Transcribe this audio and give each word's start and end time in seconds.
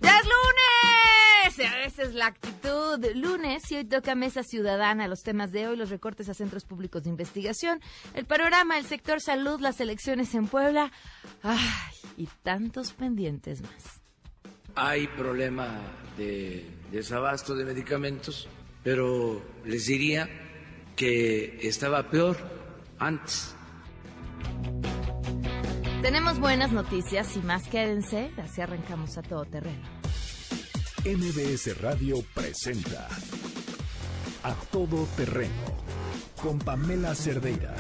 ¡Ya 0.01 0.17
es 0.17 0.25
lunes! 0.25 1.59
Esa 1.85 2.03
es 2.05 2.15
la 2.15 2.27
actitud. 2.27 3.05
Lunes 3.17 3.69
y 3.73 3.75
hoy 3.75 3.87
toca 3.87 4.15
Mesa 4.15 4.45
Ciudadana, 4.45 5.09
los 5.09 5.25
temas 5.25 5.51
de 5.51 5.67
hoy, 5.67 5.77
los 5.77 5.91
recortes 5.91 6.29
a 6.29 6.35
centros 6.35 6.65
públicos 6.65 7.03
de 7.03 7.11
investigación, 7.11 7.81
el 8.15 8.25
panorama, 8.25 8.79
el 8.79 8.85
sector 8.85 9.21
salud, 9.21 9.59
las 9.59 9.81
elecciones 9.81 10.33
en 10.37 10.47
Puebla. 10.47 10.93
¡Ay! 11.43 11.59
Y 12.17 12.29
tantos 12.45 12.93
pendientes 12.93 13.63
más. 13.63 14.01
Hay 14.77 15.09
problema 15.09 15.81
de 16.17 16.65
desabasto 16.93 17.55
de 17.55 17.65
medicamentos, 17.65 18.49
pero 18.83 19.43
les 19.65 19.87
diría 19.87 20.29
que 20.97 21.59
estaba 21.63 22.11
peor 22.11 22.37
antes. 22.99 23.55
Tenemos 26.03 26.39
buenas 26.39 26.73
noticias 26.73 27.37
y 27.37 27.41
más 27.41 27.69
quédense, 27.69 28.31
así 28.43 28.61
arrancamos 28.61 29.19
a 29.19 29.23
todo 29.23 29.45
terreno. 29.45 29.87
MBS 31.05 31.81
Radio 31.81 32.17
presenta 32.35 33.09
A 34.43 34.55
Todo 34.71 35.07
Terreno 35.17 35.77
con 36.43 36.59
Pamela 36.59 37.15
Cerdeira. 37.15 37.75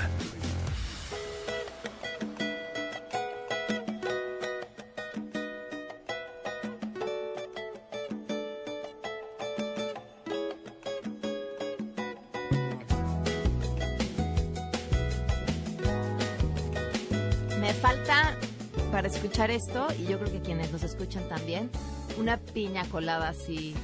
Escuchar 19.30 19.50
esto, 19.52 19.86
y 19.96 20.06
yo 20.06 20.18
creo 20.18 20.32
que 20.32 20.40
quienes 20.40 20.72
nos 20.72 20.82
escuchan 20.82 21.28
también, 21.28 21.70
una 22.18 22.36
piña 22.38 22.84
colada 22.86 23.28
así 23.28 23.74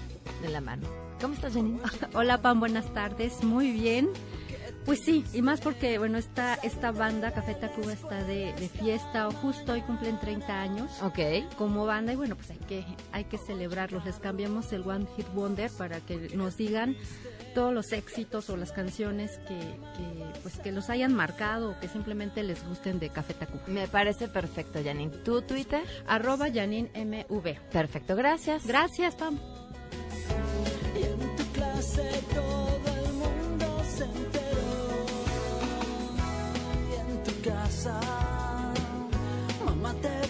de 0.43 0.49
la 0.49 0.61
mano. 0.61 0.89
¿Cómo 1.21 1.35
estás, 1.35 1.55
Jenny? 1.55 1.79
Hola 2.15 2.43
Pam, 2.43 2.59
buenas 2.59 2.93
tardes, 2.93 3.45
muy 3.45 3.71
bien. 3.71 4.09
Pues 4.85 5.01
sí, 5.01 5.25
y 5.33 5.43
más 5.43 5.61
porque, 5.61 5.99
bueno, 5.99 6.19
esta, 6.19 6.55
esta 6.55 6.91
banda 6.91 7.33
Café 7.33 7.55
Tacuba 7.55 7.93
está 7.93 8.25
de, 8.25 8.55
de 8.55 8.69
fiesta, 8.69 9.29
o 9.29 9.33
justo 9.33 9.73
hoy 9.73 9.83
cumplen 9.83 10.19
30 10.19 10.61
años 10.61 10.91
Ok. 11.03 11.19
como 11.57 11.87
banda, 11.87 12.13
y 12.13 12.17
bueno, 12.17 12.35
pues 12.35 12.51
hay 12.51 12.59
que, 12.59 12.85
hay 13.13 13.25
que 13.25 13.39
celebrarlos. 13.39 14.05
Les 14.05 14.17
cambiamos 14.17 14.73
el 14.73 14.83
One 14.83 15.07
Hit 15.17 15.29
Wonder 15.33 15.71
para 15.71 16.01
que 16.01 16.37
nos 16.37 16.57
digan 16.57 16.97
todos 17.57 17.73
los 17.73 17.91
éxitos 17.93 18.51
o 18.51 18.57
las 18.59 18.71
canciones 18.71 19.39
que, 19.49 19.59
que, 19.59 20.41
pues, 20.43 20.59
que 20.59 20.73
los 20.73 20.91
hayan 20.91 21.15
marcado 21.15 21.71
o 21.71 21.81
que 21.81 21.89
simplemente 21.89 22.43
les 22.43 22.63
gusten 22.69 22.99
de 22.99 23.09
Café 23.09 23.33
Tacuba. 23.33 23.63
Me 23.67 23.89
parece 23.89 24.29
perfecto, 24.29 24.79
Janine. 24.85 25.11
¿Tu 25.25 25.41
Twitter? 25.41 25.83
Arroba 26.07 26.49
Janine 26.53 26.91
MV. 26.95 27.59
Perfecto, 27.73 28.15
gracias. 28.15 28.67
Gracias, 28.67 29.15
Pam. 29.15 29.39
Y 31.01 31.03
en 31.03 31.37
tu 31.37 31.45
clase 31.53 32.23
todo 32.35 32.95
el 32.95 33.13
mundo 33.15 33.83
se 33.89 34.05
enteró. 34.05 35.07
Y 36.91 37.11
en 37.11 37.23
tu 37.25 37.49
casa, 37.49 38.01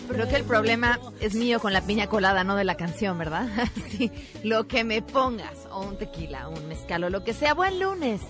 Creo 0.09 0.29
que 0.29 0.37
el 0.37 0.45
problema 0.45 0.99
es 1.21 1.35
mío 1.35 1.61
con 1.61 1.73
la 1.73 1.83
piña 1.83 2.07
colada, 2.07 2.45
no 2.45 2.57
de 2.57 2.65
la 2.65 2.77
canción, 2.77 3.19
¿verdad? 3.19 3.49
sí, 3.91 4.11
lo 4.43 4.67
que 4.67 4.85
me 4.85 5.03
pongas, 5.03 5.67
o 5.71 5.81
un 5.81 5.99
tequila, 5.99 6.49
o 6.49 6.53
un 6.53 6.69
mezcal, 6.69 7.05
o 7.05 7.11
lo 7.11 7.25
que 7.25 7.35
sea. 7.35 7.55
Buen 7.55 7.79
lunes. 7.81 8.21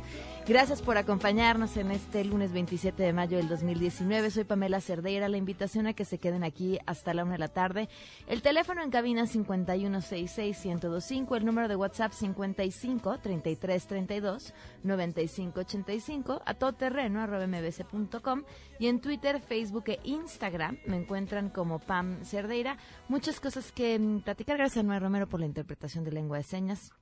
Gracias 0.49 0.81
por 0.81 0.97
acompañarnos 0.97 1.77
en 1.77 1.91
este 1.91 2.25
lunes 2.25 2.53
27 2.53 3.03
de 3.03 3.13
mayo 3.13 3.37
del 3.37 3.49
2019. 3.49 4.31
Soy 4.31 4.45
Pamela 4.45 4.81
Cerdeira. 4.81 5.29
La 5.29 5.39
invitación 5.39 5.89
a 5.89 5.93
que 5.93 6.05
se 6.05 6.19
queden 6.19 6.45
aquí 6.45 6.79
hasta 6.87 7.13
la 7.15 7.25
una 7.25 7.33
de 7.33 7.39
la 7.39 7.49
tarde. 7.49 7.89
El 8.29 8.43
teléfono 8.43 8.81
en 8.81 8.91
cabina 8.91 9.25
5166-1025. 9.25 11.37
El 11.37 11.45
número 11.45 11.67
de 11.67 11.75
WhatsApp 11.75 12.13
55 12.13 13.19
33 13.19 13.87
32 13.89 14.55
95 14.85 15.61
85. 15.61 16.43
A 16.47 16.55
todoterreno 16.55 17.21
arroba 17.21 17.49
mbc.com. 17.49 18.45
Y 18.79 18.87
en 18.87 19.01
Twitter, 19.01 19.41
Facebook 19.41 19.89
e 19.89 19.99
Instagram 20.05 20.79
me 20.87 20.99
encuentran 20.99 21.51
como 21.51 21.81
Pam 21.81 22.25
Cerdeira. 22.25 22.77
Muchas 23.09 23.41
cosas 23.41 23.73
que 23.73 23.99
platicar. 24.25 24.59
Gracias 24.59 24.85
a 24.85 24.87
Noé 24.87 25.01
Romero 25.01 25.27
por 25.27 25.41
la 25.41 25.47
interpretación 25.47 26.05
de 26.05 26.13
lengua 26.13 26.37
de 26.37 26.45
señas 26.45 26.93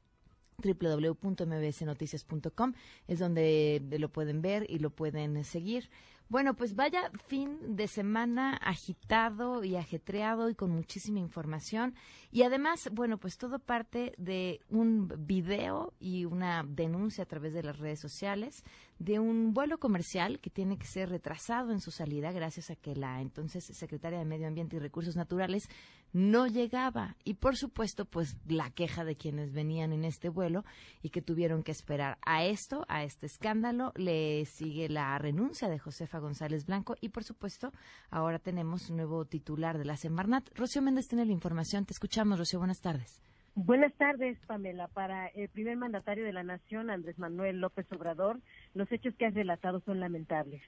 www.mbsnoticias.com 0.63 2.75
es 3.09 3.19
donde 3.19 3.83
lo 3.99 4.11
pueden 4.11 4.43
ver 4.43 4.67
y 4.69 4.79
lo 4.79 4.91
pueden 4.91 5.43
seguir. 5.45 5.89
Bueno, 6.29 6.55
pues 6.55 6.75
vaya 6.75 7.11
fin 7.29 7.77
de 7.77 7.87
semana 7.87 8.57
agitado 8.57 9.63
y 9.63 9.77
ajetreado 9.77 10.49
y 10.49 10.55
con 10.55 10.71
muchísima 10.71 11.19
información. 11.19 11.95
Y 12.33 12.43
además, 12.43 12.89
bueno, 12.93 13.19
pues 13.19 13.37
todo 13.37 13.59
parte 13.59 14.15
de 14.17 14.61
un 14.71 15.13
video 15.19 15.93
y 16.01 16.25
una 16.25 16.65
denuncia 16.67 17.25
a 17.25 17.29
través 17.29 17.53
de 17.53 17.63
las 17.63 17.79
redes 17.79 18.01
sociales 18.01 18.65
de 18.99 19.19
un 19.19 19.53
vuelo 19.53 19.79
comercial 19.79 20.41
que 20.41 20.51
tiene 20.51 20.79
que 20.79 20.87
ser 20.87 21.11
retrasado 21.11 21.73
en 21.73 21.81
su 21.81 21.91
salida 21.91 22.33
gracias 22.33 22.71
a 22.71 22.77
que 22.77 22.97
la 22.97 23.21
entonces 23.21 23.65
secretaria 23.65 24.19
de 24.19 24.25
Medio 24.25 24.47
Ambiente 24.47 24.77
y 24.77 24.79
Recursos 24.79 25.17
Naturales 25.17 25.69
no 26.15 26.47
llegaba. 26.47 27.17
Y 27.25 27.35
por 27.35 27.57
supuesto, 27.57 28.07
pues 28.07 28.39
la 28.49 28.71
queja 28.71 29.05
de 29.05 29.17
quienes 29.17 29.53
venían 29.53 29.93
en 29.93 30.05
este 30.05 30.31
vuelo 30.31 30.65
y 31.03 31.11
que 31.11 31.21
tuvieron 31.21 31.63
que 31.63 31.73
esperar 31.73 32.17
a 32.25 32.45
esto, 32.45 32.87
a 32.89 33.03
este 33.05 33.27
escándalo, 33.27 33.93
le 33.97 34.47
sigue 34.47 34.89
la 34.89 35.19
renuncia 35.19 35.69
de 35.69 35.79
Josefa 35.79 36.21
González 36.21 36.65
Blanco 36.67 36.95
y 37.01 37.11
por 37.11 37.25
supuesto, 37.25 37.73
ahora 38.11 38.39
tenemos 38.39 38.89
un 38.89 38.97
nuevo 38.97 39.25
titular 39.27 39.77
de 39.77 39.85
la 39.85 39.97
Semarnat. 39.97 40.49
Rocío 40.55 40.81
Méndez 40.81 41.09
tiene 41.09 41.27
la 41.27 41.33
información. 41.33 41.85
Te 41.85 41.93
escuchamos, 41.93 42.39
Rocío. 42.39 42.61
Buenas 42.61 42.81
tardes. 42.81 43.21
Buenas 43.57 43.93
tardes, 43.95 44.39
Pamela. 44.47 44.89
Para 44.89 45.29
el 45.29 45.49
primer 45.49 45.77
mandatario 45.77 46.25
de 46.25 46.33
la 46.33 46.43
Nación, 46.43 46.91
Andrés 46.91 47.19
Manuel 47.19 47.61
López 47.61 47.87
Obrador, 47.93 48.41
los 48.75 48.91
hechos 48.91 49.15
que 49.17 49.27
has 49.27 49.35
relatado 49.35 49.81
son 49.81 50.01
lamentables. 50.01 50.63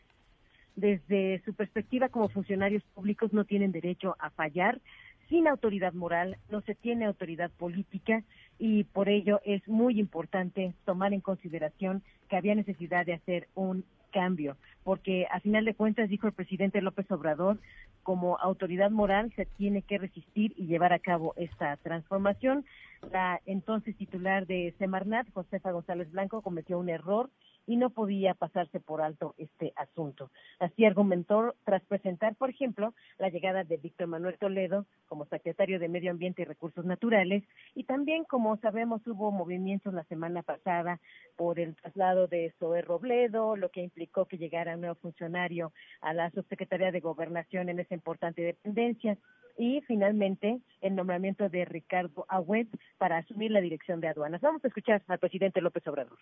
Desde 0.77 1.43
su 1.45 1.55
perspectiva 1.55 2.11
como 2.11 2.29
funcionarios 2.29 2.85
públicos 2.95 3.33
no 3.33 3.45
tienen 3.45 3.73
derecho 3.73 4.15
a 4.19 4.31
fallar. 4.31 4.81
Sin 5.29 5.49
autoridad 5.49 5.93
moral 5.93 6.37
no 6.51 6.61
se 6.61 6.75
tiene 6.75 7.05
autoridad 7.05 7.51
política 7.51 8.23
y 8.59 8.85
por 8.85 9.09
ello 9.09 9.41
es 9.45 9.67
muy 9.67 9.99
importante 9.99 10.75
tomar 10.85 11.13
en 11.13 11.21
consideración 11.21 12.03
que 12.29 12.37
había 12.37 12.55
necesidad 12.55 13.05
de 13.05 13.15
hacer 13.15 13.49
un 13.55 13.85
cambio, 14.13 14.57
porque 14.85 15.27
a 15.31 15.41
final 15.41 15.65
de 15.65 15.75
cuentas, 15.75 16.09
dijo 16.09 16.27
el 16.27 16.33
presidente 16.33 16.81
López 16.81 17.11
Obrador, 17.11 17.59
como 18.03 18.39
autoridad 18.39 18.91
moral 18.91 19.33
se 19.35 19.47
tiene 19.47 19.83
que 19.83 19.99
resistir 19.99 20.55
y 20.57 20.67
llevar 20.67 20.93
a 20.93 21.01
cabo 21.01 21.35
esta 21.37 21.77
transformación. 21.79 22.65
La 23.13 23.41
entonces 23.47 23.97
titular 23.97 24.47
de 24.47 24.75
Semarnat, 24.79 25.29
Josefa 25.33 25.73
González 25.73 26.11
Blanco, 26.13 26.41
cometió 26.41 26.79
un 26.79 26.89
error 26.89 27.31
y 27.67 27.77
no 27.77 27.91
podía 27.91 28.35
pasarse 28.35 28.81
por 28.81 29.03
alto 29.03 29.35
este 29.39 29.73
asunto. 29.77 30.31
Así 30.59 30.85
argumentó 30.85 31.55
tras 31.65 31.83
presentar, 31.85 32.35
por 32.37 32.51
ejemplo, 32.51 32.95
la 33.19 33.29
llegada 33.29 33.65
de 33.65 33.77
Víctor 33.77 34.07
Manuel 34.07 34.39
Toledo 34.39 34.87
como 35.09 35.27
secretario 35.27 35.79
de 35.79 35.89
Medio 35.89 36.11
Ambiente 36.11 36.43
y 36.43 36.45
Recursos 36.45 36.85
Naturales 36.85 37.45
y 37.75 37.85
también, 37.85 38.25
como 38.25 38.57
sabemos, 38.59 39.07
hubo 39.07 39.31
movimientos 39.31 39.93
la 39.93 40.05
semana 40.05 40.43
pasada 40.43 41.01
por 41.37 41.59
el 41.59 41.75
traslado 41.77 42.27
de 42.27 42.55
Zoé 42.59 42.83
Robledo, 42.83 43.57
lo 43.57 43.71
que 43.71 43.83
implicó 43.83 44.27
que 44.27 44.39
llegara 44.39 44.75
un 44.75 44.83
nuevo 44.83 44.97
funcionario 44.97 45.73
a 46.01 46.15
la 46.15 46.31
subsecretaría 46.31 46.93
de 46.93 47.01
Gobernación 47.01 47.69
en 47.69 47.81
esa 47.81 47.95
importante 47.95 48.43
dependencia 48.43 49.19
y 49.57 49.81
finalmente 49.83 50.61
el 50.81 50.95
nombramiento 50.95 51.49
de 51.49 51.65
Ricardo 51.65 52.27
Agüed 52.29 52.67
para 52.99 53.19
asumir 53.19 53.51
la 53.51 53.61
dirección 53.61 54.01
de 54.01 54.09
aduanas. 54.09 54.41
Vamos 54.41 54.65
a 54.65 54.69
escuchar 54.69 55.03
al 55.09 55.19
presidente 55.19 55.61
López 55.61 55.87
Obrador. 55.87 56.19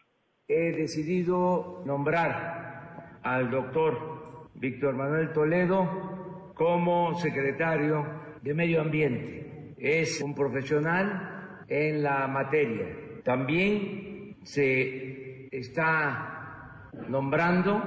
He 0.49 0.73
decidido 0.73 1.83
nombrar 1.85 3.19
al 3.23 3.51
doctor 3.51 4.49
Víctor 4.55 4.95
Manuel 4.95 5.33
Toledo 5.33 6.53
como 6.55 7.15
secretario 7.15 8.07
de 8.43 8.55
Medio 8.55 8.81
Ambiente. 8.81 9.75
Es 9.79 10.21
un 10.23 10.35
profesional 10.35 11.65
en 11.69 12.03
la 12.03 12.29
materia. 12.29 12.87
También 13.25 14.37
se 14.43 15.49
está 15.57 16.91
nombrando 17.09 17.83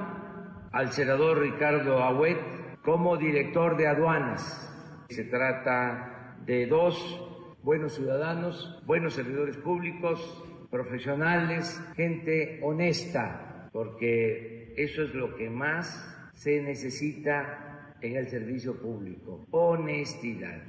al 0.72 0.92
senador 0.92 1.40
Ricardo 1.40 2.02
Agüed 2.02 2.36
como 2.82 3.16
director 3.16 3.76
de 3.76 3.86
aduanas. 3.86 4.67
Se 5.08 5.24
trata 5.24 6.36
de 6.44 6.66
dos 6.66 7.56
buenos 7.62 7.94
ciudadanos, 7.94 8.82
buenos 8.86 9.14
servidores 9.14 9.56
públicos, 9.56 10.44
profesionales, 10.70 11.80
gente 11.96 12.60
honesta, 12.62 13.68
porque 13.72 14.74
eso 14.76 15.02
es 15.02 15.14
lo 15.14 15.34
que 15.36 15.50
más 15.50 16.30
se 16.34 16.62
necesita 16.62 17.94
en 18.00 18.16
el 18.16 18.28
servicio 18.28 18.80
público, 18.80 19.46
honestidad. 19.50 20.62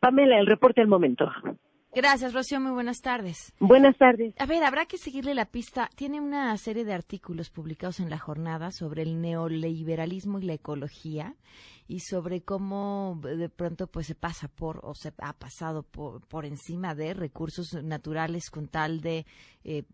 Pamela, 0.00 0.38
el 0.38 0.46
reporte 0.46 0.80
al 0.80 0.88
momento. 0.88 1.30
Gracias, 1.94 2.32
Rocío. 2.32 2.58
Muy 2.58 2.72
buenas 2.72 3.02
tardes. 3.02 3.52
Buenas 3.60 3.98
tardes. 3.98 4.34
A 4.38 4.46
ver, 4.46 4.64
habrá 4.64 4.86
que 4.86 4.96
seguirle 4.96 5.34
la 5.34 5.44
pista. 5.44 5.90
Tiene 5.94 6.20
una 6.20 6.56
serie 6.56 6.84
de 6.84 6.94
artículos 6.94 7.50
publicados 7.50 8.00
en 8.00 8.08
la 8.08 8.18
jornada 8.18 8.70
sobre 8.70 9.02
el 9.02 9.20
neoliberalismo 9.20 10.38
y 10.38 10.44
la 10.44 10.54
ecología 10.54 11.36
y 11.86 12.00
sobre 12.00 12.42
cómo 12.42 13.20
de 13.22 13.50
pronto 13.50 13.88
pues 13.88 14.06
se 14.06 14.14
pasa 14.14 14.48
por 14.48 14.80
o 14.84 14.94
se 14.94 15.12
ha 15.18 15.34
pasado 15.34 15.82
por, 15.82 16.26
por 16.26 16.46
encima 16.46 16.94
de 16.94 17.12
recursos 17.12 17.74
naturales 17.82 18.48
con 18.48 18.68
tal 18.68 19.02
de 19.02 19.26
eh, 19.64 19.84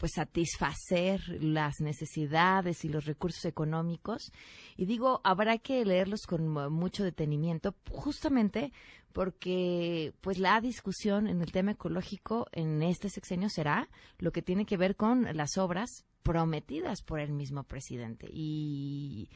pues 0.00 0.12
satisfacer 0.14 1.20
las 1.42 1.80
necesidades 1.80 2.86
y 2.86 2.88
los 2.88 3.04
recursos 3.04 3.44
económicos. 3.44 4.32
Y 4.78 4.86
digo, 4.86 5.20
habrá 5.24 5.58
que 5.58 5.84
leerlos 5.84 6.22
con 6.26 6.48
mu- 6.48 6.70
mucho 6.70 7.04
detenimiento, 7.04 7.74
justamente 7.90 8.72
porque 9.12 10.14
pues 10.22 10.38
la 10.38 10.58
discusión 10.62 11.26
en 11.26 11.42
el 11.42 11.52
tema 11.52 11.72
ecológico 11.72 12.46
en 12.52 12.82
este 12.82 13.10
sexenio 13.10 13.50
será 13.50 13.90
lo 14.18 14.32
que 14.32 14.40
tiene 14.40 14.64
que 14.64 14.78
ver 14.78 14.96
con 14.96 15.26
las 15.36 15.58
obras 15.58 16.06
prometidas 16.22 17.02
por 17.02 17.20
el 17.20 17.32
mismo 17.32 17.64
presidente 17.64 18.26
y 18.32 19.28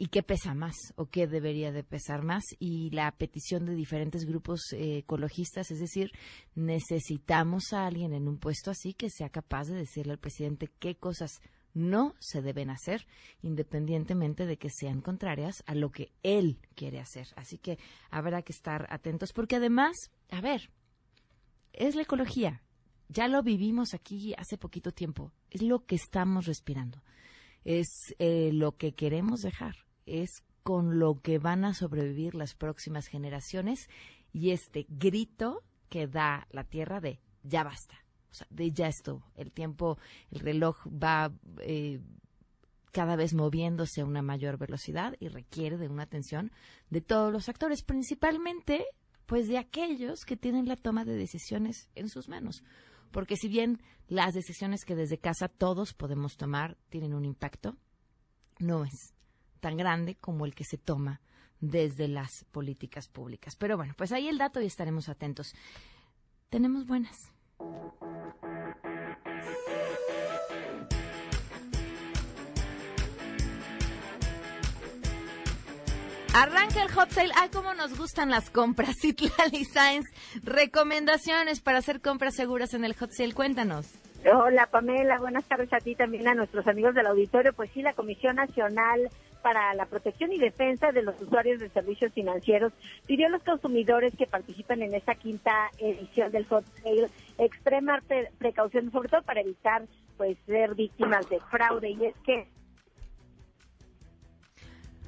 y 0.00 0.06
qué 0.06 0.22
pesa 0.22 0.54
más 0.54 0.94
o 0.96 1.10
qué 1.10 1.26
debería 1.26 1.72
de 1.72 1.84
pesar 1.84 2.22
más 2.22 2.42
y 2.58 2.88
la 2.88 3.12
petición 3.12 3.66
de 3.66 3.74
diferentes 3.74 4.24
grupos 4.24 4.72
eh, 4.72 4.96
ecologistas, 4.96 5.70
es 5.70 5.78
decir, 5.78 6.10
necesitamos 6.54 7.74
a 7.74 7.84
alguien 7.84 8.14
en 8.14 8.26
un 8.26 8.38
puesto 8.38 8.70
así 8.70 8.94
que 8.94 9.10
sea 9.10 9.28
capaz 9.28 9.66
de 9.66 9.74
decirle 9.74 10.12
al 10.12 10.18
presidente 10.18 10.70
qué 10.78 10.96
cosas 10.96 11.42
no 11.74 12.14
se 12.18 12.40
deben 12.40 12.70
hacer, 12.70 13.06
independientemente 13.42 14.46
de 14.46 14.56
que 14.56 14.70
sean 14.70 15.02
contrarias 15.02 15.62
a 15.66 15.74
lo 15.74 15.90
que 15.90 16.12
él 16.22 16.56
quiere 16.74 16.98
hacer. 16.98 17.26
Así 17.36 17.58
que 17.58 17.78
habrá 18.08 18.40
que 18.40 18.54
estar 18.54 18.86
atentos, 18.88 19.34
porque 19.34 19.56
además, 19.56 20.10
a 20.30 20.40
ver, 20.40 20.70
es 21.74 21.94
la 21.94 22.02
ecología. 22.02 22.62
Ya 23.10 23.28
lo 23.28 23.42
vivimos 23.42 23.92
aquí 23.92 24.32
hace 24.38 24.56
poquito 24.56 24.92
tiempo. 24.92 25.30
Es 25.50 25.60
lo 25.60 25.84
que 25.84 25.96
estamos 25.96 26.46
respirando. 26.46 27.02
Es 27.64 28.14
eh, 28.18 28.50
lo 28.54 28.78
que 28.78 28.94
queremos 28.94 29.42
dejar. 29.42 29.74
Es 30.10 30.42
con 30.62 30.98
lo 30.98 31.20
que 31.20 31.38
van 31.38 31.64
a 31.64 31.74
sobrevivir 31.74 32.34
las 32.34 32.54
próximas 32.54 33.06
generaciones 33.06 33.88
y 34.32 34.50
este 34.50 34.86
grito 34.88 35.62
que 35.88 36.06
da 36.06 36.46
la 36.50 36.64
tierra 36.64 37.00
de 37.00 37.20
ya 37.42 37.64
basta. 37.64 38.04
O 38.30 38.34
sea, 38.34 38.46
de 38.50 38.70
ya 38.70 38.86
estuvo. 38.88 39.24
El 39.34 39.50
tiempo, 39.50 39.98
el 40.30 40.40
reloj 40.40 40.76
va 40.86 41.32
eh, 41.60 42.00
cada 42.92 43.16
vez 43.16 43.34
moviéndose 43.34 44.00
a 44.00 44.04
una 44.04 44.22
mayor 44.22 44.58
velocidad 44.58 45.16
y 45.18 45.28
requiere 45.28 45.78
de 45.78 45.88
una 45.88 46.04
atención 46.04 46.52
de 46.90 47.00
todos 47.00 47.32
los 47.32 47.48
actores, 47.48 47.82
principalmente 47.82 48.86
pues 49.26 49.48
de 49.48 49.58
aquellos 49.58 50.24
que 50.24 50.36
tienen 50.36 50.66
la 50.66 50.76
toma 50.76 51.04
de 51.04 51.14
decisiones 51.14 51.88
en 51.94 52.08
sus 52.08 52.28
manos. 52.28 52.64
Porque 53.10 53.36
si 53.36 53.48
bien 53.48 53.80
las 54.08 54.34
decisiones 54.34 54.84
que 54.84 54.96
desde 54.96 55.18
casa 55.18 55.48
todos 55.48 55.94
podemos 55.94 56.36
tomar 56.36 56.76
tienen 56.88 57.14
un 57.14 57.24
impacto, 57.24 57.76
no 58.58 58.84
es 58.84 59.14
tan 59.60 59.76
grande 59.76 60.16
como 60.16 60.46
el 60.46 60.54
que 60.54 60.64
se 60.64 60.78
toma 60.78 61.20
desde 61.60 62.08
las 62.08 62.44
políticas 62.52 63.08
públicas. 63.08 63.54
Pero 63.56 63.76
bueno, 63.76 63.94
pues 63.96 64.12
ahí 64.12 64.28
el 64.28 64.38
dato 64.38 64.60
y 64.60 64.66
estaremos 64.66 65.08
atentos. 65.08 65.54
Tenemos 66.48 66.86
buenas. 66.86 67.30
Arranca 76.32 76.82
el 76.82 76.90
hot 76.92 77.10
sale. 77.10 77.32
Ay, 77.36 77.48
cómo 77.52 77.74
nos 77.74 77.98
gustan 77.98 78.30
las 78.30 78.50
compras. 78.50 78.96
Citlali 79.00 79.64
Sainz, 79.64 80.06
recomendaciones 80.42 81.60
para 81.60 81.78
hacer 81.78 82.00
compras 82.00 82.34
seguras 82.34 82.72
en 82.72 82.84
el 82.84 82.94
hot 82.94 83.10
sale. 83.10 83.34
Cuéntanos. 83.34 83.86
Hola 84.24 84.66
Pamela, 84.66 85.18
buenas 85.18 85.44
tardes 85.44 85.72
a 85.72 85.78
ti 85.78 85.94
también 85.94 86.28
a 86.28 86.34
nuestros 86.34 86.66
amigos 86.66 86.94
del 86.94 87.06
auditorio. 87.06 87.52
Pues 87.54 87.70
sí, 87.72 87.82
la 87.82 87.94
Comisión 87.94 88.36
Nacional 88.36 89.08
para 89.42 89.74
la 89.74 89.86
Protección 89.86 90.32
y 90.32 90.38
Defensa 90.38 90.92
de 90.92 91.02
los 91.02 91.20
Usuarios 91.20 91.60
de 91.60 91.68
Servicios 91.70 92.12
Financieros 92.12 92.72
pidió 93.06 93.26
a 93.26 93.30
los 93.30 93.42
consumidores 93.42 94.14
que 94.16 94.26
participan 94.26 94.82
en 94.82 94.94
esta 94.94 95.14
quinta 95.14 95.70
edición 95.78 96.30
del 96.32 96.46
Hot 96.46 96.64
Sale 96.82 97.08
extremar 97.38 98.02
pre- 98.02 98.30
precauciones, 98.38 98.92
sobre 98.92 99.08
todo 99.08 99.22
para 99.22 99.40
evitar 99.40 99.82
pues 100.16 100.36
ser 100.46 100.74
víctimas 100.74 101.28
de 101.28 101.40
fraude. 101.40 101.90
Y 101.90 102.04
es 102.06 102.14
que 102.24 102.46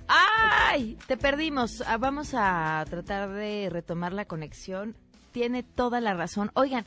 ¡Ay! 0.08 0.98
Te 1.06 1.16
perdimos. 1.16 1.82
Ah, 1.86 1.96
Vamos 1.96 2.34
a 2.36 2.84
tratar 2.88 3.30
de 3.30 3.68
retomar 3.70 4.12
la 4.12 4.24
conexión. 4.26 4.96
Tiene 5.32 5.62
toda 5.62 6.00
la 6.00 6.14
razón. 6.14 6.50
Oigan, 6.54 6.84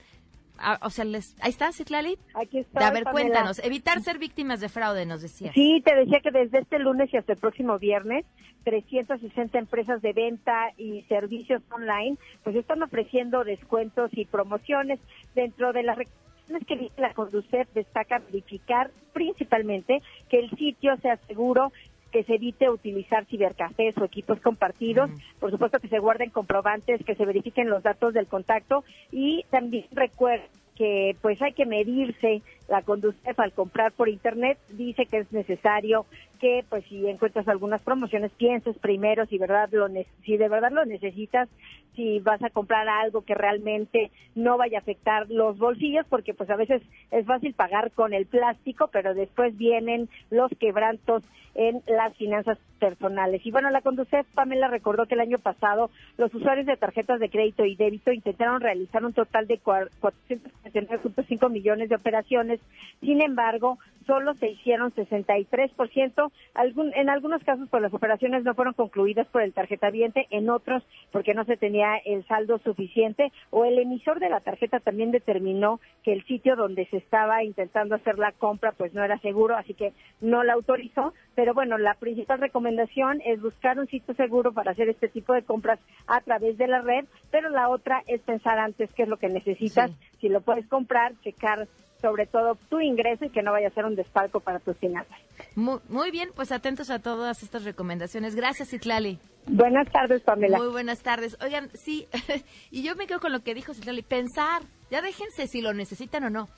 ah, 0.57 0.79
o 0.81 0.89
sea, 0.89 1.05
les... 1.05 1.35
ahí 1.41 1.49
está, 1.49 1.71
Citlali. 1.71 2.17
aquí 2.33 2.59
está. 2.59 2.87
A 2.87 2.91
ver, 2.91 3.03
cuéntanos. 3.03 3.59
Evitar 3.63 4.01
ser 4.01 4.19
víctimas 4.19 4.59
de 4.59 4.69
fraude, 4.69 5.05
nos 5.05 5.21
decías. 5.21 5.53
Sí, 5.53 5.81
te 5.85 5.95
decía 5.95 6.19
que 6.21 6.31
desde 6.31 6.59
este 6.59 6.79
lunes 6.79 7.13
y 7.13 7.17
hasta 7.17 7.33
el 7.33 7.39
próximo 7.39 7.77
viernes, 7.79 8.25
360 8.63 9.57
empresas 9.57 10.01
de 10.01 10.13
venta 10.13 10.71
y 10.77 11.03
servicios 11.03 11.61
online, 11.71 12.17
pues 12.43 12.55
están 12.55 12.81
ofreciendo 12.83 13.43
descuentos 13.43 14.09
y 14.13 14.25
promociones 14.25 14.99
dentro 15.35 15.71
de 15.71 15.83
las 15.83 15.97
recomendaciones 15.97 16.25
que 16.67 16.77
dice 16.77 17.01
la 17.01 17.13
Conducef 17.13 17.67
destaca 17.73 18.19
verificar 18.19 18.91
principalmente 19.13 20.01
que 20.29 20.39
el 20.39 20.49
sitio 20.51 20.95
sea 20.97 21.17
seguro 21.27 21.71
que 22.15 22.23
se 22.23 22.35
evite 22.35 22.69
utilizar 22.69 23.25
cibercafés 23.25 23.93
o 23.97 24.05
equipos 24.05 24.39
compartidos, 24.39 25.11
por 25.37 25.51
supuesto 25.51 25.81
que 25.81 25.89
se 25.89 25.99
guarden 25.99 26.29
comprobantes, 26.29 27.03
que 27.03 27.13
se 27.13 27.25
verifiquen 27.25 27.69
los 27.69 27.83
datos 27.83 28.13
del 28.13 28.25
contacto. 28.27 28.85
Y 29.11 29.43
también 29.49 29.83
recuerden 29.91 30.47
que 30.77 31.17
pues 31.21 31.41
hay 31.41 31.51
que 31.51 31.65
medirse 31.65 32.41
la 32.67 32.81
Conducef 32.81 33.39
al 33.39 33.53
comprar 33.53 33.91
por 33.91 34.09
internet 34.09 34.57
dice 34.69 35.05
que 35.05 35.19
es 35.19 35.31
necesario 35.31 36.05
que 36.39 36.65
pues 36.69 36.83
si 36.85 37.07
encuentras 37.07 37.47
algunas 37.47 37.81
promociones 37.81 38.31
pienses 38.33 38.77
primero 38.79 39.25
si 39.27 39.37
verdad 39.37 39.69
lo 39.71 39.87
si 40.23 40.37
de 40.37 40.49
verdad 40.49 40.71
lo 40.71 40.83
necesitas 40.85 41.47
si 41.95 42.19
vas 42.19 42.43
a 42.43 42.49
comprar 42.49 42.89
algo 42.89 43.21
que 43.21 43.35
realmente 43.35 44.11
no 44.35 44.57
vaya 44.57 44.79
a 44.79 44.81
afectar 44.81 45.29
los 45.29 45.57
bolsillos 45.57 46.05
porque 46.09 46.33
pues 46.33 46.49
a 46.49 46.57
veces 46.57 46.81
es 47.11 47.25
fácil 47.25 47.53
pagar 47.53 47.91
con 47.91 48.13
el 48.13 48.25
plástico 48.25 48.89
pero 48.91 49.13
después 49.13 49.57
vienen 49.57 50.09
los 50.29 50.51
quebrantos 50.59 51.23
en 51.57 51.81
las 51.87 52.13
finanzas 52.17 52.57
personales. 52.79 53.45
Y 53.45 53.51
bueno 53.51 53.69
la 53.69 53.79
Conducef 53.79 54.27
Pamela 54.33 54.67
recordó 54.67 55.05
que 55.05 55.13
el 55.13 55.21
año 55.21 55.39
pasado 55.39 55.89
los 56.17 56.33
usuarios 56.35 56.65
de 56.65 56.75
tarjetas 56.75 57.21
de 57.21 57.29
crédito 57.29 57.63
y 57.63 57.77
débito 57.77 58.11
intentaron 58.11 58.59
realizar 58.59 59.05
un 59.05 59.13
total 59.13 59.47
de 59.47 59.61
cua- 59.61 59.87
449.5 60.01 61.49
millones 61.49 61.87
de 61.87 61.95
operaciones 61.95 62.54
sin 63.01 63.21
embargo, 63.21 63.77
solo 64.05 64.33
se 64.35 64.49
hicieron 64.49 64.91
63%. 64.93 66.31
Algún, 66.53 66.93
en 66.95 67.09
algunos 67.09 67.43
casos, 67.43 67.67
pues 67.69 67.81
las 67.81 67.93
operaciones 67.93 68.43
no 68.43 68.53
fueron 68.53 68.73
concluidas 68.73 69.27
por 69.27 69.41
el 69.41 69.53
tarjetaviente, 69.53 70.27
en 70.29 70.49
otros 70.49 70.83
porque 71.11 71.33
no 71.33 71.45
se 71.45 71.57
tenía 71.57 71.97
el 72.05 72.25
saldo 72.27 72.59
suficiente 72.59 73.31
o 73.49 73.65
el 73.65 73.79
emisor 73.79 74.19
de 74.19 74.29
la 74.29 74.39
tarjeta 74.39 74.79
también 74.79 75.11
determinó 75.11 75.79
que 76.03 76.13
el 76.13 76.23
sitio 76.25 76.55
donde 76.55 76.85
se 76.87 76.97
estaba 76.97 77.43
intentando 77.43 77.95
hacer 77.95 78.17
la 78.19 78.31
compra 78.31 78.71
pues 78.71 78.93
no 78.93 79.03
era 79.03 79.17
seguro, 79.19 79.55
así 79.55 79.73
que 79.73 79.93
no 80.21 80.43
la 80.43 80.53
autorizó. 80.53 81.13
Pero 81.35 81.53
bueno, 81.53 81.77
la 81.77 81.95
principal 81.95 82.39
recomendación 82.39 83.21
es 83.25 83.41
buscar 83.41 83.79
un 83.79 83.87
sitio 83.87 84.13
seguro 84.15 84.53
para 84.53 84.71
hacer 84.71 84.89
este 84.89 85.09
tipo 85.09 85.33
de 85.33 85.43
compras 85.43 85.79
a 86.07 86.21
través 86.21 86.57
de 86.57 86.67
la 86.67 86.81
red, 86.81 87.05
pero 87.31 87.49
la 87.49 87.69
otra 87.69 88.03
es 88.07 88.21
pensar 88.21 88.59
antes 88.59 88.91
qué 88.93 89.03
es 89.03 89.09
lo 89.09 89.17
que 89.17 89.29
necesitas, 89.29 89.91
si 90.19 90.29
lo 90.29 90.41
puedes 90.41 90.67
comprar, 90.67 91.13
checar 91.21 91.67
sobre 92.01 92.25
todo 92.25 92.55
tu 92.69 92.79
ingreso 92.79 93.25
y 93.25 93.29
que 93.29 93.41
no 93.41 93.51
vaya 93.51 93.67
a 93.67 93.71
ser 93.71 93.85
un 93.85 93.95
despalco 93.95 94.39
para 94.39 94.59
tus 94.59 94.77
finanzas. 94.77 95.17
Muy, 95.55 95.79
muy 95.89 96.11
bien, 96.11 96.29
pues 96.35 96.51
atentos 96.51 96.89
a 96.89 96.99
todas 96.99 97.43
estas 97.43 97.63
recomendaciones. 97.63 98.35
Gracias, 98.35 98.69
Citlali. 98.69 99.19
Buenas 99.47 99.91
tardes, 99.91 100.21
Pamela. 100.21 100.57
Muy 100.57 100.67
buenas 100.67 101.01
tardes. 101.01 101.37
Oigan, 101.41 101.69
sí, 101.73 102.07
y 102.71 102.83
yo 102.83 102.95
me 102.95 103.07
quedo 103.07 103.19
con 103.19 103.31
lo 103.31 103.41
que 103.41 103.53
dijo 103.53 103.73
Citlali. 103.73 104.01
Pensar, 104.01 104.63
ya 104.89 105.01
déjense 105.01 105.47
si 105.47 105.61
lo 105.61 105.73
necesitan 105.73 106.23
o 106.25 106.29
no. 106.29 106.49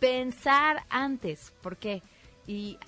Pensar 0.00 0.82
antes, 0.90 1.52
¿por 1.62 1.76
qué? 1.76 2.02
Y 2.46 2.78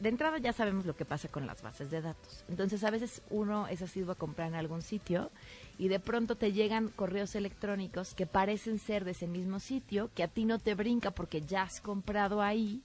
de 0.00 0.08
entrada 0.08 0.38
ya 0.38 0.52
sabemos 0.52 0.86
lo 0.86 0.94
que 0.94 1.04
pasa 1.04 1.28
con 1.28 1.46
las 1.46 1.60
bases 1.62 1.90
de 1.90 2.00
datos. 2.00 2.44
Entonces, 2.48 2.84
a 2.84 2.90
veces 2.90 3.20
uno 3.30 3.66
es 3.66 3.82
asiduo 3.82 4.12
a 4.12 4.16
comprar 4.16 4.48
en 4.48 4.54
algún 4.54 4.82
sitio 4.82 5.30
y 5.78 5.88
de 5.88 5.98
pronto 5.98 6.36
te 6.36 6.52
llegan 6.52 6.88
correos 6.88 7.34
electrónicos 7.34 8.14
que 8.14 8.26
parecen 8.26 8.78
ser 8.78 9.04
de 9.04 9.10
ese 9.10 9.26
mismo 9.26 9.58
sitio, 9.58 10.10
que 10.14 10.22
a 10.22 10.28
ti 10.28 10.44
no 10.44 10.58
te 10.58 10.74
brinca 10.74 11.10
porque 11.10 11.40
ya 11.40 11.62
has 11.62 11.80
comprado 11.80 12.42
ahí, 12.42 12.82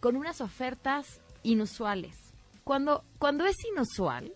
con 0.00 0.16
unas 0.16 0.40
ofertas 0.40 1.20
inusuales. 1.42 2.16
Cuando, 2.62 3.04
cuando 3.18 3.44
es 3.46 3.56
inusual, 3.72 4.32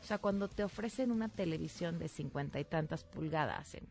o 0.00 0.04
sea, 0.04 0.18
cuando 0.18 0.48
te 0.48 0.64
ofrecen 0.64 1.10
una 1.12 1.28
televisión 1.28 1.98
de 1.98 2.08
cincuenta 2.08 2.58
y 2.58 2.64
tantas 2.64 3.04
pulgadas 3.04 3.74
en 3.74 3.86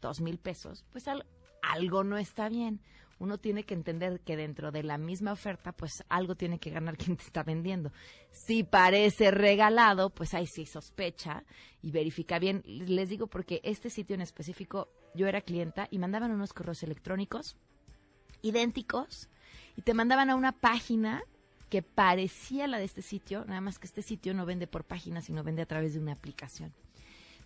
dos 0.00 0.20
mil 0.20 0.38
pesos, 0.38 0.84
pues 0.92 1.08
al- 1.08 1.26
algo 1.72 2.04
no 2.04 2.18
está 2.18 2.48
bien. 2.48 2.80
Uno 3.18 3.38
tiene 3.38 3.64
que 3.64 3.74
entender 3.74 4.20
que 4.20 4.36
dentro 4.36 4.70
de 4.70 4.84
la 4.84 4.96
misma 4.96 5.32
oferta, 5.32 5.72
pues 5.72 6.04
algo 6.08 6.36
tiene 6.36 6.60
que 6.60 6.70
ganar 6.70 6.96
quien 6.96 7.16
te 7.16 7.24
está 7.24 7.42
vendiendo. 7.42 7.92
Si 8.30 8.62
parece 8.62 9.30
regalado, 9.32 10.10
pues 10.10 10.34
ahí 10.34 10.46
sí 10.46 10.66
sospecha 10.66 11.44
y 11.82 11.90
verifica 11.90 12.38
bien. 12.38 12.62
Les 12.64 13.08
digo 13.08 13.26
porque 13.26 13.60
este 13.64 13.90
sitio 13.90 14.14
en 14.14 14.20
específico 14.20 14.88
yo 15.14 15.26
era 15.26 15.40
clienta 15.40 15.88
y 15.90 15.98
mandaban 15.98 16.30
unos 16.30 16.52
correos 16.52 16.82
electrónicos 16.82 17.56
idénticos 18.40 19.28
y 19.76 19.82
te 19.82 19.94
mandaban 19.94 20.30
a 20.30 20.36
una 20.36 20.52
página 20.52 21.22
que 21.70 21.82
parecía 21.82 22.66
la 22.66 22.78
de 22.78 22.84
este 22.84 23.02
sitio, 23.02 23.44
nada 23.44 23.60
más 23.60 23.78
que 23.78 23.86
este 23.86 24.02
sitio 24.02 24.32
no 24.32 24.46
vende 24.46 24.66
por 24.66 24.84
página, 24.84 25.20
sino 25.20 25.42
vende 25.42 25.62
a 25.62 25.66
través 25.66 25.94
de 25.94 26.00
una 26.00 26.12
aplicación. 26.12 26.72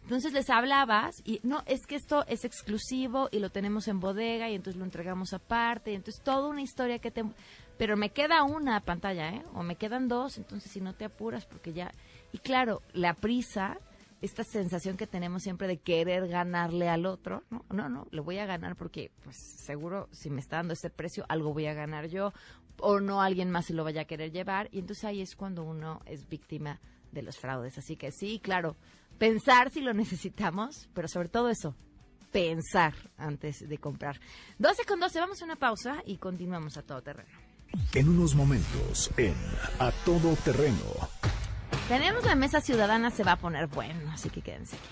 Entonces 0.03 0.33
les 0.33 0.51
hablabas 0.51 1.23
y 1.25 1.41
no, 1.43 1.63
es 1.67 1.87
que 1.87 1.95
esto 1.95 2.25
es 2.27 2.45
exclusivo 2.45 3.29
y 3.31 3.39
lo 3.39 3.51
tenemos 3.51 3.89
en 3.89 4.01
bodega 4.01 4.51
y 4.51 4.55
entonces 4.55 4.79
lo 4.79 4.85
entregamos 4.85 5.33
aparte. 5.33 5.93
Y 5.93 5.95
entonces 5.95 6.23
toda 6.23 6.49
una 6.49 6.63
historia 6.63 6.99
que 6.99 7.11
te... 7.11 7.25
Pero 7.79 7.97
me 7.97 8.11
queda 8.11 8.43
una 8.43 8.81
pantalla, 8.81 9.31
¿eh? 9.31 9.45
O 9.55 9.63
me 9.63 9.77
quedan 9.77 10.09
dos, 10.09 10.39
entonces 10.39 10.71
si 10.71 10.81
no 10.81 10.95
te 10.95 11.05
apuras 11.05 11.47
porque 11.47 11.73
ya... 11.73 11.93
Y 12.33 12.39
claro, 12.39 12.83
la 12.93 13.15
prisa, 13.15 13.79
esta 14.21 14.45
sensación 14.45 14.97
que 14.97 15.07
tenemos 15.07 15.43
siempre 15.43 15.69
de 15.69 15.79
querer 15.79 16.29
ganarle 16.29 16.89
al 16.89 17.07
otro, 17.07 17.45
no, 17.51 17.65
no, 17.71 17.89
no, 17.89 18.07
le 18.11 18.21
voy 18.21 18.39
a 18.39 18.47
ganar 18.47 18.77
porque 18.77 19.11
pues 19.23 19.37
seguro 19.37 20.09
si 20.13 20.31
me 20.31 20.41
está 20.41 20.57
dando 20.57 20.75
ese 20.75 20.91
precio, 20.91 21.25
algo 21.29 21.53
voy 21.53 21.67
a 21.67 21.75
ganar 21.75 22.09
yo 22.09 22.33
o 22.79 23.01
no 23.01 23.23
alguien 23.23 23.51
más 23.51 23.67
se 23.67 23.75
lo 23.75 23.85
vaya 23.85 24.03
a 24.03 24.07
querer 24.07 24.33
llevar. 24.33 24.69
Y 24.73 24.81
entonces 24.81 25.05
ahí 25.05 25.21
es 25.21 25.37
cuando 25.37 25.63
uno 25.63 26.01
es 26.07 26.29
víctima 26.29 26.81
de 27.13 27.23
los 27.23 27.39
fraudes. 27.39 27.79
Así 27.79 27.97
que 27.97 28.11
sí, 28.11 28.41
claro, 28.43 28.77
pensar 29.23 29.71
si 29.71 29.81
lo 29.81 29.95
necesitamos, 29.95 30.89
pero 30.95 31.07
sobre 31.07 31.29
todo 31.29 31.49
eso, 31.49 31.77
pensar 32.33 32.93
antes 33.17 33.69
de 33.69 33.79
comprar. 33.79 34.19
12 34.59 34.85
con 34.85 34.99
12, 34.99 35.21
vamos 35.21 35.41
a 35.41 35.45
una 35.45 35.55
pausa 35.55 36.03
y 36.05 36.17
continuamos 36.17 36.77
a 36.77 36.83
todo 36.83 37.03
terreno. 37.03 37.31
En 37.95 38.09
unos 38.09 38.35
momentos, 38.35 39.13
en 39.17 39.37
A 39.79 39.93
Todo 40.05 40.35
Terreno. 40.45 40.77
Tenemos 41.87 42.25
la 42.25 42.35
mesa 42.35 42.61
ciudadana, 42.61 43.13
se 43.13 43.23
va 43.23 43.33
a 43.33 43.37
poner 43.37 43.69
bueno, 43.69 44.11
así 44.11 44.29
que 44.29 44.43
quédense 44.43 44.75
aquí. 44.75 44.89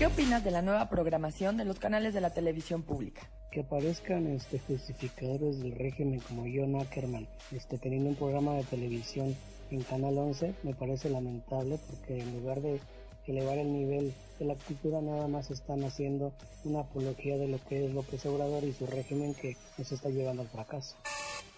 ¿Qué 0.00 0.06
opinas 0.06 0.42
de 0.42 0.50
la 0.50 0.62
nueva 0.62 0.90
programación 0.90 1.58
de 1.58 1.64
los 1.64 1.78
canales 1.78 2.12
de 2.12 2.22
la 2.22 2.34
televisión 2.34 2.82
pública? 2.82 3.30
que 3.52 3.60
aparezcan 3.60 4.28
este, 4.28 4.60
justificadores 4.60 5.58
del 5.58 5.76
régimen 5.76 6.20
como 6.20 6.42
John 6.42 6.80
Ackerman 6.80 7.26
este, 7.50 7.78
teniendo 7.78 8.10
un 8.10 8.14
programa 8.14 8.54
de 8.54 8.62
televisión 8.62 9.34
en 9.70 9.82
Canal 9.82 10.16
11 10.18 10.54
me 10.62 10.74
parece 10.74 11.10
lamentable 11.10 11.78
porque 11.88 12.20
en 12.20 12.32
lugar 12.40 12.60
de 12.60 12.80
elevar 13.26 13.58
el 13.58 13.72
nivel 13.72 14.12
de 14.38 14.44
la 14.44 14.54
cultura 14.54 15.00
nada 15.00 15.28
más 15.28 15.50
están 15.50 15.84
haciendo 15.84 16.32
una 16.64 16.80
apología 16.80 17.36
de 17.36 17.48
lo 17.48 17.58
que 17.64 17.86
es 17.86 17.94
López 17.94 18.26
Obrador 18.26 18.64
y 18.64 18.72
su 18.72 18.86
régimen 18.86 19.34
que 19.34 19.56
nos 19.78 19.92
está 19.92 20.08
llevando 20.08 20.42
al 20.42 20.48
fracaso. 20.48 20.96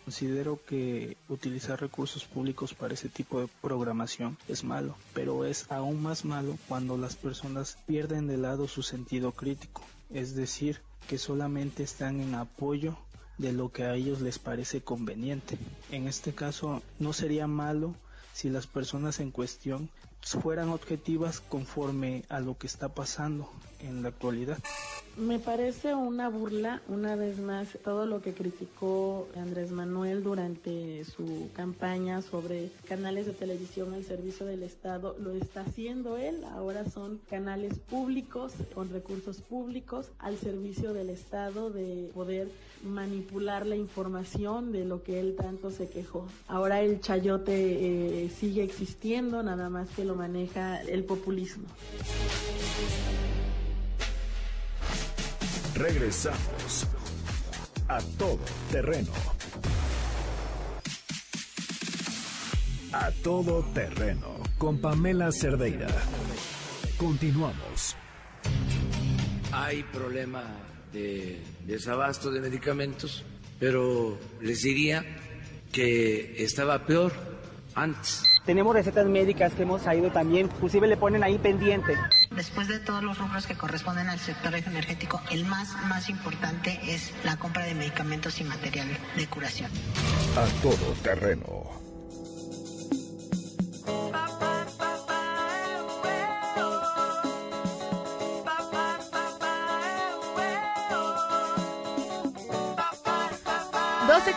Considero 0.05 0.59
que 0.67 1.17
utilizar 1.29 1.81
recursos 1.81 2.25
públicos 2.25 2.75
para 2.75 2.95
ese 2.95 3.09
tipo 3.09 3.41
de 3.41 3.49
programación 3.61 4.37
es 4.49 4.65
malo, 4.65 4.97
pero 5.15 5.45
es 5.45 5.71
aún 5.71 6.03
más 6.03 6.25
malo 6.25 6.59
cuando 6.67 6.99
las 6.99 7.15
personas 7.15 7.79
pierden 7.87 8.27
de 8.27 8.37
lado 8.37 8.67
su 8.67 8.83
sentido 8.83 9.31
crítico, 9.31 9.83
es 10.11 10.35
decir, 10.35 10.81
que 11.09 11.19
solamente 11.19 11.85
están 11.85 12.21
en 12.21 12.35
apoyo 12.35 12.97
de 13.43 13.53
lo 13.53 13.71
que 13.71 13.83
a 13.85 13.95
ellos 13.95 14.21
les 14.23 14.39
parece 14.39 14.81
conveniente. 14.81 15.59
En 15.91 16.07
este 16.09 16.33
caso, 16.33 16.81
no 16.99 17.13
sería 17.13 17.47
malo 17.47 17.95
si 18.33 18.49
las 18.49 18.67
personas 18.67 19.21
en 19.21 19.31
cuestión 19.31 19.91
fueran 20.23 20.71
objetivas 20.71 21.41
conforme 21.41 22.25
a 22.29 22.41
lo 22.41 22.57
que 22.57 22.67
está 22.69 22.89
pasando 22.89 23.51
en 23.83 24.03
la 24.03 24.09
actualidad. 24.09 24.59
Me 25.17 25.39
parece 25.39 25.95
una 25.95 26.31
burla, 26.31 26.81
una 26.89 27.17
vez 27.17 27.39
más, 27.39 27.77
todo 27.85 28.07
lo 28.07 28.23
que 28.23 28.33
criticó 28.33 29.29
Andrés 29.37 29.71
Manuel 29.71 30.23
durante 30.23 31.05
su 31.05 31.51
campaña 31.53 32.23
sobre 32.23 32.71
canales 32.89 33.27
de 33.27 33.33
televisión 33.33 33.93
al 33.93 34.05
servicio 34.05 34.47
del 34.47 34.63
Estado, 34.63 35.15
lo 35.21 35.33
está 35.33 35.61
haciendo 35.61 36.17
él. 36.17 36.43
Ahora 36.53 36.89
son 36.89 37.21
canales 37.29 37.79
públicos, 37.79 38.55
con 38.75 38.89
recursos 38.89 39.43
públicos, 39.43 40.09
al 40.19 40.39
servicio 40.39 40.95
del 40.95 41.11
Estado 41.11 41.69
de 41.69 42.11
poder 42.15 42.49
manipular 42.83 43.67
la 43.67 43.77
información 43.77 44.73
de 44.73 44.87
lo 44.87 45.03
que 45.03 45.21
él 45.21 45.37
tanto 45.37 45.71
se 45.71 45.91
quejó. 45.91 46.27
Ahora 46.49 46.81
el 46.81 47.01
chayote 47.01 48.25
eh, 48.25 48.31
sigue 48.31 48.63
existiendo, 48.63 49.43
nada 49.43 49.69
más 49.69 49.91
que 49.91 50.07
lo 50.07 50.15
maneja 50.15 50.81
el 50.81 51.05
populismo. 51.05 51.67
Regresamos 55.83 56.87
a 57.89 57.99
todo 58.17 58.39
terreno. 58.71 59.11
A 62.93 63.11
todo 63.25 63.65
terreno 63.75 64.37
con 64.59 64.81
Pamela 64.81 65.33
Cerdeira. 65.33 65.89
Continuamos. 66.97 67.97
Hay 69.51 69.83
problema 69.83 70.45
de 70.93 71.43
desabasto 71.67 72.31
de 72.31 72.41
medicamentos, 72.41 73.25
pero 73.59 74.21
les 74.41 74.63
diría 74.63 75.05
que 75.73 76.45
estaba 76.45 76.87
peor 76.87 77.13
antes. 77.75 78.23
Tenemos 78.47 78.73
recetas 78.73 79.09
médicas 79.09 79.53
que 79.55 79.63
hemos 79.63 79.83
traído 79.83 80.13
también, 80.13 80.47
inclusive 80.47 80.87
le 80.87 80.97
ponen 80.97 81.25
ahí 81.25 81.39
pendiente. 81.39 81.97
Después 82.37 82.69
de 82.69 82.79
todos 82.79 83.03
los 83.03 83.19
rubros 83.19 83.47
que 83.47 83.55
corresponden 83.55 84.09
al 84.09 84.19
sector 84.19 84.55
energético, 84.55 85.21
el 85.31 85.45
más, 85.45 85.75
más 85.87 86.09
importante 86.09 86.81
es 86.83 87.13
la 87.25 87.37
compra 87.37 87.65
de 87.65 87.75
medicamentos 87.75 88.41
y 88.41 88.45
material 88.45 88.89
de 89.17 89.27
curación. 89.27 89.71
A 90.37 90.63
todo 90.63 90.93
terreno. 91.03 91.92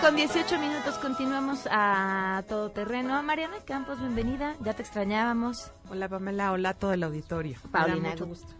Con 0.05 0.15
18 0.15 0.59
minutos 0.59 0.99
continuamos 0.99 1.67
a 1.71 2.43
todo 2.47 2.69
terreno. 2.69 3.23
Mariana 3.23 3.55
Campos, 3.65 3.99
bienvenida. 3.99 4.55
Ya 4.63 4.75
te 4.75 4.83
extrañábamos. 4.83 5.71
Hola 5.89 6.07
Pamela, 6.07 6.51
hola 6.51 6.69
a 6.69 6.73
todo 6.75 6.93
el 6.93 7.01
auditorio. 7.01 7.57
Paulina, 7.71 8.13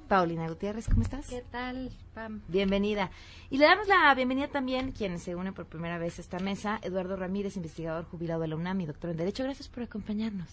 Paulina 0.08 0.48
Gutiérrez, 0.50 0.88
¿cómo 0.88 1.04
estás? 1.04 1.28
¿Qué 1.28 1.44
tal, 1.52 1.92
Pam? 2.16 2.42
Bienvenida. 2.48 3.12
Y 3.52 3.60
le 3.60 3.66
damos 3.66 3.88
la 3.88 4.12
bienvenida 4.16 4.48
también, 4.48 4.92
quien 4.92 5.20
se 5.20 5.36
une 5.36 5.54
por 5.54 5.68
primera 5.68 6.00
vez 6.00 6.18
a 6.18 6.24
esta 6.24 6.40
mesa, 6.40 6.80
Eduardo 6.82 7.16
Ramírez, 7.16 7.58
investigador 7.58 8.06
jubilado 8.06 8.42
de 8.42 8.48
la 8.48 8.56
UNAM 8.56 8.82
y 8.82 8.88
doctor 8.88 9.12
en 9.12 9.18
Derecho. 9.18 9.44
Gracias 9.44 9.68
por 9.68 9.84
acompañarnos. 9.84 10.50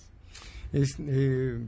Es, 0.74 0.96
eh, 0.98 1.58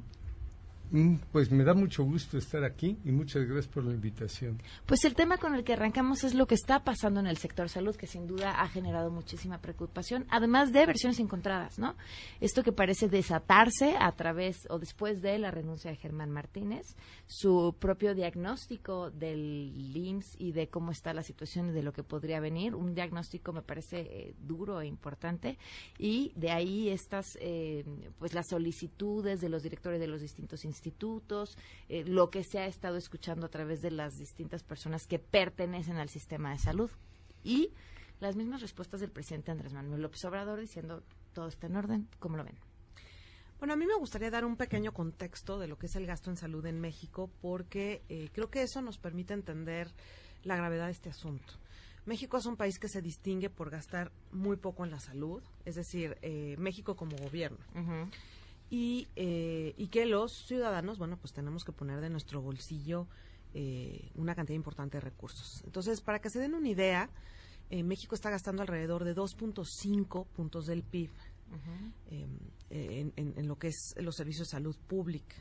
pues 1.33 1.51
me 1.51 1.65
da 1.65 1.75
mucho 1.75 2.05
gusto 2.05 2.39
estar 2.39 2.63
aquí 2.63 2.99
y 3.05 3.11
muchas 3.11 3.45
gracias 3.45 3.67
por 3.67 3.85
la 3.85 3.95
invitación. 3.95 4.63
Pues 4.87 5.05
el 5.05 5.17
tema 5.17 5.39
con 5.39 5.57
el 5.57 5.65
que 5.65 5.73
arrancamos 5.73 6.23
es 6.23 6.35
lo 6.35 6.47
que 6.47 6.55
está 6.55 6.85
pasando 6.85 7.19
en 7.19 7.27
el 7.27 7.37
sector 7.37 7.69
salud, 7.69 7.97
que 7.97 8.07
sin 8.07 8.29
duda 8.29 8.61
ha 8.63 8.69
generado 8.69 9.11
muchísima 9.11 9.59
preocupación, 9.59 10.25
además 10.31 10.73
de 10.73 10.87
versiones 10.87 11.19
encontradas, 11.19 11.81
¿no? 11.81 11.97
Esto 12.41 12.63
que 12.63 12.71
parece 12.71 13.09
desatarse 13.09 13.97
a 13.99 14.13
través 14.13 14.69
o 14.71 14.79
después 14.79 15.21
de 15.21 15.37
la 15.41 15.51
renuncia 15.51 15.91
de 15.91 15.97
Germán 15.97 16.31
Martínez, 16.31 16.95
su 17.27 17.75
propio 17.81 18.15
diagnóstico 18.15 19.11
del 19.11 19.73
IMSS 19.97 20.37
y 20.39 20.53
de 20.53 20.69
cómo 20.69 20.93
está 20.93 21.13
la 21.13 21.25
situación 21.25 21.71
y 21.71 21.73
de 21.73 21.83
lo 21.83 21.93
que 21.93 22.05
podría 22.05 22.39
venir, 22.39 22.77
un 22.77 22.95
diagnóstico 22.95 23.53
me 23.53 23.63
parece 23.63 24.01
eh, 24.01 24.35
duro 24.39 24.81
e 24.81 24.87
importante, 24.87 25.59
y 25.99 26.33
de 26.37 26.53
ahí 26.53 26.89
estas, 26.89 27.37
eh, 27.41 27.85
pues 28.21 28.33
las 28.33 28.47
solicitudes 28.49 29.41
de 29.41 29.49
los 29.49 29.65
directores 29.65 29.99
de 29.99 30.07
los 30.07 30.21
distintos 30.21 30.65
institutos 30.65 30.84
institutos, 30.85 31.57
eh, 31.89 32.05
lo 32.05 32.31
que 32.31 32.45
se 32.45 32.59
ha 32.59 32.67
estado 32.67 32.97
escuchando 32.97 33.47
a 33.47 33.51
través 33.51 33.81
de 33.83 33.91
las 33.91 34.19
distintas 34.19 34.63
personas 34.63 35.07
que 35.07 35.19
pertenecen 35.19 35.97
al 35.97 36.09
sistema 36.09 36.53
de 36.53 36.59
salud. 36.59 36.91
Y 37.43 37.71
las 38.21 38.37
mismas 38.37 38.61
respuestas 38.61 39.01
del 39.01 39.11
presidente 39.11 39.51
Andrés 39.51 39.73
Manuel 39.73 40.03
López 40.03 40.25
Obrador 40.25 40.61
diciendo 40.61 41.03
todo 41.33 41.49
está 41.49 41.67
en 41.67 41.77
orden. 41.77 42.09
¿Cómo 42.19 42.37
lo 42.37 42.45
ven? 42.45 42.57
Bueno, 43.59 43.75
a 43.75 43.77
mí 43.77 43.87
me 43.87 43.97
gustaría 43.97 44.31
dar 44.31 44.45
un 44.45 44.57
pequeño 44.57 44.93
contexto 44.93 45.59
de 45.59 45.69
lo 45.69 45.79
que 45.79 45.87
es 45.87 45.97
el 45.97 46.07
gasto 46.07 46.31
en 46.31 46.37
salud 46.37 46.65
en 46.67 46.81
México, 46.81 47.31
porque 47.41 48.03
eh, 48.09 48.29
creo 48.33 48.51
que 48.51 48.63
eso 48.63 48.83
nos 48.83 48.99
permite 48.99 49.33
entender 49.33 49.91
la 50.43 50.57
gravedad 50.57 50.87
de 50.87 50.93
este 50.93 51.09
asunto. 51.09 51.55
México 52.05 52.37
es 52.37 52.45
un 52.45 52.57
país 52.57 52.79
que 52.79 52.89
se 52.89 53.01
distingue 53.01 53.49
por 53.49 53.71
gastar 53.71 54.13
muy 54.33 54.57
poco 54.57 54.85
en 54.85 54.91
la 54.91 55.01
salud, 55.01 55.43
es 55.65 55.77
decir, 55.77 56.19
eh, 56.21 56.57
México 56.59 56.97
como 56.97 57.17
gobierno 57.17 57.59
y, 58.71 59.09
eh, 59.17 59.75
y 59.77 59.89
que 59.89 60.07
los 60.07 60.33
ciudadanos, 60.47 60.99
bueno, 60.99 61.17
pues 61.17 61.33
tenemos 61.33 61.65
que 61.65 61.73
poner 61.73 62.01
de 62.01 62.11
nuestro 62.11 62.41
bolsillo 62.41 63.07
eh, 63.53 64.11
una 64.15 64.35
cantidad 64.35 64.57
importante 64.57 64.97
de 64.97 65.03
recursos. 65.03 65.63
Entonces, 65.65 66.01
para 66.01 66.21
que 66.21 66.31
se 66.31 66.41
den 66.41 66.55
una 66.55 66.69
idea, 66.69 67.11
eh, 67.71 67.83
México 67.83 68.15
está 68.15 68.31
gastando 68.31 68.63
alrededor 68.63 69.05
de 69.05 69.15
2.5 69.15 70.27
puntos 70.27 70.67
del 70.67 70.83
PIB 70.83 71.11
em, 72.11 73.13
en, 73.17 73.47
lo 73.47 73.59
que 73.59 73.69
es 73.69 73.95
los 73.99 74.17
servicios 74.17 74.49
de 74.49 74.53
salud 74.53 74.77
pública. 74.89 75.37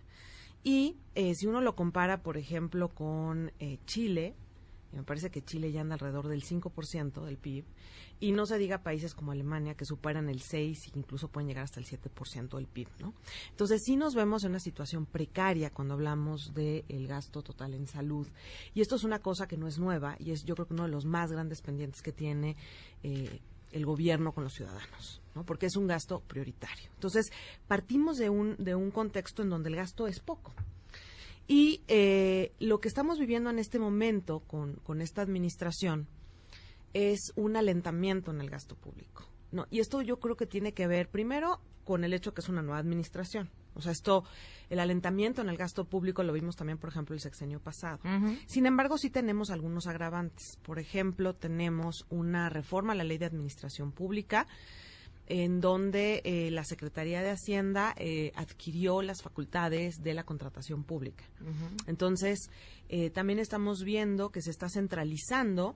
Y 0.63 0.97
si 1.35 1.45
uno 1.45 1.59
lo 1.59 1.75
compara, 1.75 2.23
por 2.23 2.37
ejemplo, 2.37 2.87
con 2.89 3.51
Chile, 3.85 4.33
y 4.93 4.95
me 4.95 5.03
parece 5.03 5.31
que 5.31 5.41
Chile 5.41 5.71
ya 5.71 5.81
anda 5.81 5.95
alrededor 5.95 6.27
del 6.27 6.43
5% 6.43 7.25
del 7.25 7.37
PIB, 7.37 7.65
y 8.19 8.31
no 8.31 8.45
se 8.45 8.57
diga 8.57 8.83
países 8.83 9.13
como 9.13 9.31
Alemania 9.31 9.75
que 9.75 9.85
superan 9.85 10.29
el 10.29 10.41
6 10.41 10.87
e 10.87 10.99
incluso 10.99 11.27
pueden 11.27 11.47
llegar 11.47 11.65
hasta 11.65 11.79
el 11.79 11.85
7% 11.85 12.55
del 12.55 12.67
PIB, 12.67 12.87
¿no? 12.99 13.13
Entonces 13.49 13.81
sí 13.83 13.97
nos 13.97 14.15
vemos 14.15 14.43
en 14.43 14.51
una 14.51 14.59
situación 14.59 15.05
precaria 15.05 15.71
cuando 15.71 15.95
hablamos 15.95 16.53
del 16.53 17.07
gasto 17.07 17.41
total 17.41 17.73
en 17.73 17.87
salud. 17.87 18.27
Y 18.73 18.81
esto 18.81 18.95
es 18.95 19.03
una 19.03 19.19
cosa 19.19 19.47
que 19.47 19.57
no 19.57 19.67
es 19.67 19.77
nueva 19.77 20.15
y 20.19 20.31
es 20.31 20.45
yo 20.45 20.55
creo 20.55 20.67
que 20.67 20.73
uno 20.73 20.83
de 20.83 20.89
los 20.89 21.05
más 21.05 21.31
grandes 21.31 21.61
pendientes 21.61 22.01
que 22.01 22.13
tiene 22.13 22.55
eh, 23.01 23.41
el 23.71 23.85
gobierno 23.85 24.31
con 24.31 24.45
los 24.45 24.53
ciudadanos. 24.53 25.21
¿no? 25.35 25.43
porque 25.45 25.65
es 25.65 25.75
un 25.75 25.87
gasto 25.87 26.21
prioritario. 26.21 26.89
Entonces, 26.93 27.31
partimos 27.67 28.17
de 28.17 28.29
un, 28.29 28.55
de 28.57 28.75
un 28.75 28.91
contexto 28.91 29.41
en 29.41 29.49
donde 29.49 29.69
el 29.69 29.75
gasto 29.75 30.07
es 30.07 30.19
poco. 30.19 30.53
Y 31.47 31.81
eh, 31.87 32.53
lo 32.59 32.79
que 32.79 32.87
estamos 32.87 33.19
viviendo 33.19 33.49
en 33.49 33.59
este 33.59 33.79
momento 33.79 34.39
con, 34.41 34.75
con 34.83 35.01
esta 35.01 35.21
administración 35.21 36.07
es 36.93 37.33
un 37.35 37.55
alentamiento 37.55 38.31
en 38.31 38.41
el 38.41 38.49
gasto 38.49 38.75
público. 38.75 39.25
No, 39.51 39.67
y 39.69 39.79
esto 39.79 40.01
yo 40.01 40.19
creo 40.19 40.35
que 40.35 40.47
tiene 40.47 40.73
que 40.73 40.87
ver 40.87 41.09
primero 41.09 41.59
con 41.83 42.03
el 42.03 42.13
hecho 42.13 42.33
que 42.33 42.41
es 42.41 42.49
una 42.49 42.61
nueva 42.61 42.79
administración. 42.79 43.49
O 43.75 43.81
sea, 43.81 43.91
esto, 43.91 44.23
el 44.69 44.79
alentamiento 44.79 45.41
en 45.41 45.49
el 45.49 45.57
gasto 45.57 45.85
público 45.85 46.23
lo 46.23 46.33
vimos 46.33 46.55
también, 46.55 46.77
por 46.77 46.89
ejemplo, 46.89 47.15
el 47.15 47.21
sexenio 47.21 47.59
pasado. 47.59 47.99
Sin 48.45 48.65
embargo, 48.65 48.97
sí 48.97 49.09
tenemos 49.09 49.49
algunos 49.49 49.87
agravantes. 49.87 50.57
Por 50.61 50.79
ejemplo, 50.79 51.33
tenemos 51.35 52.05
una 52.09 52.49
reforma 52.49 52.93
a 52.93 52.95
la 52.95 53.03
ley 53.03 53.17
de 53.17 53.25
administración 53.25 53.91
pública 53.91 54.47
en 55.27 55.61
donde 55.61 56.21
eh, 56.25 56.51
la 56.51 56.63
Secretaría 56.63 57.21
de 57.21 57.31
Hacienda 57.31 57.93
eh, 57.97 58.31
adquirió 58.35 59.01
las 59.01 59.21
facultades 59.21 60.03
de 60.03 60.13
la 60.13 60.23
contratación 60.23 60.83
pública. 60.83 61.23
Entonces, 61.87 62.49
eh, 62.89 63.09
también 63.09 63.39
estamos 63.39 63.83
viendo 63.83 64.31
que 64.31 64.41
se 64.41 64.51
está 64.51 64.69
centralizando 64.69 65.75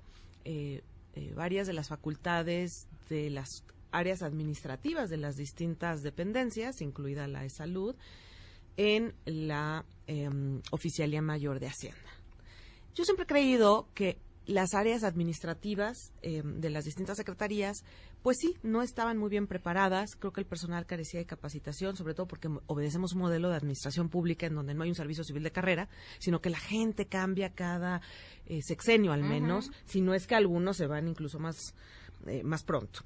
varias 1.36 1.68
de 1.68 1.74
las 1.74 1.89
facultades 1.89 2.88
de 3.10 3.30
las 3.30 3.63
áreas 3.92 4.22
administrativas 4.22 5.10
de 5.10 5.18
las 5.18 5.36
distintas 5.36 6.04
dependencias, 6.04 6.82
incluida 6.82 7.27
la 7.27 7.42
de 7.42 7.50
salud, 7.50 7.96
en 8.77 9.13
la 9.25 9.86
em, 10.06 10.62
Oficialía 10.72 11.22
Mayor 11.22 11.60
de 11.60 11.68
Hacienda. 11.68 12.10
Yo 12.96 13.04
siempre 13.04 13.24
he 13.24 13.27
creído 13.27 13.89
que 13.94 14.18
las 14.46 14.74
áreas 14.74 15.04
administrativas 15.04 16.13
em, 16.22 16.62
de 16.62 16.70
las 16.70 16.86
distintas 16.86 17.18
secretarías, 17.18 17.84
pues 18.27 18.39
sí, 18.41 18.57
no 18.62 18.81
estaban 18.81 19.17
muy 19.17 19.29
bien 19.29 19.48
preparadas. 19.48 20.17
Creo 20.17 20.34
que 20.34 20.41
el 20.41 20.46
personal 20.46 20.86
carecía 20.86 21.22
de 21.22 21.25
capacitación, 21.25 21.96
sobre 21.96 22.13
todo 22.13 22.27
porque 22.27 22.50
obedecemos 22.65 23.13
un 23.13 23.19
modelo 23.19 23.50
de 23.50 23.55
administración 23.55 24.10
pública 24.10 24.48
en 24.48 24.55
donde 24.55 24.74
no 24.74 24.84
hay 24.84 24.89
un 24.89 24.96
servicio 24.96 25.24
civil 25.24 25.43
de 25.43 25.51
carrera, 25.53 25.88
sino 26.19 26.41
que 26.41 26.50
la 26.50 26.60
gente 26.60 27.05
cambia 27.05 27.53
cada 27.53 28.01
eh, 28.46 28.62
sexenio 28.62 29.13
al 29.13 29.24
menos, 29.24 29.72
si 29.86 30.01
no 30.01 30.13
es 30.13 30.27
que 30.27 30.36
algunos 30.36 30.75
se 30.75 30.88
van 30.88 31.07
incluso 31.07 31.39
más 31.39 31.74
eh, 32.27 32.43
más 32.43 32.63
pronto. 32.63 33.01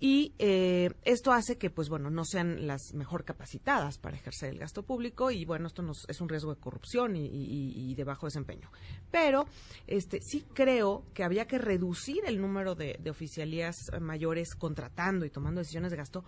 Y 0.00 0.32
eh, 0.38 0.90
esto 1.04 1.32
hace 1.32 1.56
que, 1.56 1.70
pues 1.70 1.88
bueno, 1.88 2.10
no 2.10 2.24
sean 2.24 2.66
las 2.66 2.94
mejor 2.94 3.24
capacitadas 3.24 3.98
para 3.98 4.16
ejercer 4.16 4.50
el 4.50 4.58
gasto 4.58 4.82
público 4.82 5.30
y 5.30 5.44
bueno, 5.44 5.66
esto 5.66 5.82
nos, 5.82 6.04
es 6.08 6.20
un 6.20 6.28
riesgo 6.28 6.54
de 6.54 6.60
corrupción 6.60 7.16
y, 7.16 7.94
de 7.94 8.04
bajo 8.04 8.26
desempeño. 8.26 8.70
Pero 9.10 9.46
este, 9.86 10.20
sí 10.20 10.44
creo 10.52 11.04
que 11.14 11.24
había 11.24 11.46
que 11.46 11.58
reducir 11.58 12.22
el 12.26 12.40
número 12.40 12.74
de, 12.74 12.98
de 13.02 13.10
oficialías 13.10 13.76
mayores 14.00 14.54
contratando 14.54 15.24
y 15.24 15.30
tomando 15.30 15.60
decisiones 15.60 15.90
de 15.90 15.96
gasto, 15.96 16.24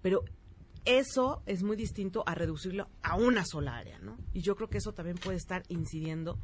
pero 0.00 0.24
eso 0.84 1.42
es 1.46 1.62
muy 1.62 1.76
distinto 1.76 2.24
a 2.26 2.34
reducirlo 2.34 2.88
a 3.02 3.14
una 3.14 3.44
sola 3.44 3.76
área, 3.76 4.00
¿no? 4.00 4.16
Y 4.32 4.40
yo 4.40 4.56
creo 4.56 4.68
que 4.68 4.78
eso 4.78 4.92
también 4.92 5.16
puede 5.16 5.36
estar 5.36 5.62
incidiendo 5.68 6.38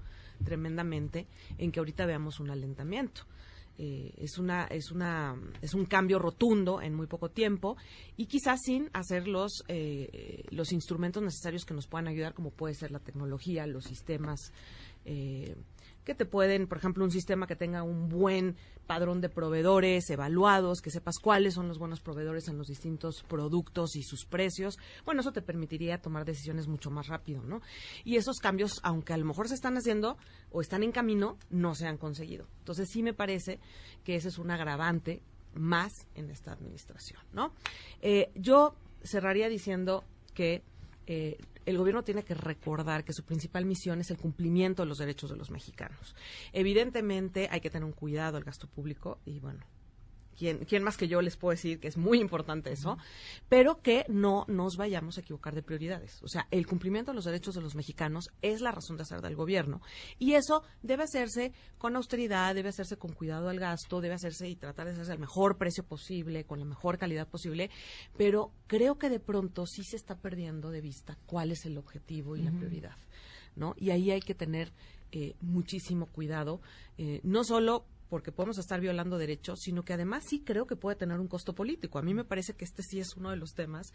tremendamente 0.44 1.26
en 1.58 1.72
que 1.72 1.80
ahorita 1.80 2.06
veamos 2.06 2.38
un 2.38 2.50
alentamiento. 2.50 3.22
Eh, 3.80 4.12
es 4.16 4.38
una 4.38 4.64
es 4.64 4.90
una 4.90 5.36
es 5.62 5.72
un 5.72 5.84
cambio 5.84 6.18
rotundo 6.18 6.82
en 6.82 6.94
muy 6.94 7.06
poco 7.06 7.28
tiempo 7.28 7.76
y 8.16 8.26
quizás 8.26 8.60
sin 8.64 8.90
hacer 8.92 9.28
los 9.28 9.62
eh, 9.68 10.42
los 10.50 10.72
instrumentos 10.72 11.22
necesarios 11.22 11.64
que 11.64 11.74
nos 11.74 11.86
puedan 11.86 12.08
ayudar 12.08 12.34
como 12.34 12.50
puede 12.50 12.74
ser 12.74 12.90
la 12.90 12.98
tecnología 12.98 13.68
los 13.68 13.84
sistemas 13.84 14.52
eh, 15.04 15.54
que 16.08 16.14
te 16.14 16.24
pueden, 16.24 16.66
por 16.66 16.78
ejemplo, 16.78 17.04
un 17.04 17.10
sistema 17.10 17.46
que 17.46 17.54
tenga 17.54 17.82
un 17.82 18.08
buen 18.08 18.56
padrón 18.86 19.20
de 19.20 19.28
proveedores 19.28 20.08
evaluados, 20.08 20.80
que 20.80 20.90
sepas 20.90 21.18
cuáles 21.18 21.52
son 21.52 21.68
los 21.68 21.78
buenos 21.78 22.00
proveedores 22.00 22.48
en 22.48 22.56
los 22.56 22.68
distintos 22.68 23.22
productos 23.24 23.94
y 23.94 24.02
sus 24.02 24.24
precios, 24.24 24.78
bueno, 25.04 25.20
eso 25.20 25.32
te 25.32 25.42
permitiría 25.42 26.00
tomar 26.00 26.24
decisiones 26.24 26.66
mucho 26.66 26.90
más 26.90 27.08
rápido, 27.08 27.42
¿no? 27.42 27.60
Y 28.04 28.16
esos 28.16 28.38
cambios, 28.38 28.80
aunque 28.84 29.12
a 29.12 29.18
lo 29.18 29.26
mejor 29.26 29.48
se 29.48 29.54
están 29.54 29.76
haciendo 29.76 30.16
o 30.50 30.62
están 30.62 30.82
en 30.82 30.92
camino, 30.92 31.36
no 31.50 31.74
se 31.74 31.86
han 31.86 31.98
conseguido. 31.98 32.46
Entonces 32.60 32.88
sí 32.88 33.02
me 33.02 33.12
parece 33.12 33.60
que 34.02 34.16
ese 34.16 34.28
es 34.28 34.38
un 34.38 34.50
agravante 34.50 35.20
más 35.52 36.06
en 36.14 36.30
esta 36.30 36.52
administración, 36.52 37.20
¿no? 37.34 37.52
Eh, 38.00 38.30
yo 38.34 38.74
cerraría 39.02 39.50
diciendo 39.50 40.04
que 40.32 40.62
eh, 41.08 41.38
el 41.64 41.78
gobierno 41.78 42.04
tiene 42.04 42.22
que 42.22 42.34
recordar 42.34 43.02
que 43.02 43.14
su 43.14 43.24
principal 43.24 43.64
misión 43.64 44.00
es 44.00 44.10
el 44.10 44.18
cumplimiento 44.18 44.82
de 44.82 44.88
los 44.88 44.98
derechos 44.98 45.30
de 45.30 45.36
los 45.36 45.50
mexicanos. 45.50 46.14
Evidentemente 46.52 47.48
hay 47.50 47.60
que 47.60 47.70
tener 47.70 47.84
un 47.84 47.92
cuidado 47.92 48.36
al 48.36 48.44
gasto 48.44 48.66
público 48.68 49.18
y 49.24 49.40
bueno, 49.40 49.60
¿quién, 50.38 50.82
más 50.82 50.96
que 50.96 51.08
yo 51.08 51.20
les 51.20 51.36
puedo 51.36 51.50
decir 51.50 51.80
que 51.80 51.88
es 51.88 51.96
muy 51.96 52.20
importante 52.20 52.72
eso? 52.72 52.96
Pero 53.48 53.82
que 53.82 54.04
no 54.08 54.44
nos 54.48 54.76
vayamos 54.76 55.18
a 55.18 55.20
equivocar 55.20 55.54
de 55.54 55.62
prioridades. 55.62 56.22
O 56.22 56.28
sea, 56.28 56.46
el 56.50 56.66
cumplimiento 56.66 57.10
de 57.10 57.16
los 57.16 57.24
derechos 57.24 57.54
de 57.54 57.60
los 57.60 57.74
mexicanos 57.74 58.30
es 58.40 58.60
la 58.60 58.70
razón 58.70 58.96
de 58.96 59.02
hacer 59.02 59.20
del 59.20 59.34
gobierno. 59.34 59.82
Y 60.18 60.34
eso 60.34 60.62
debe 60.82 61.02
hacerse 61.02 61.52
con 61.76 61.96
austeridad, 61.96 62.54
debe 62.54 62.68
hacerse 62.68 62.96
con 62.96 63.12
cuidado 63.12 63.48
al 63.48 63.58
gasto, 63.58 64.00
debe 64.00 64.14
hacerse 64.14 64.48
y 64.48 64.56
tratar 64.56 64.86
de 64.86 64.92
hacerse 64.92 65.12
al 65.12 65.18
mejor 65.18 65.58
precio 65.58 65.84
posible, 65.84 66.44
con 66.44 66.60
la 66.60 66.64
mejor 66.64 66.98
calidad 66.98 67.26
posible. 67.26 67.70
Pero 68.16 68.52
creo 68.66 68.98
que 68.98 69.10
de 69.10 69.20
pronto 69.20 69.66
sí 69.66 69.82
se 69.82 69.96
está 69.96 70.16
perdiendo 70.16 70.70
de 70.70 70.80
vista 70.80 71.18
cuál 71.26 71.50
es 71.50 71.66
el 71.66 71.76
objetivo 71.76 72.36
y 72.36 72.42
la 72.42 72.52
prioridad. 72.52 72.96
¿no? 73.56 73.74
Y 73.76 73.90
ahí 73.90 74.10
hay 74.12 74.20
que 74.20 74.34
tener 74.34 74.72
eh, 75.10 75.34
muchísimo 75.40 76.06
cuidado, 76.06 76.60
eh, 76.96 77.20
no 77.22 77.42
solo 77.42 77.86
porque 78.08 78.32
podemos 78.32 78.58
estar 78.58 78.80
violando 78.80 79.18
derechos, 79.18 79.60
sino 79.60 79.84
que 79.84 79.92
además 79.92 80.24
sí 80.26 80.40
creo 80.40 80.66
que 80.66 80.76
puede 80.76 80.96
tener 80.96 81.20
un 81.20 81.28
costo 81.28 81.54
político. 81.54 81.98
A 81.98 82.02
mí 82.02 82.14
me 82.14 82.24
parece 82.24 82.54
que 82.54 82.64
este 82.64 82.82
sí 82.82 83.00
es 83.00 83.16
uno 83.16 83.30
de 83.30 83.36
los 83.36 83.54
temas 83.54 83.92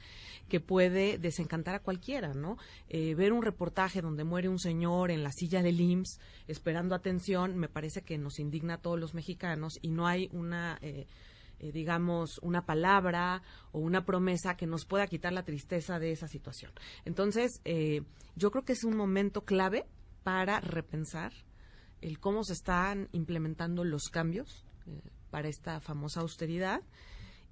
que 0.48 0.60
puede 0.60 1.18
desencantar 1.18 1.76
a 1.76 1.80
cualquiera, 1.80 2.34
¿no? 2.34 2.58
Eh, 2.90 3.16
ver 3.16 3.34
un 3.34 3.42
reportaje 3.42 4.02
donde 4.02 4.24
muere 4.24 4.50
un 4.50 4.60
señor 4.60 5.12
en 5.12 5.24
la 5.24 5.32
silla 5.32 5.62
del 5.62 5.80
IMSS 5.80 6.20
esperando 6.48 6.96
atención, 6.96 7.58
me 7.58 7.70
parece 7.70 8.02
que 8.02 8.18
nos 8.18 8.40
indigna 8.40 8.76
a 8.76 8.82
todos 8.82 9.00
los 9.00 9.14
mexicanos 9.14 9.80
y 9.82 9.90
no 9.90 10.08
hay 10.08 10.30
una... 10.32 10.78
Eh, 10.82 11.08
eh, 11.60 11.72
digamos, 11.72 12.40
una 12.40 12.66
palabra 12.66 13.42
o 13.72 13.80
una 13.80 14.06
promesa 14.06 14.58
que 14.58 14.68
nos 14.68 14.86
pueda 14.86 15.08
quitar 15.08 15.32
la 15.32 15.46
tristeza 15.46 15.98
de 15.98 16.12
esa 16.12 16.28
situación. 16.28 16.72
Entonces, 17.06 17.62
yo 18.36 18.52
creo 18.52 18.66
que 18.66 18.74
es 18.74 18.84
un 18.84 18.98
momento 18.98 19.46
clave 19.46 19.86
para 20.24 20.60
repensar 20.60 21.32
el 22.04 22.20
cómo 22.20 22.44
se 22.44 22.54
están 22.54 23.08
implementando 23.14 23.84
los 23.84 24.10
cambios 24.10 24.66
eh, 24.86 25.02
para 25.32 25.48
esta 25.48 25.80
famosa 25.80 26.20
austeridad 26.20 26.82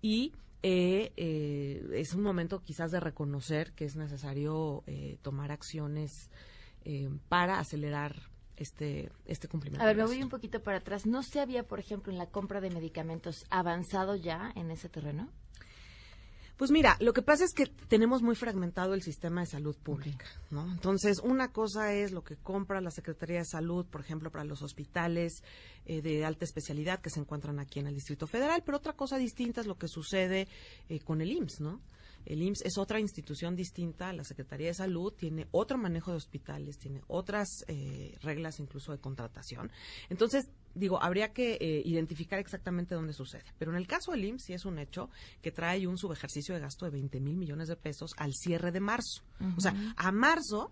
y 0.01 0.33
eh, 0.61 1.13
eh, 1.15 1.83
es 1.93 2.13
un 2.13 2.21
momento 2.21 2.61
quizás 2.61 2.91
de 2.91 2.99
reconocer 2.99 3.71
que 3.73 3.85
es 3.85 3.95
necesario 3.95 4.83
tomar 5.21 5.51
acciones 5.51 6.29
para 7.29 7.59
acelerar 7.59 8.15
este, 8.57 9.11
este 9.25 9.47
cumplimiento. 9.47 9.83
A 9.83 9.87
ver, 9.87 9.97
me 9.97 10.05
voy 10.05 10.21
un 10.21 10.29
poquito 10.29 10.61
para 10.61 10.77
atrás. 10.77 11.05
¿No 11.05 11.23
se 11.23 11.39
había, 11.39 11.63
por 11.63 11.79
ejemplo, 11.79 12.11
en 12.11 12.19
la 12.19 12.27
compra 12.27 12.61
de 12.61 12.69
medicamentos 12.69 13.45
avanzado 13.49 14.15
ya 14.15 14.51
en 14.55 14.69
ese 14.69 14.89
terreno? 14.89 15.29
Pues 16.61 16.69
mira, 16.69 16.95
lo 16.99 17.11
que 17.11 17.23
pasa 17.23 17.43
es 17.43 17.55
que 17.55 17.65
tenemos 17.65 18.21
muy 18.21 18.35
fragmentado 18.35 18.93
el 18.93 19.01
sistema 19.01 19.41
de 19.41 19.47
salud 19.47 19.75
pública, 19.75 20.27
¿no? 20.51 20.71
Entonces, 20.71 21.17
una 21.17 21.51
cosa 21.51 21.91
es 21.95 22.11
lo 22.11 22.23
que 22.23 22.35
compra 22.35 22.81
la 22.81 22.91
Secretaría 22.91 23.39
de 23.39 23.45
Salud, 23.45 23.87
por 23.87 24.01
ejemplo, 24.01 24.29
para 24.29 24.43
los 24.43 24.61
hospitales 24.61 25.41
eh, 25.87 26.03
de 26.03 26.23
alta 26.23 26.45
especialidad 26.45 27.01
que 27.01 27.09
se 27.09 27.19
encuentran 27.19 27.59
aquí 27.59 27.79
en 27.79 27.87
el 27.87 27.95
Distrito 27.95 28.27
Federal, 28.27 28.61
pero 28.63 28.77
otra 28.77 28.93
cosa 28.93 29.17
distinta 29.17 29.61
es 29.61 29.65
lo 29.65 29.79
que 29.79 29.87
sucede 29.87 30.47
eh, 30.87 30.99
con 30.99 31.21
el 31.21 31.31
IMSS, 31.31 31.61
¿no? 31.61 31.81
El 32.25 32.41
IMSS 32.41 32.65
es 32.65 32.77
otra 32.77 32.99
institución 32.99 33.55
distinta 33.55 34.13
la 34.13 34.23
Secretaría 34.23 34.67
de 34.67 34.73
Salud, 34.73 35.13
tiene 35.13 35.47
otro 35.51 35.77
manejo 35.77 36.11
de 36.11 36.17
hospitales, 36.17 36.77
tiene 36.77 37.01
otras 37.07 37.63
eh, 37.67 38.17
reglas 38.21 38.59
incluso 38.59 38.91
de 38.91 38.99
contratación. 38.99 39.71
Entonces, 40.09 40.49
digo, 40.73 41.01
habría 41.01 41.33
que 41.33 41.53
eh, 41.53 41.81
identificar 41.85 42.39
exactamente 42.39 42.95
dónde 42.95 43.13
sucede. 43.13 43.43
Pero 43.57 43.71
en 43.71 43.77
el 43.77 43.87
caso 43.87 44.11
del 44.11 44.25
IMSS 44.25 44.43
sí 44.43 44.53
es 44.53 44.65
un 44.65 44.79
hecho 44.79 45.09
que 45.41 45.51
trae 45.51 45.87
un 45.87 45.97
subejercicio 45.97 46.55
de 46.55 46.61
gasto 46.61 46.85
de 46.85 46.91
20 46.91 47.19
mil 47.19 47.37
millones 47.37 47.67
de 47.67 47.75
pesos 47.75 48.11
al 48.17 48.33
cierre 48.33 48.71
de 48.71 48.79
marzo. 48.79 49.23
O 49.57 49.61
sea, 49.61 49.73
a 49.97 50.11
marzo 50.11 50.71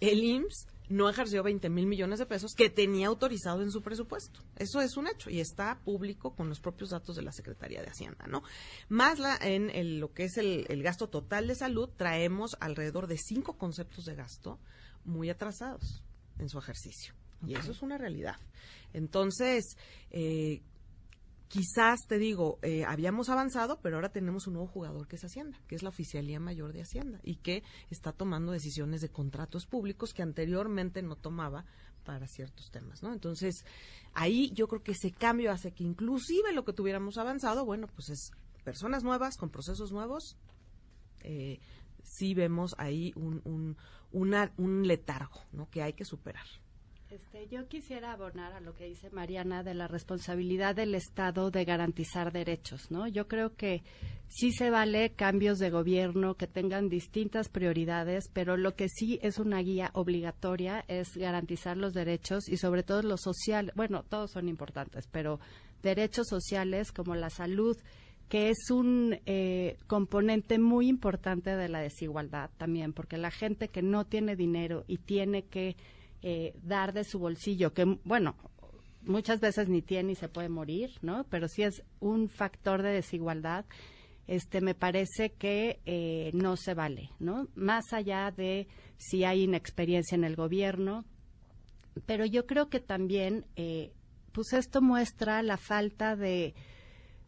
el 0.00 0.22
IMSS 0.22 0.66
no 0.88 1.08
ejerció 1.08 1.42
20 1.42 1.68
mil 1.68 1.86
millones 1.86 2.18
de 2.18 2.26
pesos 2.26 2.54
que 2.54 2.70
tenía 2.70 3.08
autorizado 3.08 3.62
en 3.62 3.70
su 3.70 3.82
presupuesto. 3.82 4.40
Eso 4.56 4.80
es 4.80 4.96
un 4.96 5.08
hecho 5.08 5.30
y 5.30 5.40
está 5.40 5.80
público 5.84 6.34
con 6.34 6.48
los 6.48 6.60
propios 6.60 6.90
datos 6.90 7.16
de 7.16 7.22
la 7.22 7.32
Secretaría 7.32 7.82
de 7.82 7.88
Hacienda, 7.88 8.26
¿no? 8.28 8.42
Más 8.88 9.18
la, 9.18 9.36
en 9.40 10.00
lo 10.00 10.12
que 10.12 10.24
es 10.24 10.36
el, 10.36 10.66
el, 10.68 10.82
gasto 10.82 11.08
total 11.08 11.48
de 11.48 11.56
salud, 11.56 11.88
traemos 11.96 12.56
alrededor 12.60 13.08
de 13.08 13.18
cinco 13.18 13.58
conceptos 13.58 14.04
de 14.04 14.14
gasto 14.14 14.60
muy 15.04 15.28
atrasados 15.30 16.02
en 16.38 16.48
su 16.48 16.58
ejercicio. 16.58 17.14
Y 17.44 17.54
eso 17.54 17.72
es 17.72 17.82
una 17.82 17.98
realidad. 17.98 18.36
Entonces, 18.92 19.76
eh, 20.10 20.62
quizás 21.48 22.06
te 22.06 22.18
digo, 22.18 22.58
eh, 22.62 22.84
habíamos 22.84 23.28
avanzado, 23.28 23.80
pero 23.80 23.96
ahora 23.96 24.10
tenemos 24.12 24.46
un 24.46 24.54
nuevo 24.54 24.68
jugador 24.68 25.06
que 25.06 25.16
es 25.16 25.24
Hacienda, 25.24 25.58
que 25.68 25.74
es 25.76 25.82
la 25.82 25.88
Oficialía 25.90 26.40
Mayor 26.40 26.72
de 26.72 26.82
Hacienda 26.82 27.20
y 27.22 27.36
que 27.36 27.62
está 27.90 28.12
tomando 28.12 28.52
decisiones 28.52 29.00
de 29.00 29.08
contratos 29.10 29.66
públicos 29.66 30.12
que 30.12 30.22
anteriormente 30.22 31.02
no 31.02 31.16
tomaba 31.16 31.64
para 32.04 32.26
ciertos 32.28 32.70
temas, 32.70 33.02
¿no? 33.02 33.12
Entonces, 33.12 33.64
ahí 34.12 34.50
yo 34.54 34.68
creo 34.68 34.82
que 34.82 34.92
ese 34.92 35.10
cambio 35.12 35.50
hace 35.50 35.72
que 35.72 35.82
inclusive 35.84 36.52
lo 36.52 36.64
que 36.64 36.72
tuviéramos 36.72 37.18
avanzado, 37.18 37.64
bueno, 37.64 37.86
pues 37.88 38.10
es 38.10 38.30
personas 38.64 39.02
nuevas 39.04 39.36
con 39.36 39.50
procesos 39.50 39.92
nuevos, 39.92 40.36
eh, 41.20 41.58
sí 42.02 42.34
vemos 42.34 42.74
ahí 42.78 43.12
un, 43.16 43.40
un, 43.44 43.76
una- 44.12 44.52
un 44.56 44.86
letargo, 44.86 45.40
¿no? 45.52 45.68
Que 45.70 45.82
hay 45.82 45.92
que 45.94 46.04
superar. 46.04 46.46
Este, 47.08 47.46
yo 47.48 47.68
quisiera 47.68 48.12
abonar 48.12 48.52
a 48.52 48.60
lo 48.60 48.74
que 48.74 48.86
dice 48.86 49.10
Mariana 49.10 49.62
de 49.62 49.74
la 49.74 49.86
responsabilidad 49.86 50.74
del 50.74 50.92
Estado 50.94 51.52
de 51.52 51.64
garantizar 51.64 52.32
derechos, 52.32 52.90
¿no? 52.90 53.06
Yo 53.06 53.28
creo 53.28 53.54
que 53.54 53.84
sí 54.26 54.50
se 54.50 54.70
vale 54.70 55.10
cambios 55.10 55.58
de 55.60 55.70
gobierno 55.70 56.34
que 56.34 56.48
tengan 56.48 56.88
distintas 56.88 57.48
prioridades, 57.48 58.28
pero 58.32 58.56
lo 58.56 58.74
que 58.74 58.88
sí 58.88 59.20
es 59.22 59.38
una 59.38 59.60
guía 59.60 59.92
obligatoria 59.94 60.84
es 60.88 61.16
garantizar 61.16 61.76
los 61.76 61.94
derechos 61.94 62.48
y 62.48 62.56
sobre 62.56 62.82
todo 62.82 63.02
los 63.02 63.20
sociales, 63.20 63.72
bueno, 63.76 64.02
todos 64.02 64.32
son 64.32 64.48
importantes, 64.48 65.06
pero 65.06 65.38
derechos 65.84 66.26
sociales 66.26 66.90
como 66.90 67.14
la 67.14 67.30
salud, 67.30 67.76
que 68.28 68.48
es 68.48 68.70
un 68.72 69.20
eh, 69.26 69.76
componente 69.86 70.58
muy 70.58 70.88
importante 70.88 71.54
de 71.54 71.68
la 71.68 71.78
desigualdad 71.78 72.50
también, 72.58 72.92
porque 72.92 73.16
la 73.16 73.30
gente 73.30 73.68
que 73.68 73.82
no 73.82 74.06
tiene 74.06 74.34
dinero 74.34 74.82
y 74.88 74.98
tiene 74.98 75.44
que 75.44 75.76
eh, 76.28 76.56
dar 76.60 76.92
de 76.92 77.04
su 77.04 77.20
bolsillo, 77.20 77.72
que 77.72 77.84
bueno, 78.02 78.34
muchas 79.02 79.38
veces 79.38 79.68
ni 79.68 79.80
tiene 79.80 80.10
y 80.10 80.14
se 80.16 80.28
puede 80.28 80.48
morir, 80.48 80.90
¿no? 81.00 81.24
Pero 81.30 81.46
sí 81.46 81.62
es 81.62 81.84
un 82.00 82.28
factor 82.28 82.82
de 82.82 82.88
desigualdad. 82.88 83.64
Este, 84.26 84.60
me 84.60 84.74
parece 84.74 85.30
que 85.30 85.78
eh, 85.86 86.32
no 86.34 86.56
se 86.56 86.74
vale, 86.74 87.10
¿no? 87.20 87.46
Más 87.54 87.92
allá 87.92 88.32
de 88.32 88.66
si 88.96 89.22
hay 89.22 89.44
inexperiencia 89.44 90.16
en 90.16 90.24
el 90.24 90.34
gobierno, 90.34 91.04
pero 92.06 92.26
yo 92.26 92.44
creo 92.44 92.68
que 92.70 92.80
también, 92.80 93.44
eh, 93.54 93.92
pues 94.32 94.52
esto 94.52 94.82
muestra 94.82 95.44
la 95.44 95.58
falta 95.58 96.16
de 96.16 96.56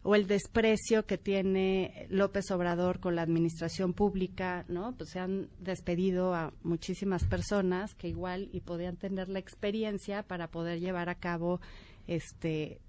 o 0.02 0.14
el 0.14 0.26
desprecio 0.26 1.06
que 1.06 1.18
tiene 1.18 2.06
López 2.08 2.50
Obrador 2.50 3.00
con 3.00 3.16
la 3.16 3.22
administración 3.22 3.92
pública, 3.92 4.64
¿no? 4.68 4.94
Pues 4.96 5.10
se 5.10 5.18
han 5.18 5.48
despedido 5.58 6.34
a 6.34 6.52
muchísimas 6.62 7.24
personas 7.24 7.94
que 7.94 8.08
igual 8.08 8.48
y 8.52 8.60
podían 8.60 8.96
tener 8.96 9.28
la 9.28 9.38
experiencia 9.38 10.22
para 10.22 10.48
poder 10.48 10.80
llevar 10.80 11.08
a 11.08 11.16
cabo 11.16 11.60
este 12.06 12.80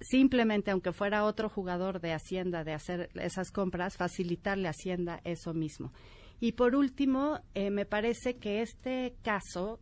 simplemente 0.00 0.70
aunque 0.70 0.92
fuera 0.92 1.24
otro 1.24 1.48
jugador 1.48 2.00
de 2.00 2.12
Hacienda 2.12 2.64
de 2.64 2.72
hacer 2.72 3.10
esas 3.14 3.50
compras, 3.50 3.96
facilitarle 3.96 4.68
a 4.68 4.72
Hacienda 4.72 5.20
eso 5.24 5.54
mismo. 5.54 5.92
Y 6.40 6.52
por 6.52 6.74
último, 6.74 7.40
eh, 7.54 7.70
me 7.70 7.86
parece 7.86 8.36
que 8.36 8.62
este 8.62 9.14
caso 9.22 9.78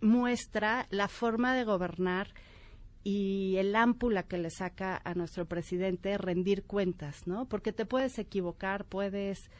muestra 0.00 0.86
la 0.90 1.08
forma 1.08 1.54
de 1.54 1.64
gobernar 1.64 2.32
y 3.04 3.56
el 3.56 3.74
ámpula 3.76 4.24
que 4.24 4.38
le 4.38 4.50
saca 4.50 5.00
a 5.04 5.14
nuestro 5.14 5.46
presidente 5.46 6.18
rendir 6.18 6.64
cuentas, 6.64 7.26
¿no? 7.26 7.46
Porque 7.46 7.72
te 7.72 7.86
puedes 7.86 8.18
equivocar, 8.18 8.84
puedes, 8.84 9.50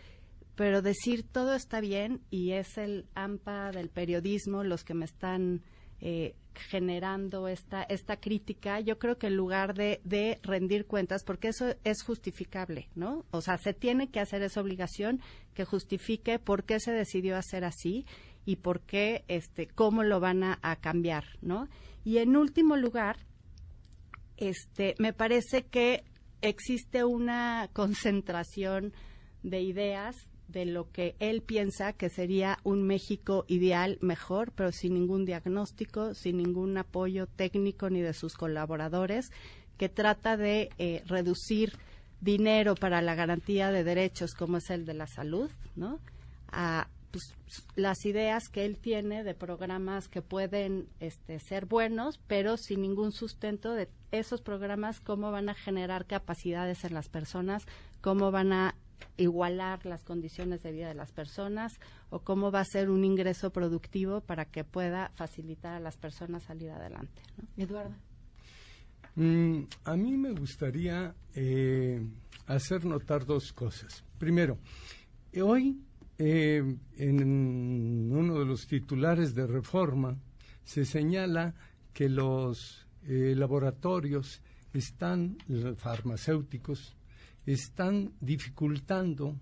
pero 0.54 0.82
decir 0.82 1.22
todo 1.22 1.54
está 1.54 1.80
bien 1.80 2.20
y 2.30 2.52
es 2.52 2.78
el 2.78 3.06
AMPA 3.14 3.70
del 3.72 3.88
periodismo 3.88 4.64
los 4.64 4.84
que 4.84 4.94
me 4.94 5.04
están 5.04 5.62
eh, 6.00 6.34
generando 6.54 7.48
esta, 7.48 7.82
esta 7.84 8.18
crítica, 8.18 8.80
yo 8.80 8.98
creo 8.98 9.18
que 9.18 9.28
en 9.28 9.36
lugar 9.36 9.74
de, 9.74 10.00
de 10.04 10.38
rendir 10.42 10.86
cuentas, 10.86 11.22
porque 11.24 11.48
eso 11.48 11.74
es 11.84 12.02
justificable, 12.02 12.88
¿no? 12.94 13.24
O 13.30 13.40
sea, 13.40 13.58
se 13.58 13.74
tiene 13.74 14.10
que 14.10 14.20
hacer 14.20 14.42
esa 14.42 14.60
obligación 14.60 15.20
que 15.54 15.64
justifique 15.64 16.38
por 16.38 16.64
qué 16.64 16.80
se 16.80 16.92
decidió 16.92 17.36
hacer 17.36 17.64
así 17.64 18.06
y 18.48 18.56
por 18.56 18.80
qué, 18.80 19.26
este, 19.28 19.66
cómo 19.66 20.02
lo 20.04 20.20
van 20.20 20.42
a, 20.42 20.76
cambiar, 20.80 21.24
¿no? 21.42 21.68
Y 22.02 22.16
en 22.16 22.34
último 22.34 22.78
lugar, 22.78 23.18
este, 24.38 24.94
me 24.98 25.12
parece 25.12 25.66
que 25.66 26.02
existe 26.40 27.04
una 27.04 27.68
concentración 27.74 28.94
de 29.42 29.60
ideas 29.60 30.16
de 30.46 30.64
lo 30.64 30.90
que 30.90 31.14
él 31.18 31.42
piensa 31.42 31.92
que 31.92 32.08
sería 32.08 32.56
un 32.64 32.84
México 32.84 33.44
ideal 33.48 33.98
mejor, 34.00 34.52
pero 34.52 34.72
sin 34.72 34.94
ningún 34.94 35.26
diagnóstico, 35.26 36.14
sin 36.14 36.38
ningún 36.38 36.78
apoyo 36.78 37.26
técnico 37.26 37.90
ni 37.90 38.00
de 38.00 38.14
sus 38.14 38.32
colaboradores, 38.32 39.30
que 39.76 39.90
trata 39.90 40.38
de 40.38 40.70
eh, 40.78 41.02
reducir 41.04 41.74
dinero 42.22 42.76
para 42.76 43.02
la 43.02 43.14
garantía 43.14 43.70
de 43.70 43.84
derechos 43.84 44.32
como 44.32 44.56
es 44.56 44.70
el 44.70 44.86
de 44.86 44.94
la 44.94 45.06
salud, 45.06 45.50
¿no? 45.76 46.00
A 46.50 46.88
pues, 47.10 47.34
las 47.74 48.04
ideas 48.04 48.48
que 48.48 48.64
él 48.64 48.78
tiene 48.78 49.24
de 49.24 49.34
programas 49.34 50.08
que 50.08 50.22
pueden 50.22 50.88
este, 51.00 51.38
ser 51.40 51.66
buenos, 51.66 52.20
pero 52.26 52.56
sin 52.56 52.82
ningún 52.82 53.12
sustento 53.12 53.72
de 53.72 53.88
esos 54.10 54.42
programas, 54.42 55.00
cómo 55.00 55.30
van 55.30 55.48
a 55.48 55.54
generar 55.54 56.06
capacidades 56.06 56.84
en 56.84 56.94
las 56.94 57.08
personas, 57.08 57.64
cómo 58.00 58.30
van 58.30 58.52
a 58.52 58.74
igualar 59.16 59.84
las 59.86 60.04
condiciones 60.04 60.62
de 60.62 60.72
vida 60.72 60.88
de 60.88 60.94
las 60.94 61.12
personas 61.12 61.78
o 62.10 62.20
cómo 62.20 62.50
va 62.50 62.60
a 62.60 62.64
ser 62.64 62.90
un 62.90 63.04
ingreso 63.04 63.50
productivo 63.50 64.20
para 64.20 64.44
que 64.44 64.64
pueda 64.64 65.10
facilitar 65.14 65.74
a 65.74 65.80
las 65.80 65.96
personas 65.96 66.44
salir 66.44 66.70
adelante. 66.70 67.22
¿no? 67.36 67.62
Eduardo. 67.62 67.94
Mm, 69.14 69.64
a 69.84 69.96
mí 69.96 70.16
me 70.16 70.32
gustaría 70.32 71.14
eh, 71.34 72.00
hacer 72.46 72.84
notar 72.84 73.24
dos 73.24 73.52
cosas. 73.52 74.04
Primero, 74.18 74.58
eh, 75.32 75.42
hoy 75.42 75.80
eh, 76.18 76.62
en 76.96 78.12
uno 78.12 78.38
de 78.38 78.44
los 78.44 78.66
titulares 78.66 79.34
de 79.34 79.46
reforma 79.46 80.16
se 80.64 80.84
señala 80.84 81.54
que 81.92 82.08
los 82.08 82.86
eh, 83.04 83.34
laboratorios 83.36 84.42
están, 84.72 85.38
farmacéuticos, 85.76 86.96
están 87.46 88.12
dificultando 88.20 89.36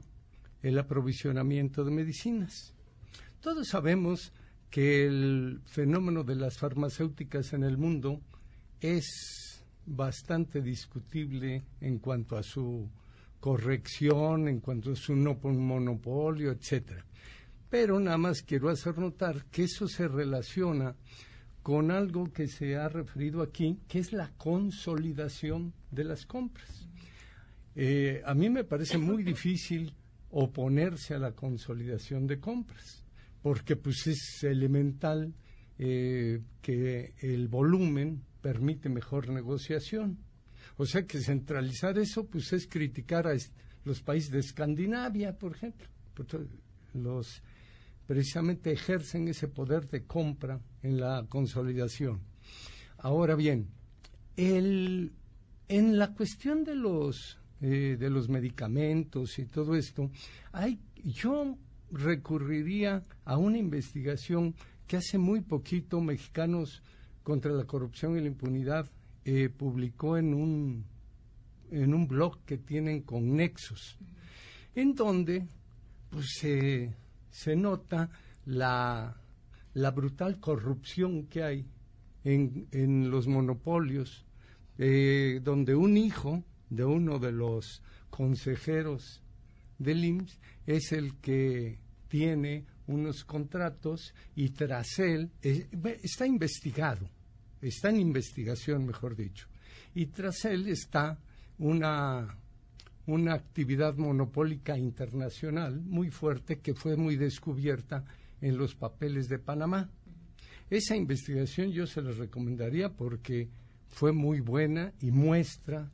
el 0.63 0.79
aprovisionamiento 0.79 1.85
de 1.85 1.91
medicinas. 1.91 2.75
Todos 3.41 3.69
sabemos 3.69 4.33
que 4.71 5.07
el 5.07 5.61
fenómeno 5.65 6.25
de 6.25 6.37
las 6.37 6.59
farmacéuticas 6.59 7.53
en 7.53 7.63
el 7.63 7.79
mundo 7.79 8.21
es 8.81 9.65
bastante 9.87 10.61
discutible 10.61 11.65
en 11.81 11.99
cuanto 11.99 12.37
a 12.37 12.43
su 12.43 12.89
corrección, 13.41 14.49
en 14.49 14.61
cuanto 14.61 14.93
a 14.93 14.97
su 14.97 15.15
no 15.15 15.35
monopolio, 15.43 16.51
etcétera. 16.51 17.05
Pero 17.69 17.99
nada 17.99 18.19
más 18.19 18.43
quiero 18.43 18.69
hacer 18.69 18.99
notar 18.99 19.45
que 19.47 19.65
eso 19.65 19.89
se 19.89 20.09
relaciona 20.09 20.95
con 21.63 21.91
algo 21.91 22.33
que 22.33 22.47
se 22.47 22.77
ha 22.77 22.89
referido 22.89 23.43
aquí, 23.43 23.81
que 23.89 23.99
es 23.99 24.13
la 24.13 24.31
consolidación 24.37 25.73
de 25.91 26.05
las 26.05 26.25
compras. 26.25 26.89
Eh, 27.75 28.23
a 28.25 28.35
mí 28.35 28.49
me 28.49 28.65
parece 28.65 28.99
muy 28.99 29.23
difícil 29.23 29.93
oponerse 30.31 31.15
a 31.15 31.19
la 31.19 31.33
consolidación 31.33 32.27
de 32.27 32.39
compras, 32.39 33.05
porque 33.43 33.77
pues 33.77 34.07
es 34.07 34.45
elemental 34.45 35.35
eh, 35.79 36.41
que 36.63 37.15
el 37.19 37.49
volumen 37.49 38.23
permite 38.41 38.89
mejor 38.89 39.29
negociación. 39.29 40.19
O 40.77 40.87
sea 40.87 41.07
que 41.07 41.21
centralizar 41.21 41.99
eso 41.99 42.27
pues 42.27 42.53
es 42.53 42.67
criticar 42.67 43.27
a 43.27 43.37
los 43.85 44.03
países 44.03 44.31
de 44.31 44.41
Escandinavia, 44.41 45.37
por 45.39 45.55
ejemplo. 45.55 45.87
Los 46.95 47.43
precisamente 48.07 48.73
ejercen 48.73 49.29
ese 49.29 49.49
poder 49.49 49.89
de 49.89 50.05
compra 50.05 50.61
en 50.83 51.01
la 51.01 51.27
consolidación. 51.29 52.21
Ahora 52.99 53.35
bien, 53.35 53.69
el, 54.37 55.13
en 55.69 55.99
la 55.99 56.15
cuestión 56.15 56.65
de 56.65 56.75
los 56.75 57.39
eh, 57.63 57.97
de 57.99 58.11
los 58.11 58.29
medicamentos 58.29 59.39
y 59.39 59.47
todo 59.47 59.77
esto, 59.77 60.11
hay, 60.53 60.79
yo 61.03 61.57
recurriría 61.91 63.03
a 63.25 63.39
una 63.39 63.57
investigación 63.57 64.55
que 64.87 64.99
hace 64.99 65.17
muy 65.17 65.41
poquito 65.41 66.03
Mexicanos 66.03 66.83
contra 67.23 67.53
la 67.53 67.65
corrupción 67.65 68.19
y 68.19 68.21
la 68.21 68.27
impunidad 68.27 68.91
eh, 69.29 69.49
publicó 69.49 70.17
en 70.17 70.33
un 70.33 70.85
en 71.73 71.93
un 71.95 72.07
blog 72.07 72.45
que 72.45 72.59
tienen 72.59 73.03
con 73.03 73.35
Nexos, 73.35 73.99
en 74.77 74.95
donde 74.95 75.49
pues 76.11 76.27
se 76.39 76.95
se 77.29 77.57
nota 77.57 78.09
la, 78.45 79.21
la 79.75 79.91
brutal 79.91 80.39
corrupción 80.39 81.27
que 81.27 81.43
hay 81.43 81.67
en, 82.23 82.69
en 82.71 83.11
los 83.11 83.27
monopolios, 83.27 84.25
eh, 84.79 85.41
donde 85.43 85.75
un 85.75 85.97
hijo 85.97 86.45
de 86.71 86.85
uno 86.85 87.19
de 87.19 87.33
los 87.33 87.83
consejeros 88.09 89.25
del 89.79 90.05
IMSS 90.05 90.39
es 90.67 90.93
el 90.93 91.17
que 91.17 91.81
tiene 92.07 92.65
unos 92.87 93.25
contratos 93.25 94.15
y 94.37 94.51
tras 94.51 95.01
él 95.01 95.33
eh, 95.43 95.69
está 96.03 96.27
investigado, 96.27 97.11
está 97.61 97.91
en 97.91 97.97
investigación, 97.97 98.87
mejor 98.87 99.17
dicho, 99.17 99.47
y 99.95 100.07
tras 100.07 100.45
él 100.45 100.69
está 100.69 101.19
una 101.59 102.37
una 103.07 103.35
actividad 103.35 103.95
monopólica 103.97 104.77
internacional 104.77 105.81
muy 105.81 106.11
fuerte 106.11 106.59
que 106.59 106.75
fue 106.75 106.97
muy 106.97 107.17
descubierta 107.17 108.05
en 108.41 108.59
los 108.59 108.75
papeles 108.75 109.29
de 109.29 109.39
Panamá. 109.39 109.89
Esa 110.69 110.97
investigación 110.97 111.71
yo 111.71 111.87
se 111.87 112.03
la 112.03 112.11
recomendaría 112.11 112.89
porque 112.89 113.49
fue 113.89 114.13
muy 114.13 114.41
buena 114.41 114.93
y 115.01 115.13
muestra, 115.13 115.91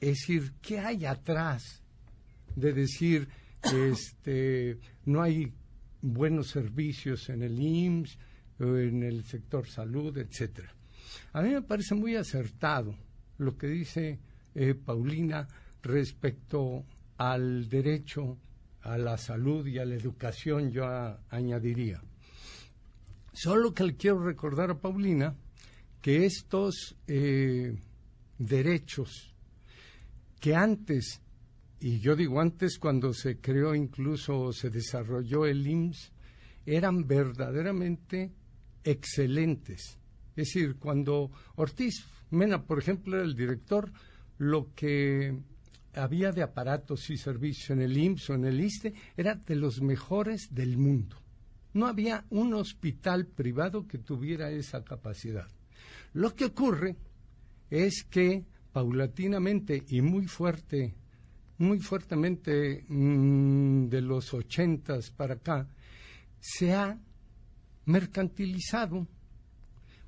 es 0.00 0.18
decir, 0.18 0.52
qué 0.62 0.78
hay 0.78 1.04
atrás 1.04 1.82
de 2.54 2.72
decir 2.72 3.28
este 3.62 4.78
no 5.06 5.22
hay 5.22 5.52
buenos 6.00 6.48
servicios 6.48 7.28
en 7.30 7.42
el 7.42 7.58
IMSS 7.58 8.18
en 8.60 9.02
el 9.02 9.24
sector 9.24 9.66
salud, 9.66 10.16
etcétera. 10.16 10.72
A 11.32 11.42
mí 11.42 11.50
me 11.50 11.62
parece 11.62 11.94
muy 11.94 12.16
acertado 12.16 12.94
lo 13.38 13.56
que 13.56 13.66
dice 13.66 14.18
eh, 14.54 14.74
Paulina 14.74 15.48
respecto 15.82 16.84
al 17.18 17.68
derecho 17.68 18.38
a 18.82 18.98
la 18.98 19.16
salud 19.16 19.66
y 19.66 19.78
a 19.78 19.84
la 19.84 19.94
educación, 19.94 20.70
yo 20.70 20.86
añadiría. 21.30 22.02
Solo 23.32 23.72
que 23.72 23.84
le 23.84 23.96
quiero 23.96 24.22
recordar 24.22 24.70
a 24.70 24.78
Paulina 24.78 25.34
que 26.00 26.26
estos 26.26 26.96
eh, 27.06 27.76
derechos 28.38 29.34
que 30.38 30.54
antes, 30.54 31.22
y 31.80 32.00
yo 32.00 32.14
digo 32.14 32.40
antes 32.40 32.78
cuando 32.78 33.14
se 33.14 33.38
creó 33.38 33.74
incluso 33.74 34.52
se 34.52 34.68
desarrolló 34.68 35.46
el 35.46 35.66
IMSS, 35.66 36.12
eran 36.66 37.06
verdaderamente 37.06 38.30
excelentes. 38.84 39.98
Es 40.36 40.48
decir, 40.48 40.76
cuando 40.76 41.30
Ortiz 41.56 42.04
Mena, 42.30 42.64
por 42.64 42.78
ejemplo, 42.78 43.16
era 43.16 43.24
el 43.24 43.36
director, 43.36 43.92
lo 44.38 44.74
que 44.74 45.38
había 45.94 46.32
de 46.32 46.42
aparatos 46.42 47.08
y 47.10 47.16
servicios 47.16 47.70
en 47.70 47.82
el 47.82 47.96
IMSS 47.96 48.30
o 48.30 48.34
en 48.34 48.44
el 48.44 48.60
ISTE 48.60 48.94
era 49.16 49.34
de 49.34 49.54
los 49.54 49.80
mejores 49.80 50.48
del 50.50 50.76
mundo. 50.76 51.16
No 51.72 51.86
había 51.86 52.24
un 52.30 52.54
hospital 52.54 53.26
privado 53.26 53.86
que 53.86 53.98
tuviera 53.98 54.50
esa 54.50 54.84
capacidad. 54.84 55.48
Lo 56.12 56.34
que 56.34 56.46
ocurre 56.46 56.96
es 57.70 58.04
que 58.04 58.44
paulatinamente 58.72 59.84
y 59.88 60.00
muy 60.00 60.26
fuerte, 60.26 60.94
muy 61.58 61.78
fuertemente 61.80 62.84
mm, 62.88 63.88
de 63.88 64.00
los 64.00 64.34
ochentas 64.34 65.10
para 65.10 65.34
acá, 65.34 65.68
se 66.40 66.74
ha 66.74 66.98
mercantilizado. 67.86 69.06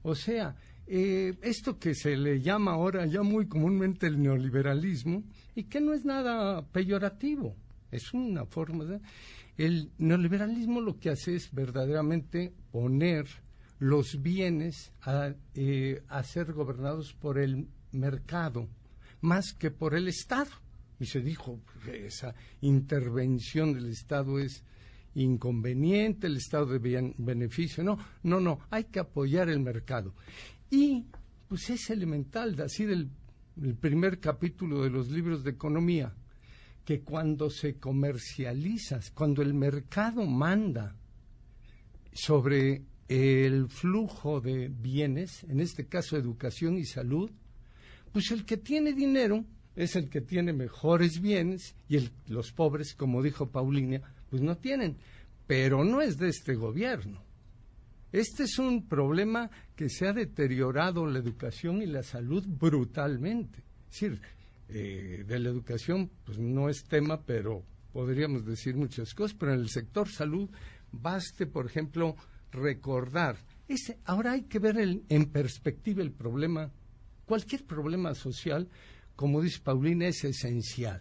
O 0.06 0.14
sea, 0.14 0.54
eh, 0.86 1.34
esto 1.42 1.80
que 1.80 1.92
se 1.92 2.16
le 2.16 2.40
llama 2.40 2.74
ahora 2.74 3.06
ya 3.06 3.22
muy 3.22 3.48
comúnmente 3.48 4.06
el 4.06 4.22
neoliberalismo, 4.22 5.24
y 5.56 5.64
que 5.64 5.80
no 5.80 5.94
es 5.94 6.04
nada 6.04 6.64
peyorativo, 6.68 7.56
es 7.90 8.14
una 8.14 8.46
forma 8.46 8.84
de... 8.84 9.00
El 9.56 9.90
neoliberalismo 9.98 10.80
lo 10.80 11.00
que 11.00 11.10
hace 11.10 11.34
es 11.34 11.52
verdaderamente 11.52 12.52
poner 12.70 13.26
los 13.80 14.22
bienes 14.22 14.92
a, 15.02 15.34
eh, 15.54 16.04
a 16.06 16.22
ser 16.22 16.52
gobernados 16.52 17.12
por 17.12 17.36
el 17.36 17.66
mercado 17.90 18.68
más 19.22 19.54
que 19.54 19.72
por 19.72 19.96
el 19.96 20.06
Estado. 20.06 20.52
Y 21.00 21.06
se 21.06 21.20
dijo, 21.20 21.58
esa 21.92 22.32
intervención 22.60 23.72
del 23.72 23.90
Estado 23.90 24.38
es 24.38 24.62
inconveniente, 25.16 26.26
el 26.26 26.36
Estado 26.36 26.66
de 26.66 26.78
bien- 26.78 27.14
beneficio. 27.18 27.82
No, 27.84 27.98
no, 28.22 28.40
no, 28.40 28.60
hay 28.70 28.84
que 28.84 29.00
apoyar 29.00 29.48
el 29.48 29.60
mercado. 29.60 30.14
Y 30.70 31.04
pues 31.48 31.68
es 31.70 31.90
elemental, 31.90 32.60
así 32.60 32.84
del 32.84 33.10
el 33.62 33.74
primer 33.74 34.20
capítulo 34.20 34.82
de 34.82 34.90
los 34.90 35.10
libros 35.10 35.42
de 35.42 35.52
economía, 35.52 36.12
que 36.84 37.00
cuando 37.00 37.48
se 37.48 37.76
comercializa, 37.78 39.00
cuando 39.14 39.40
el 39.42 39.54
mercado 39.54 40.26
manda 40.26 40.94
sobre 42.12 42.82
el 43.08 43.68
flujo 43.68 44.40
de 44.40 44.68
bienes, 44.68 45.44
en 45.44 45.60
este 45.60 45.86
caso 45.86 46.16
educación 46.16 46.76
y 46.76 46.84
salud, 46.84 47.30
pues 48.12 48.30
el 48.30 48.44
que 48.44 48.56
tiene 48.58 48.92
dinero 48.92 49.44
es 49.74 49.96
el 49.96 50.08
que 50.10 50.20
tiene 50.20 50.52
mejores 50.52 51.20
bienes 51.20 51.76
y 51.88 52.10
los 52.26 52.52
pobres, 52.52 52.94
como 52.94 53.22
dijo 53.22 53.50
Paulina, 53.50 54.02
pues 54.30 54.42
no 54.42 54.56
tienen. 54.56 54.96
Pero 55.46 55.84
no 55.84 56.00
es 56.02 56.18
de 56.18 56.28
este 56.28 56.54
gobierno. 56.54 57.22
Este 58.12 58.44
es 58.44 58.58
un 58.58 58.86
problema 58.88 59.50
que 59.74 59.88
se 59.88 60.08
ha 60.08 60.12
deteriorado 60.12 61.06
la 61.06 61.18
educación 61.18 61.82
y 61.82 61.86
la 61.86 62.02
salud 62.02 62.44
brutalmente. 62.46 63.58
Es 63.88 64.00
decir, 64.00 64.20
eh, 64.68 65.24
de 65.26 65.38
la 65.38 65.48
educación 65.50 66.10
pues 66.24 66.38
no 66.38 66.68
es 66.68 66.84
tema, 66.84 67.20
pero 67.22 67.62
podríamos 67.92 68.44
decir 68.44 68.74
muchas 68.76 69.14
cosas, 69.14 69.36
pero 69.38 69.54
en 69.54 69.60
el 69.60 69.68
sector 69.68 70.08
salud 70.08 70.48
baste, 70.92 71.46
por 71.46 71.66
ejemplo, 71.66 72.16
recordar. 72.52 73.36
Ese, 73.68 73.98
ahora 74.04 74.32
hay 74.32 74.42
que 74.42 74.58
ver 74.58 74.78
el- 74.78 75.02
en 75.08 75.26
perspectiva 75.26 76.02
el 76.02 76.12
problema, 76.12 76.70
cualquier 77.26 77.64
problema 77.64 78.14
social, 78.14 78.68
como 79.14 79.42
dice 79.42 79.60
Paulina, 79.62 80.06
es 80.08 80.24
esencial, 80.24 81.00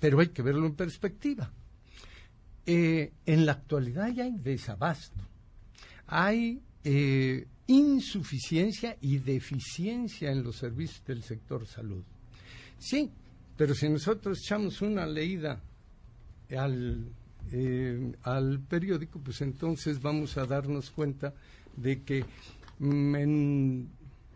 pero 0.00 0.20
hay 0.20 0.28
que 0.28 0.42
verlo 0.42 0.66
en 0.66 0.74
perspectiva. 0.74 1.52
Eh, 2.70 3.12
en 3.24 3.46
la 3.46 3.52
actualidad 3.52 4.08
ya 4.08 4.24
hay 4.24 4.36
desabasto 4.36 5.28
hay 6.08 6.60
eh, 6.84 7.46
insuficiencia 7.66 8.96
y 9.00 9.18
deficiencia 9.18 10.32
en 10.32 10.42
los 10.42 10.56
servicios 10.56 11.04
del 11.06 11.22
sector 11.22 11.66
salud. 11.66 12.02
Sí, 12.78 13.10
pero 13.56 13.74
si 13.74 13.88
nosotros 13.88 14.38
echamos 14.42 14.80
una 14.80 15.06
leída 15.06 15.60
al, 16.56 17.04
eh, 17.52 18.12
al 18.22 18.60
periódico, 18.60 19.20
pues 19.20 19.42
entonces 19.42 20.00
vamos 20.00 20.38
a 20.38 20.46
darnos 20.46 20.90
cuenta 20.90 21.34
de 21.76 22.02
que 22.02 22.24
mm, 22.78 23.14
en 23.16 23.88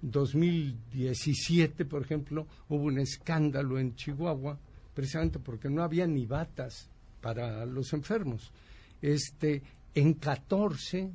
2017, 0.02 1.86
por 1.86 2.02
ejemplo, 2.02 2.46
hubo 2.68 2.84
un 2.84 2.98
escándalo 2.98 3.78
en 3.78 3.94
Chihuahua, 3.94 4.58
precisamente 4.92 5.38
porque 5.38 5.70
no 5.70 5.82
había 5.82 6.06
ni 6.06 6.26
batas 6.26 6.90
para 7.22 7.64
los 7.64 7.92
enfermos. 7.94 8.52
Este, 9.00 9.62
en 9.94 10.14
14 10.14 11.10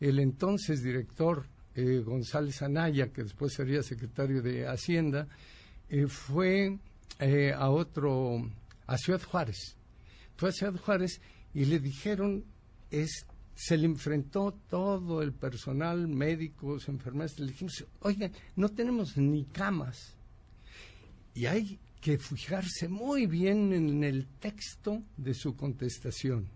el 0.00 0.18
entonces 0.18 0.82
director 0.82 1.44
eh, 1.76 2.02
González 2.04 2.60
Anaya, 2.62 3.12
que 3.12 3.22
después 3.22 3.52
sería 3.54 3.84
secretario 3.84 4.42
de 4.42 4.66
Hacienda, 4.66 5.28
eh, 5.88 6.08
fue 6.08 6.76
eh, 7.20 7.52
a 7.52 7.70
otro, 7.70 8.50
a 8.88 8.98
Ciudad 8.98 9.22
Juárez. 9.22 9.76
Fue 10.36 10.48
a 10.48 10.52
Ciudad 10.52 10.74
Juárez 10.74 11.20
y 11.54 11.66
le 11.66 11.78
dijeron, 11.78 12.44
se 13.54 13.76
le 13.76 13.86
enfrentó 13.86 14.58
todo 14.68 15.22
el 15.22 15.32
personal, 15.32 16.08
médicos, 16.08 16.88
enfermeras, 16.88 17.38
le 17.38 17.52
dijimos, 17.52 17.84
oigan, 18.00 18.32
no 18.56 18.68
tenemos 18.70 19.16
ni 19.16 19.44
camas. 19.44 20.16
Y 21.34 21.46
hay 21.46 21.78
que 22.02 22.18
fijarse 22.18 22.88
muy 22.88 23.26
bien 23.26 23.72
en 23.72 24.04
el 24.04 24.26
texto 24.38 25.02
de 25.16 25.32
su 25.32 25.56
contestación 25.56 26.50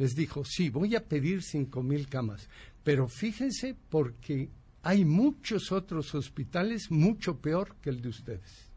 les 0.00 0.14
dijo, 0.14 0.46
sí, 0.46 0.70
voy 0.70 0.96
a 0.96 1.04
pedir 1.04 1.42
cinco 1.42 1.82
mil 1.82 2.08
camas, 2.08 2.48
pero 2.82 3.06
fíjense 3.06 3.76
porque 3.90 4.48
hay 4.82 5.04
muchos 5.04 5.72
otros 5.72 6.14
hospitales 6.14 6.90
mucho 6.90 7.38
peor 7.38 7.76
que 7.82 7.90
el 7.90 8.00
de 8.00 8.08
ustedes. 8.08 8.70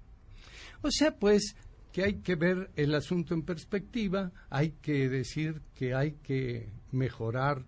O 0.82 0.92
sea, 0.92 1.18
pues 1.18 1.56
que 1.94 2.04
hay 2.04 2.16
que 2.16 2.36
ver 2.36 2.72
el 2.76 2.94
asunto 2.94 3.34
en 3.34 3.44
perspectiva, 3.44 4.34
hay 4.50 4.72
que 4.82 5.08
decir 5.08 5.62
que 5.74 5.94
hay 5.94 6.16
que 6.22 6.68
mejorar 6.92 7.66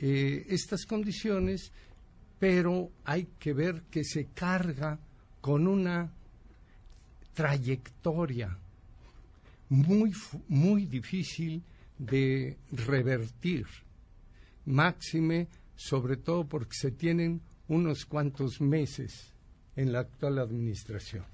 eh, 0.00 0.46
estas 0.48 0.84
condiciones, 0.84 1.70
pero 2.40 2.90
hay 3.04 3.28
que 3.38 3.52
ver 3.52 3.82
que 3.82 4.02
se 4.02 4.30
carga 4.34 4.98
con 5.40 5.68
una 5.68 6.12
trayectoria 7.40 8.58
muy, 9.70 10.12
muy 10.48 10.84
difícil 10.84 11.62
de 11.96 12.58
revertir, 12.70 13.66
máxime, 14.66 15.48
sobre 15.74 16.18
todo 16.18 16.44
porque 16.44 16.74
se 16.74 16.90
tienen 16.90 17.40
unos 17.68 18.04
cuantos 18.04 18.60
meses 18.60 19.32
en 19.74 19.90
la 19.90 20.00
actual 20.00 20.38
administración. 20.38 21.24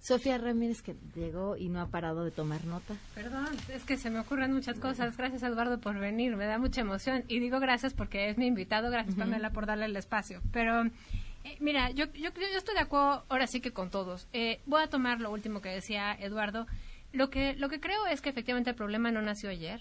Sofía 0.00 0.36
Ramírez 0.36 0.82
que 0.82 0.96
llegó 1.14 1.56
y 1.56 1.68
no 1.68 1.80
ha 1.80 1.86
parado 1.86 2.24
de 2.24 2.32
tomar 2.32 2.64
nota. 2.64 2.96
Perdón, 3.14 3.46
es 3.72 3.84
que 3.84 3.96
se 3.96 4.10
me 4.10 4.18
ocurren 4.18 4.52
muchas 4.52 4.80
cosas. 4.80 5.16
Gracias, 5.16 5.44
Eduardo, 5.44 5.78
por 5.78 5.96
venir. 6.00 6.34
Me 6.34 6.46
da 6.46 6.58
mucha 6.58 6.80
emoción. 6.80 7.22
Y 7.28 7.38
digo 7.38 7.60
gracias 7.60 7.94
porque 7.94 8.30
es 8.30 8.36
mi 8.36 8.48
invitado. 8.48 8.90
Gracias, 8.90 9.14
Pamela, 9.14 9.50
por 9.50 9.66
darle 9.66 9.84
el 9.84 9.96
espacio. 9.96 10.42
Pero, 10.50 10.90
eh, 11.44 11.56
mira, 11.60 11.90
yo, 11.90 12.06
yo, 12.12 12.30
yo 12.30 12.58
estoy 12.58 12.74
de 12.74 12.80
acuerdo 12.80 13.24
ahora 13.28 13.46
sí 13.46 13.60
que 13.60 13.72
con 13.72 13.90
todos. 13.90 14.28
Eh, 14.32 14.60
voy 14.66 14.82
a 14.82 14.88
tomar 14.88 15.20
lo 15.20 15.30
último 15.30 15.60
que 15.60 15.70
decía 15.70 16.14
Eduardo. 16.14 16.66
Lo 17.12 17.30
que, 17.30 17.54
lo 17.54 17.68
que 17.68 17.80
creo 17.80 18.06
es 18.06 18.20
que 18.20 18.30
efectivamente 18.30 18.70
el 18.70 18.76
problema 18.76 19.10
no 19.10 19.22
nació 19.22 19.50
ayer. 19.50 19.80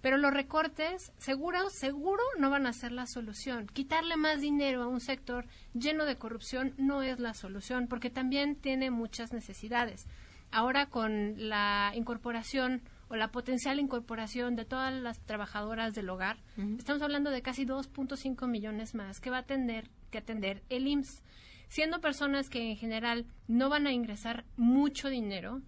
Pero 0.00 0.16
los 0.16 0.32
recortes, 0.32 1.12
seguro, 1.18 1.68
seguro 1.68 2.22
no 2.38 2.48
van 2.48 2.66
a 2.66 2.72
ser 2.72 2.92
la 2.92 3.06
solución. 3.06 3.66
Quitarle 3.66 4.16
más 4.16 4.40
dinero 4.40 4.82
a 4.82 4.88
un 4.88 5.00
sector 5.00 5.46
lleno 5.74 6.06
de 6.06 6.16
corrupción 6.16 6.74
no 6.78 7.02
es 7.02 7.20
la 7.20 7.34
solución, 7.34 7.86
porque 7.86 8.08
también 8.08 8.56
tiene 8.56 8.90
muchas 8.90 9.32
necesidades. 9.32 10.06
Ahora 10.50 10.86
con 10.86 11.48
la 11.48 11.92
incorporación 11.94 12.80
o 13.08 13.16
la 13.16 13.30
potencial 13.30 13.78
incorporación 13.78 14.56
de 14.56 14.64
todas 14.64 14.92
las 14.94 15.20
trabajadoras 15.20 15.94
del 15.94 16.08
hogar, 16.08 16.38
estamos 16.78 17.02
hablando 17.02 17.30
de 17.30 17.42
casi 17.42 17.66
2.5 17.66 18.48
millones 18.48 18.94
más 18.94 19.20
que 19.20 19.30
va 19.30 19.38
a 19.38 19.46
tener 19.46 19.90
que 20.10 20.18
atender 20.18 20.62
el 20.68 20.86
IMSS. 20.86 21.22
Siendo 21.68 22.00
personas 22.00 22.50
que 22.50 22.70
en 22.70 22.76
general 22.76 23.26
no 23.46 23.68
van 23.68 23.86
a 23.86 23.92
ingresar 23.92 24.44
mucho 24.56 25.08
dinero, 25.08 25.62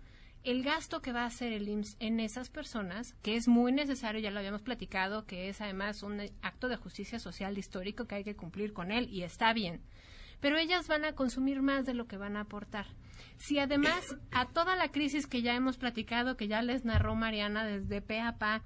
el 0.45 0.65
gasto 0.65 1.01
que 1.01 1.13
va 1.13 1.23
a 1.23 1.27
hacer 1.27 1.53
el 1.53 1.69
IMSS 1.69 1.97
en 2.01 2.19
esas 2.19 2.51
personas, 2.51 3.15
que 3.23 3.37
es 3.37 3.47
muy 3.47 3.71
necesario, 3.71 4.21
ya 4.21 4.33
lo 4.33 4.41
habíamos 4.41 4.63
platicado, 4.63 5.25
que 5.25 5.49
es 5.49 5.61
además 5.61 6.03
un 6.03 6.21
acto 6.43 6.69
de 6.69 6.77
justicia 6.77 7.21
social 7.21 7.57
histórico 7.57 8.07
que 8.07 8.17
hay 8.17 8.25
que 8.25 8.37
cumplir 8.37 8.73
con 8.73 8.91
él 8.91 9.09
y 9.09 9.23
está 9.23 9.53
bien, 9.53 9.81
pero 10.41 10.59
ellas 10.59 10.89
van 10.89 11.05
a 11.05 11.15
consumir 11.15 11.63
más 11.63 11.87
de 11.87 11.95
lo 11.95 12.09
que 12.09 12.17
van 12.17 12.37
a 12.37 12.41
aportar. 12.41 12.87
Si 13.37 13.61
además 13.61 14.17
a 14.33 14.49
toda 14.49 14.75
la 14.75 14.91
crisis 14.91 15.29
que 15.29 15.43
ya 15.43 15.55
hemos 15.55 15.77
platicado, 15.77 16.37
que 16.37 16.49
ya 16.49 16.63
les 16.63 16.85
narró 16.85 17.15
Mariana 17.15 17.65
desde 17.65 18.03
pe 18.03 18.21
a 18.21 18.39
pa, 18.39 18.65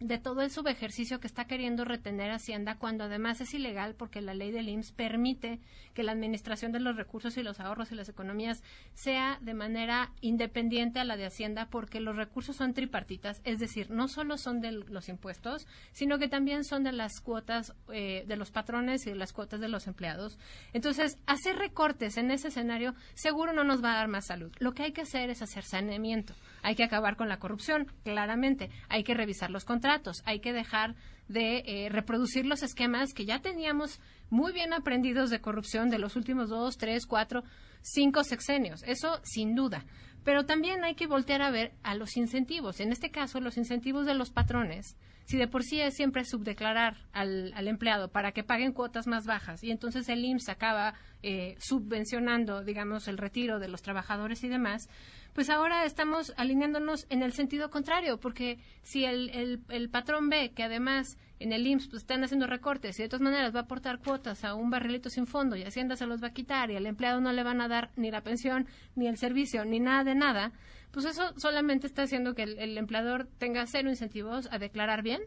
de 0.00 0.18
todo 0.18 0.40
el 0.40 0.50
subejercicio 0.50 1.20
que 1.20 1.26
está 1.26 1.44
queriendo 1.44 1.84
retener 1.84 2.30
Hacienda 2.30 2.76
cuando 2.76 3.04
además 3.04 3.40
es 3.42 3.52
ilegal 3.52 3.94
porque 3.94 4.22
la 4.22 4.32
ley 4.32 4.50
del 4.50 4.68
IMSS 4.68 4.92
permite 4.92 5.60
que 5.94 6.02
la 6.02 6.12
administración 6.12 6.72
de 6.72 6.80
los 6.80 6.96
recursos 6.96 7.36
y 7.36 7.42
los 7.42 7.60
ahorros 7.60 7.92
y 7.92 7.94
las 7.94 8.08
economías 8.08 8.62
sea 8.94 9.38
de 9.42 9.52
manera 9.52 10.12
independiente 10.22 11.00
a 11.00 11.04
la 11.04 11.16
de 11.16 11.26
Hacienda 11.26 11.68
porque 11.70 12.00
los 12.00 12.16
recursos 12.16 12.56
son 12.56 12.72
tripartitas, 12.72 13.42
es 13.44 13.58
decir, 13.58 13.90
no 13.90 14.08
solo 14.08 14.38
son 14.38 14.60
de 14.60 14.72
los 14.72 15.08
impuestos, 15.10 15.66
sino 15.92 16.18
que 16.18 16.28
también 16.28 16.64
son 16.64 16.82
de 16.82 16.92
las 16.92 17.20
cuotas 17.20 17.74
eh, 17.92 18.24
de 18.26 18.36
los 18.36 18.50
patrones 18.50 19.06
y 19.06 19.10
de 19.10 19.16
las 19.16 19.34
cuotas 19.34 19.60
de 19.60 19.68
los 19.68 19.86
empleados. 19.86 20.38
Entonces, 20.72 21.18
hacer 21.26 21.56
recortes 21.56 22.16
en 22.16 22.30
ese 22.30 22.48
escenario 22.48 22.94
seguro 23.14 23.52
no 23.52 23.64
nos 23.64 23.84
va 23.84 23.92
a 23.92 23.96
dar 23.96 24.08
más 24.08 24.26
salud. 24.26 24.50
Lo 24.58 24.72
que 24.72 24.84
hay 24.84 24.92
que 24.92 25.02
hacer 25.02 25.28
es 25.28 25.42
hacer 25.42 25.64
saneamiento. 25.64 26.34
Hay 26.62 26.74
que 26.74 26.84
acabar 26.84 27.16
con 27.16 27.28
la 27.28 27.38
corrupción, 27.38 27.86
claramente. 28.04 28.70
Hay 28.88 29.04
que 29.04 29.14
revisar 29.14 29.50
los 29.50 29.64
contratos. 29.64 30.22
Hay 30.24 30.40
que 30.40 30.52
dejar 30.52 30.94
de 31.28 31.62
eh, 31.64 31.88
reproducir 31.90 32.44
los 32.44 32.62
esquemas 32.62 33.14
que 33.14 33.24
ya 33.24 33.40
teníamos 33.40 34.00
muy 34.30 34.52
bien 34.52 34.72
aprendidos 34.72 35.30
de 35.30 35.40
corrupción 35.40 35.88
de 35.88 35.98
los 35.98 36.16
últimos 36.16 36.48
dos, 36.48 36.76
tres, 36.76 37.06
cuatro, 37.06 37.44
cinco 37.82 38.24
sexenios. 38.24 38.82
Eso 38.84 39.20
sin 39.22 39.54
duda. 39.54 39.84
Pero 40.24 40.44
también 40.44 40.84
hay 40.84 40.94
que 40.94 41.06
voltear 41.06 41.42
a 41.42 41.50
ver 41.50 41.72
a 41.82 41.94
los 41.94 42.16
incentivos. 42.16 42.80
En 42.80 42.92
este 42.92 43.10
caso, 43.10 43.40
los 43.40 43.56
incentivos 43.56 44.06
de 44.06 44.14
los 44.14 44.30
patrones. 44.30 44.96
Si 45.24 45.36
de 45.36 45.46
por 45.46 45.62
sí 45.62 45.80
es 45.80 45.94
siempre 45.94 46.24
subdeclarar 46.24 46.96
al, 47.12 47.52
al 47.54 47.68
empleado 47.68 48.08
para 48.08 48.32
que 48.32 48.42
paguen 48.42 48.72
cuotas 48.72 49.06
más 49.06 49.26
bajas 49.26 49.62
y 49.62 49.70
entonces 49.70 50.08
el 50.08 50.24
IMSS 50.24 50.48
acaba 50.48 50.94
eh, 51.22 51.54
subvencionando, 51.60 52.64
digamos, 52.64 53.06
el 53.06 53.18
retiro 53.18 53.58
de 53.60 53.68
los 53.68 53.82
trabajadores 53.82 54.42
y 54.42 54.48
demás, 54.48 54.88
pues 55.34 55.50
ahora 55.50 55.84
estamos 55.84 56.32
alineándonos 56.36 57.06
en 57.10 57.22
el 57.22 57.32
sentido 57.32 57.70
contrario, 57.70 58.18
porque 58.18 58.58
si 58.82 59.04
el, 59.04 59.60
el, 59.68 59.90
patrón 59.90 60.28
ve 60.28 60.52
que 60.54 60.62
además 60.62 61.18
en 61.40 61.52
el 61.52 61.66
IMSS 61.66 61.88
pues, 61.88 62.02
están 62.02 62.22
haciendo 62.22 62.46
recortes 62.46 62.98
y 62.98 63.02
de 63.02 63.08
todas 63.08 63.22
maneras 63.22 63.54
va 63.54 63.60
a 63.60 63.62
aportar 63.62 63.98
cuotas 63.98 64.44
a 64.44 64.54
un 64.54 64.70
barrilito 64.70 65.08
sin 65.10 65.26
fondo 65.26 65.56
y 65.56 65.62
Hacienda 65.62 65.96
se 65.96 66.06
los 66.06 66.22
va 66.22 66.28
a 66.28 66.32
quitar 66.32 66.70
y 66.70 66.76
al 66.76 66.86
empleado 66.86 67.20
no 67.20 67.32
le 67.32 67.42
van 67.42 67.60
a 67.60 67.68
dar 67.68 67.90
ni 67.96 68.10
la 68.10 68.22
pensión, 68.22 68.68
ni 68.94 69.08
el 69.08 69.16
servicio, 69.16 69.64
ni 69.64 69.80
nada 69.80 70.04
de 70.04 70.14
nada, 70.14 70.52
pues 70.90 71.06
eso 71.06 71.32
solamente 71.38 71.86
está 71.86 72.02
haciendo 72.02 72.34
que 72.34 72.42
el, 72.42 72.76
empleador 72.76 73.26
tenga 73.38 73.66
cero 73.66 73.88
incentivos 73.88 74.48
a 74.52 74.58
declarar 74.58 75.02
bien, 75.02 75.22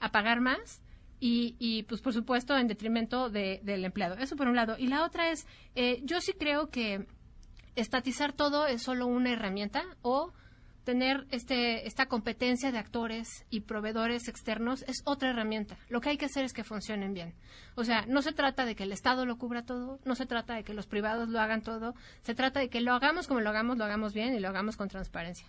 a 0.00 0.10
pagar 0.10 0.40
más 0.40 0.82
y, 1.20 1.56
y, 1.58 1.82
pues 1.82 2.00
por 2.00 2.14
supuesto 2.14 2.56
en 2.56 2.66
detrimento 2.66 3.28
de, 3.28 3.60
del 3.62 3.84
empleado. 3.84 4.16
Eso 4.16 4.36
por 4.36 4.48
un 4.48 4.56
lado. 4.56 4.76
Y 4.78 4.86
la 4.86 5.04
otra 5.04 5.30
es, 5.30 5.46
eh, 5.74 6.00
yo 6.04 6.20
sí 6.20 6.32
creo 6.32 6.70
que 6.70 7.06
estatizar 7.74 8.32
todo 8.32 8.66
es 8.66 8.82
solo 8.82 9.06
una 9.06 9.32
herramienta 9.32 9.84
o 10.02 10.32
tener 10.88 11.26
este, 11.32 11.86
esta 11.86 12.06
competencia 12.06 12.72
de 12.72 12.78
actores 12.78 13.44
y 13.50 13.60
proveedores 13.60 14.26
externos 14.26 14.86
es 14.88 15.02
otra 15.04 15.28
herramienta. 15.28 15.76
Lo 15.90 16.00
que 16.00 16.08
hay 16.08 16.16
que 16.16 16.24
hacer 16.24 16.46
es 16.46 16.54
que 16.54 16.64
funcionen 16.64 17.12
bien. 17.12 17.34
O 17.74 17.84
sea, 17.84 18.06
no 18.06 18.22
se 18.22 18.32
trata 18.32 18.64
de 18.64 18.74
que 18.74 18.84
el 18.84 18.92
Estado 18.92 19.26
lo 19.26 19.36
cubra 19.36 19.66
todo, 19.66 20.00
no 20.06 20.14
se 20.14 20.24
trata 20.24 20.54
de 20.54 20.64
que 20.64 20.72
los 20.72 20.86
privados 20.86 21.28
lo 21.28 21.40
hagan 21.40 21.60
todo, 21.60 21.94
se 22.22 22.34
trata 22.34 22.60
de 22.60 22.70
que 22.70 22.80
lo 22.80 22.94
hagamos 22.94 23.26
como 23.26 23.40
lo 23.40 23.50
hagamos, 23.50 23.76
lo 23.76 23.84
hagamos 23.84 24.14
bien 24.14 24.32
y 24.32 24.40
lo 24.40 24.48
hagamos 24.48 24.78
con 24.78 24.88
transparencia. 24.88 25.46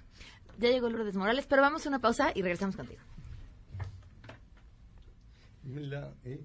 Ya 0.57 0.67
llegó 0.67 0.89
Lourdes 0.89 1.15
Morales, 1.15 1.45
pero 1.47 1.61
vamos 1.61 1.85
a 1.85 1.89
una 1.89 1.99
pausa 1.99 2.33
y 2.35 2.41
regresamos 2.41 2.75
contigo. 2.75 2.99
Eh. 6.25 6.41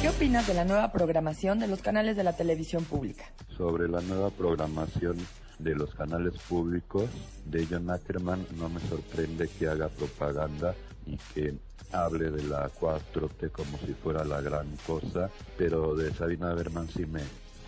¿Qué 0.00 0.08
opinas 0.08 0.46
de 0.46 0.54
la 0.54 0.64
nueva 0.64 0.90
programación 0.90 1.58
de 1.58 1.68
los 1.68 1.82
canales 1.82 2.16
de 2.16 2.24
la 2.24 2.34
televisión 2.34 2.82
pública? 2.86 3.26
Sobre 3.58 3.90
la 3.90 4.00
nueva 4.00 4.30
programación 4.30 5.18
de 5.62 5.74
los 5.74 5.94
canales 5.94 6.34
públicos 6.48 7.08
de 7.44 7.66
John 7.66 7.90
Ackerman 7.90 8.46
no 8.56 8.68
me 8.68 8.80
sorprende 8.80 9.48
que 9.48 9.68
haga 9.68 9.88
propaganda 9.88 10.74
y 11.06 11.16
que 11.34 11.54
hable 11.92 12.30
de 12.30 12.42
la 12.44 12.70
4T 12.70 13.50
como 13.50 13.78
si 13.78 13.94
fuera 13.94 14.24
la 14.24 14.40
gran 14.40 14.68
cosa, 14.86 15.30
pero 15.58 15.94
de 15.94 16.12
Sabina 16.14 16.54
Berman 16.54 16.88
sí 16.88 17.04
me 17.06 17.22